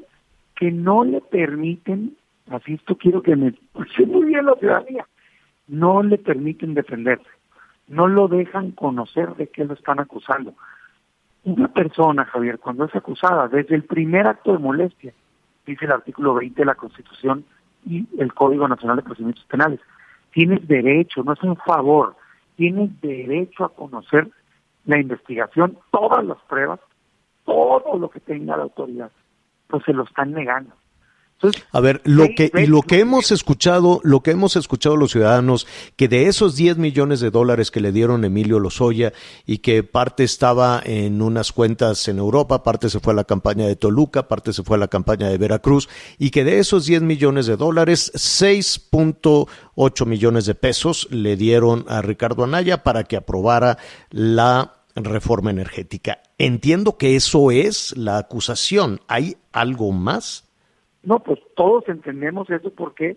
que 0.55 0.71
no 0.71 1.05
le 1.05 1.21
permiten, 1.21 2.17
así 2.51 2.75
esto 2.75 2.97
quiero 2.97 3.23
que 3.23 3.37
me 3.37 3.49
escuche 3.49 4.07
muy 4.07 4.27
bien 4.27 4.47
la 4.47 4.55
ciudadanía, 4.55 5.07
no 5.67 6.03
le 6.03 6.19
permiten 6.19 6.75
defenderse, 6.75 7.29
no 7.89 8.07
lo 8.07 8.29
dejan 8.29 8.73
conocer 8.73 9.35
de 9.37 9.49
qué 9.49 9.65
lo 9.65 9.75
están 9.75 10.01
acusando. 10.01 10.55
Una 11.45 11.69
persona, 11.69 12.25
Javier, 12.25 12.59
cuando 12.59 12.85
es 12.85 12.95
acusada, 12.95 13.49
desde 13.49 13.75
el 13.75 13.85
primer 13.85 14.27
acto 14.27 14.53
de 14.53 14.59
molestia, 14.59 15.13
dice 15.67 15.85
el 15.85 15.93
artículo 15.93 16.35
20 16.35 16.61
de 16.61 16.67
la 16.67 16.75
Constitución 16.75 17.45
y 17.87 18.07
el 18.19 18.35
Código 18.35 18.69
Nacional 18.69 18.97
de 18.97 19.03
Procedimientos 19.03 19.45
Penales, 19.47 19.81
tienes 20.33 20.67
derecho, 20.69 21.23
no 21.23 21.33
es 21.33 21.43
un 21.43 21.57
favor, 21.57 22.17
tienes 22.59 23.01
derecho 23.01 23.65
a 23.65 23.73
conocer 23.73 24.29
la 24.85 24.99
investigación, 24.99 25.79
todas 25.93 26.25
las 26.25 26.39
pruebas, 26.49 26.81
todo 27.45 27.97
lo 27.97 28.11
que 28.11 28.19
tenga 28.19 28.57
la 28.57 28.65
autoridad, 28.65 29.13
pues 29.69 29.85
se 29.85 29.93
lo 29.93 30.03
están 30.03 30.33
negando. 30.33 30.75
A 31.71 31.81
ver, 31.81 32.01
lo 32.05 32.27
que 32.37 32.51
y 32.53 32.67
lo 32.67 32.83
que 32.83 32.99
hemos 32.99 33.31
escuchado, 33.31 34.01
lo 34.03 34.23
que 34.23 34.33
hemos 34.33 34.57
escuchado 34.57 34.97
los 34.97 35.13
ciudadanos, 35.13 35.69
que 35.95 36.09
de 36.09 36.27
esos 36.27 36.57
10 36.57 36.79
millones 36.79 37.21
de 37.21 37.31
dólares 37.31 37.71
que 37.71 37.81
le 37.81 37.93
dieron 37.93 38.25
Emilio 38.25 38.59
Lozoya 38.59 39.13
y 39.47 39.59
que 39.59 39.85
parte 39.85 40.25
estaba 40.25 40.83
en 40.85 41.23
unas 41.23 41.53
cuentas 41.53 42.09
en 42.09 42.19
Europa, 42.19 42.65
parte 42.65 42.91
se 42.91 42.99
fue 42.99 43.13
a 43.13 43.17
la 43.17 43.23
campaña 43.23 43.67
de 43.67 43.77
Toluca, 43.77 44.27
parte 44.27 44.53
se 44.53 44.65
fue 44.65 44.77
a 44.77 44.81
la 44.81 44.89
campaña 44.89 45.29
de 45.29 45.39
Veracruz 45.39 45.89
y 46.19 46.31
que 46.31 46.43
de 46.43 46.59
esos 46.59 46.87
10 46.87 47.03
millones 47.03 47.47
de 47.47 47.57
dólares, 47.57 48.11
6.8 48.15 50.07
millones 50.07 50.47
de 50.47 50.57
pesos 50.57 51.07
le 51.13 51.37
dieron 51.37 51.85
a 51.89 52.03
Ricardo 52.03 52.43
Anaya 52.43 52.83
para 52.83 53.05
que 53.05 53.17
aprobara 53.17 53.79
la 54.11 54.75
reforma 54.97 55.51
energética. 55.51 56.21
Entiendo 56.39 56.97
que 56.97 57.15
eso 57.15 57.53
es 57.53 57.97
la 57.97 58.19
acusación. 58.19 59.01
¿Hay 59.07 59.37
algo 59.53 59.93
más? 59.93 60.48
No, 61.03 61.21
pues 61.21 61.41
todos 61.57 61.89
entendemos 61.89 62.51
eso 62.51 62.73
porque 62.75 63.17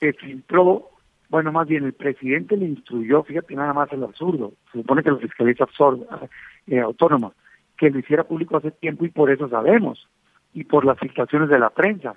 se 0.00 0.12
filtró, 0.12 0.90
bueno, 1.28 1.52
más 1.52 1.66
bien 1.66 1.84
el 1.84 1.94
presidente 1.94 2.56
le 2.56 2.66
instruyó, 2.66 3.22
fíjate 3.22 3.54
nada 3.54 3.72
más 3.72 3.92
el 3.92 4.04
absurdo, 4.04 4.52
se 4.72 4.78
supone 4.80 5.02
que 5.02 5.10
la 5.10 5.18
Fiscalía 5.18 5.54
absurda, 5.58 6.28
eh, 6.66 6.80
autónoma, 6.80 7.32
que 7.76 7.90
lo 7.90 7.98
hiciera 7.98 8.24
público 8.24 8.56
hace 8.56 8.70
tiempo 8.70 9.04
y 9.04 9.10
por 9.10 9.30
eso 9.30 9.48
sabemos, 9.48 10.08
y 10.52 10.64
por 10.64 10.84
las 10.84 10.98
filtraciones 10.98 11.48
de 11.48 11.58
la 11.58 11.70
prensa. 11.70 12.16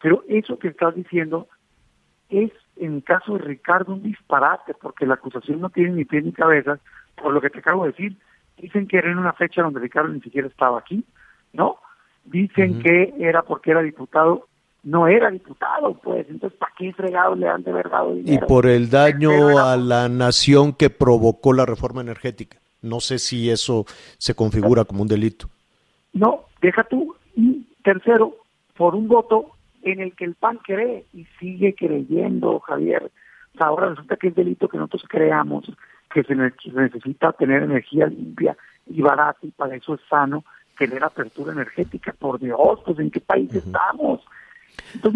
Pero 0.00 0.24
eso 0.28 0.58
que 0.58 0.68
estás 0.68 0.94
diciendo 0.94 1.48
es, 2.28 2.50
en 2.76 3.00
caso 3.00 3.34
de 3.34 3.44
Ricardo, 3.44 3.94
un 3.94 4.02
disparate, 4.02 4.74
porque 4.74 5.06
la 5.06 5.14
acusación 5.14 5.60
no 5.60 5.70
tiene 5.70 5.92
ni 5.92 6.04
pie 6.04 6.22
ni 6.22 6.32
cabeza, 6.32 6.78
por 7.16 7.32
lo 7.32 7.40
que 7.40 7.50
te 7.50 7.58
acabo 7.58 7.84
de 7.84 7.92
decir, 7.92 8.16
Dicen 8.56 8.86
que 8.86 8.98
era 8.98 9.10
en 9.10 9.18
una 9.18 9.32
fecha 9.32 9.62
donde 9.62 9.80
Ricardo 9.80 10.12
ni 10.12 10.20
siquiera 10.20 10.46
estaba 10.46 10.78
aquí, 10.78 11.04
¿no? 11.52 11.78
Dicen 12.24 12.80
que 12.82 13.14
era 13.18 13.42
porque 13.42 13.70
era 13.70 13.82
diputado. 13.82 14.48
No 14.84 15.06
era 15.06 15.30
diputado, 15.30 15.94
pues. 15.94 16.26
Entonces, 16.28 16.58
¿para 16.58 16.72
qué 16.76 16.92
fregado 16.92 17.36
le 17.36 17.48
han 17.48 17.62
de 17.62 17.70
haber 17.70 17.88
dado 17.88 18.14
dinero? 18.14 18.44
Y 18.44 18.48
por 18.48 18.66
el 18.66 18.90
daño 18.90 19.58
a 19.58 19.76
la 19.76 20.08
nación 20.08 20.72
que 20.72 20.90
provocó 20.90 21.52
la 21.52 21.64
reforma 21.64 22.00
energética. 22.00 22.58
No 22.80 22.98
sé 22.98 23.18
si 23.20 23.48
eso 23.48 23.84
se 24.18 24.34
configura 24.34 24.84
como 24.84 25.02
un 25.02 25.08
delito. 25.08 25.48
No, 26.12 26.46
deja 26.60 26.82
tú. 26.82 27.14
Y 27.36 27.64
tercero, 27.84 28.34
por 28.76 28.96
un 28.96 29.06
voto 29.06 29.52
en 29.82 30.00
el 30.00 30.14
que 30.16 30.24
el 30.24 30.34
PAN 30.34 30.58
cree 30.64 31.06
y 31.12 31.26
sigue 31.38 31.74
creyendo, 31.74 32.58
Javier. 32.60 33.10
ahora 33.58 33.90
resulta 33.90 34.16
que 34.16 34.28
es 34.28 34.34
delito 34.34 34.68
que 34.68 34.78
nosotros 34.78 35.04
creamos 35.08 35.70
que 36.12 36.22
se 36.24 36.34
necesita 36.34 37.32
tener 37.32 37.62
energía 37.62 38.06
limpia 38.06 38.56
y 38.86 39.00
barata 39.00 39.38
y 39.42 39.50
para 39.50 39.76
eso 39.76 39.94
es 39.94 40.00
sano 40.08 40.44
tener 40.78 41.04
apertura 41.04 41.52
energética. 41.52 42.12
Por 42.12 42.38
Dios, 42.38 42.80
pues 42.84 42.98
en 42.98 43.10
qué 43.10 43.20
país 43.20 43.52
estamos. 43.54 44.20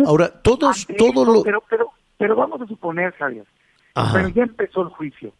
Ahora, 0.07 0.29
todos, 0.43 0.87
todos 0.97 1.27
lo... 1.27 1.43
Pero, 1.43 1.63
pero, 1.69 1.91
pero 2.17 2.37
vamos 2.37 2.61
a 2.61 2.67
suponer, 2.67 3.13
Javier, 3.15 3.47
pero 4.13 4.29
ya 4.29 4.43
empezó 4.43 4.83
el 4.83 4.89
juicio. 4.89 5.33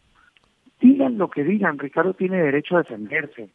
Digan 0.79 1.17
lo 1.17 1.29
que 1.29 1.43
digan, 1.43 1.79
Ricardo 1.79 2.13
tiene 2.13 2.41
derecho 2.41 2.75
a 2.75 2.79
defenderse. 2.79 3.49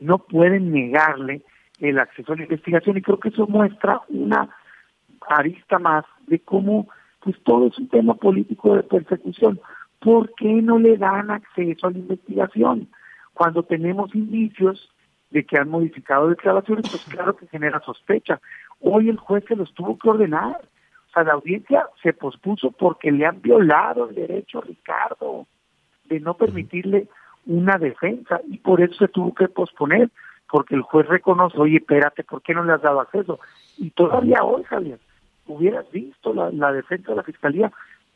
No 0.00 0.18
pueden 0.18 0.72
negarle 0.72 1.42
el 1.80 1.98
acceso 1.98 2.32
a 2.32 2.36
la 2.36 2.42
investigación 2.42 2.96
y 2.96 3.02
creo 3.02 3.18
que 3.18 3.30
eso 3.30 3.46
muestra 3.46 4.00
una 4.08 4.48
arista 5.28 5.78
más 5.78 6.04
de 6.26 6.40
cómo 6.40 6.88
pues 7.20 7.36
todo 7.44 7.68
es 7.68 7.78
un 7.78 7.88
tema 7.88 8.14
político 8.14 8.74
de 8.74 8.82
persecución. 8.82 9.60
¿por 10.02 10.34
qué 10.34 10.52
no 10.62 10.78
le 10.78 10.96
dan 10.96 11.30
acceso 11.30 11.86
a 11.86 11.90
la 11.90 11.98
investigación? 11.98 12.88
Cuando 13.34 13.62
tenemos 13.62 14.14
indicios 14.14 14.90
de 15.32 15.44
que 15.44 15.58
han 15.58 15.70
modificado 15.70 16.28
declaraciones, 16.28 16.88
pues 16.90 17.04
claro 17.04 17.34
que 17.34 17.46
genera 17.46 17.80
sospecha. 17.80 18.40
Hoy 18.80 19.08
el 19.08 19.16
juez 19.16 19.44
se 19.48 19.56
los 19.56 19.72
tuvo 19.74 19.98
que 19.98 20.10
ordenar. 20.10 20.60
O 21.08 21.12
sea, 21.12 21.24
la 21.24 21.32
audiencia 21.32 21.86
se 22.02 22.12
pospuso 22.12 22.70
porque 22.70 23.10
le 23.10 23.26
han 23.26 23.40
violado 23.40 24.08
el 24.08 24.14
derecho 24.14 24.60
Ricardo 24.60 25.46
de 26.04 26.20
no 26.20 26.34
permitirle 26.34 27.08
una 27.46 27.78
defensa 27.78 28.40
y 28.48 28.58
por 28.58 28.80
eso 28.80 28.94
se 28.94 29.08
tuvo 29.08 29.34
que 29.34 29.48
posponer, 29.48 30.10
porque 30.50 30.74
el 30.74 30.82
juez 30.82 31.06
reconoce, 31.08 31.58
oye, 31.58 31.78
espérate, 31.78 32.24
¿por 32.24 32.42
qué 32.42 32.54
no 32.54 32.64
le 32.64 32.72
has 32.72 32.82
dado 32.82 33.00
acceso? 33.00 33.40
Y 33.78 33.90
todavía 33.90 34.44
hoy, 34.44 34.62
Javier, 34.64 34.98
hubieras 35.46 35.90
visto 35.90 36.34
la, 36.34 36.50
la 36.50 36.72
defensa 36.72 37.10
de 37.10 37.16
la 37.16 37.22
fiscalía, 37.22 37.72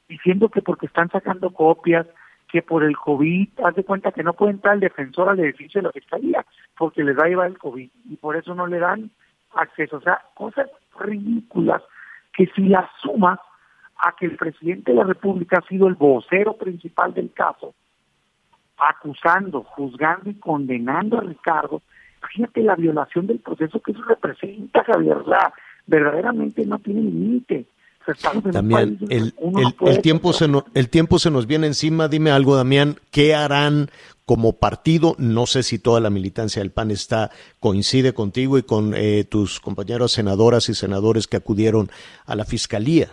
diciendo 0.09 0.51
que 0.51 0.63
porque 0.63 0.87
están 0.87 1.11
sacando 1.11 1.51
copias, 1.51 2.07
que 2.49 2.63
por 2.63 2.85
el 2.85 2.97
COVID, 2.97 3.49
haz 3.65 3.75
de 3.75 3.85
cuenta 3.85 4.13
que 4.13 4.23
no 4.23 4.35
puede 4.35 4.53
entrar 4.53 4.75
el 4.75 4.81
defensor 4.81 5.29
al 5.29 5.41
edificio 5.41 5.81
de 5.81 5.89
la 5.89 5.93
fiscalía 5.93 6.45
porque 6.77 7.05
les 7.05 7.17
va 7.17 7.25
a 7.25 7.29
llevar 7.29 7.49
el 7.49 7.59
COVID 7.59 7.91
y 8.09 8.17
por 8.17 8.37
eso 8.37 8.55
no 8.55 8.67
le 8.67 8.79
dan 8.79 9.11
acceso. 9.55 9.97
O 9.97 10.01
sea, 10.01 10.21
cosas 10.35 10.69
ridículas 10.99 11.83
que 12.33 12.47
si 12.55 12.63
las 12.69 12.89
sumas 13.01 13.39
a 13.99 14.15
que 14.19 14.27
el 14.27 14.37
presidente 14.37 14.93
de 14.93 14.99
la 14.99 15.05
República 15.05 15.59
ha 15.59 15.69
sido 15.69 15.89
el 15.89 15.95
vocero 15.95 16.57
principal 16.57 17.15
del 17.15 17.33
caso, 17.33 17.75
acusando, 18.77 19.63
juzgando 19.63 20.29
y 20.29 20.35
condenando 20.35 21.19
a 21.19 21.23
Ricardo, 21.23 21.81
fíjate 22.31 22.63
la 22.63 22.77
violación 22.77 23.27
del 23.27 23.39
proceso 23.39 23.81
que 23.81 23.93
eso 23.93 24.03
representa, 24.03 24.85
Javier, 24.85 25.19
verdaderamente 25.87 26.67
no 26.67 26.79
tiene 26.79 27.03
límite. 27.03 27.67
También 28.53 28.99
el, 29.11 29.35
el, 29.81 30.01
tiempo 30.01 30.33
se 30.33 30.49
el 30.75 30.89
tiempo 30.89 31.19
se 31.19 31.31
nos 31.31 31.47
viene 31.47 31.67
encima. 31.67 32.09
Dime 32.09 32.31
algo, 32.31 32.57
Damián, 32.57 32.97
¿qué 33.11 33.35
harán 33.35 33.89
como 34.25 34.55
partido? 34.55 35.15
No 35.19 35.47
sé 35.47 35.63
si 35.63 35.79
toda 35.79 36.01
la 36.01 36.11
militancia 36.11 36.63
del 36.63 36.71
PAN 36.71 36.91
está 36.91 37.31
coincide 37.61 38.13
contigo 38.13 38.59
y 38.59 38.63
con 38.63 38.93
eh, 38.95 39.25
tus 39.25 39.61
compañeros 39.61 40.13
senadoras 40.13 40.69
y 40.69 40.75
senadores 40.75 41.27
que 41.27 41.37
acudieron 41.37 41.89
a 42.27 42.37
la 42.37 42.45
fiscalía. 42.45 43.09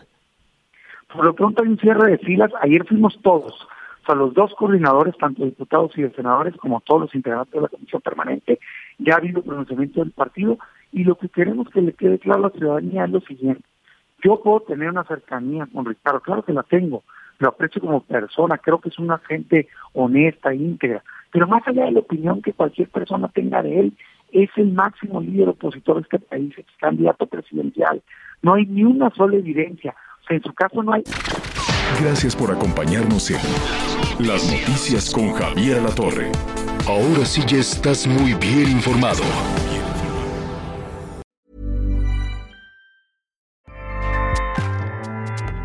Por 1.13 1.25
lo 1.25 1.33
pronto 1.33 1.63
hay 1.63 1.69
un 1.69 1.79
cierre 1.79 2.11
de 2.11 2.17
filas. 2.17 2.51
Ayer 2.61 2.85
fuimos 2.85 3.19
todos, 3.21 3.53
o 3.53 4.05
sea, 4.05 4.15
los 4.15 4.33
dos 4.33 4.53
coordinadores, 4.55 5.15
tanto 5.17 5.45
diputados 5.45 5.91
y 5.97 6.07
senadores, 6.09 6.55
como 6.57 6.81
todos 6.81 7.01
los 7.01 7.15
integrantes 7.15 7.53
de 7.53 7.61
la 7.61 7.67
comisión 7.67 8.01
permanente. 8.01 8.59
Ya 8.97 9.13
ha 9.13 9.17
habido 9.17 9.41
pronunciamiento 9.41 10.01
del 10.01 10.11
partido 10.11 10.57
Y 10.91 11.03
lo 11.03 11.15
que 11.15 11.29
queremos 11.29 11.67
que 11.69 11.81
le 11.81 11.93
quede 11.93 12.19
claro 12.19 12.39
a 12.39 12.49
la 12.49 12.57
ciudadanía 12.57 13.05
es 13.05 13.11
lo 13.11 13.21
siguiente. 13.21 13.63
Yo 14.24 14.41
puedo 14.41 14.61
tener 14.61 14.89
una 14.89 15.03
cercanía 15.03 15.67
con 15.71 15.86
Ricardo, 15.86 16.21
claro 16.21 16.43
que 16.43 16.53
la 16.53 16.63
tengo, 16.63 17.03
lo 17.39 17.49
aprecio 17.49 17.82
como 17.82 18.01
persona, 18.01 18.57
creo 18.57 18.80
que 18.80 18.89
es 18.89 18.97
una 18.99 19.17
gente 19.19 19.67
honesta, 19.93 20.53
íntegra, 20.53 21.03
pero 21.32 21.47
más 21.47 21.67
allá 21.67 21.86
de 21.86 21.91
la 21.91 21.99
opinión 21.99 22.41
que 22.41 22.53
cualquier 22.53 22.89
persona 22.89 23.28
tenga 23.28 23.61
de 23.61 23.80
él, 23.80 23.93
es 24.32 24.49
el 24.55 24.71
máximo 24.71 25.21
líder 25.21 25.49
opositor 25.49 25.97
de 25.97 26.01
este 26.03 26.19
país, 26.19 26.53
es 26.57 26.65
candidato 26.80 27.28
presidencial. 27.28 28.01
No 28.41 28.55
hay 28.55 28.65
ni 28.65 28.84
una 28.84 29.09
sola 29.11 29.38
evidencia. 29.38 29.95
O 30.24 30.28
sea, 30.28 30.38
en 30.38 30.43
su 30.43 30.53
caso 30.53 30.82
no 30.82 30.93
hay... 30.93 31.03
Gracias 32.01 32.36
por 32.36 32.51
acompañarnos 32.51 33.30
en 33.30 34.28
Las 34.28 34.51
Noticias 34.51 35.11
con 35.13 35.34
Javier 35.34 35.82
La 35.82 35.93
Torre. 35.93 36.32
Ahora 36.88 37.26
sí 37.26 37.41
ya 37.47 37.57
estás 37.57 38.07
muy 38.07 38.34
bien 38.34 38.71
informado. 38.71 39.21